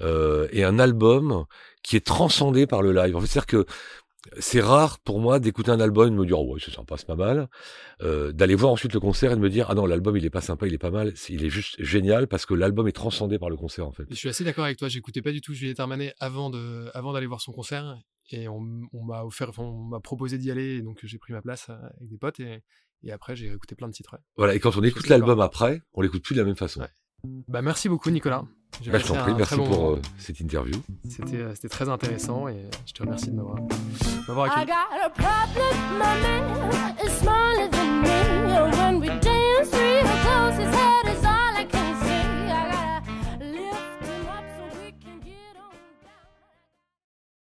euh, 0.00 0.48
et 0.52 0.64
un 0.64 0.78
album 0.78 1.44
qui 1.82 1.96
est 1.96 2.06
transcendé 2.06 2.66
par 2.66 2.82
le 2.82 2.92
live. 2.92 3.16
En 3.16 3.20
fait, 3.20 3.26
c'est-à-dire 3.26 3.46
que 3.46 3.66
c'est 4.38 4.60
rare 4.60 4.98
pour 5.00 5.18
moi 5.18 5.38
d'écouter 5.40 5.70
un 5.70 5.80
album 5.80 6.08
et 6.08 6.10
de 6.10 6.16
me 6.16 6.26
dire 6.26 6.38
oh 6.38 6.54
ouais 6.54 6.60
c'est 6.62 6.70
sympa 6.70 6.96
c'est 6.98 7.06
pas 7.06 7.16
mal. 7.16 7.48
Euh, 8.02 8.32
d'aller 8.32 8.54
voir 8.54 8.72
ensuite 8.72 8.92
le 8.92 9.00
concert 9.00 9.32
et 9.32 9.36
de 9.36 9.40
me 9.40 9.48
dire 9.48 9.66
ah 9.70 9.74
non 9.74 9.86
l'album 9.86 10.16
il 10.16 10.24
est 10.24 10.30
pas 10.30 10.40
sympa 10.40 10.66
il 10.66 10.74
est 10.74 10.78
pas 10.78 10.90
mal. 10.90 11.14
Il 11.28 11.44
est 11.44 11.50
juste 11.50 11.82
génial 11.82 12.28
parce 12.28 12.46
que 12.46 12.54
l'album 12.54 12.86
est 12.86 12.92
transcendé 12.92 13.38
par 13.38 13.50
le 13.50 13.56
concert 13.56 13.86
en 13.86 13.92
fait. 13.92 14.04
Je 14.10 14.14
suis 14.14 14.28
assez 14.28 14.44
d'accord 14.44 14.64
avec 14.64 14.78
toi. 14.78 14.88
J'écoutais 14.88 15.22
pas 15.22 15.32
du 15.32 15.40
tout 15.40 15.54
Juliette 15.54 15.80
Armanet 15.80 16.14
avant 16.20 16.50
de 16.50 16.90
avant 16.94 17.12
d'aller 17.12 17.26
voir 17.26 17.40
son 17.40 17.52
concert 17.52 17.96
et 18.30 18.46
on, 18.48 18.60
m'a 18.60 19.24
offert 19.24 19.50
on 19.58 19.84
m'a 19.84 20.00
proposé 20.00 20.38
d'y 20.38 20.50
aller 20.50 20.76
et 20.76 20.82
donc 20.82 21.00
j'ai 21.02 21.18
pris 21.18 21.32
ma 21.32 21.42
place 21.42 21.68
avec 21.68 22.08
des 22.08 22.18
potes 22.18 22.40
et, 22.40 22.62
et 23.02 23.12
après 23.12 23.34
j'ai 23.34 23.50
écouté 23.52 23.74
plein 23.74 23.88
de 23.88 23.92
titres 23.92 24.16
voilà. 24.36 24.54
Et 24.54 24.60
quand 24.60 24.76
on 24.76 24.82
écoute 24.82 25.08
l'album 25.08 25.40
après 25.40 25.82
on 25.94 26.02
l'écoute 26.02 26.22
plus 26.22 26.34
de 26.34 26.40
la 26.40 26.46
même 26.46 26.56
façon 26.56 26.82
bah, 27.48 27.62
merci 27.62 27.88
beaucoup, 27.88 28.10
Nicolas. 28.10 28.44
Je 28.82 28.90
bah, 28.90 29.00
t'en 29.00 29.14
prie, 29.14 29.34
merci 29.34 29.56
pour 29.56 29.90
euh, 29.90 30.02
cette 30.18 30.40
interview. 30.40 30.76
Euh, 31.32 31.52
c'était 31.54 31.68
très 31.68 31.88
intéressant 31.88 32.48
et 32.48 32.66
je 32.86 32.92
te 32.92 33.02
remercie 33.02 33.30
de 33.30 33.36
m'avoir 33.36 34.50
accueilli. 34.50 34.70
I 41.22 41.29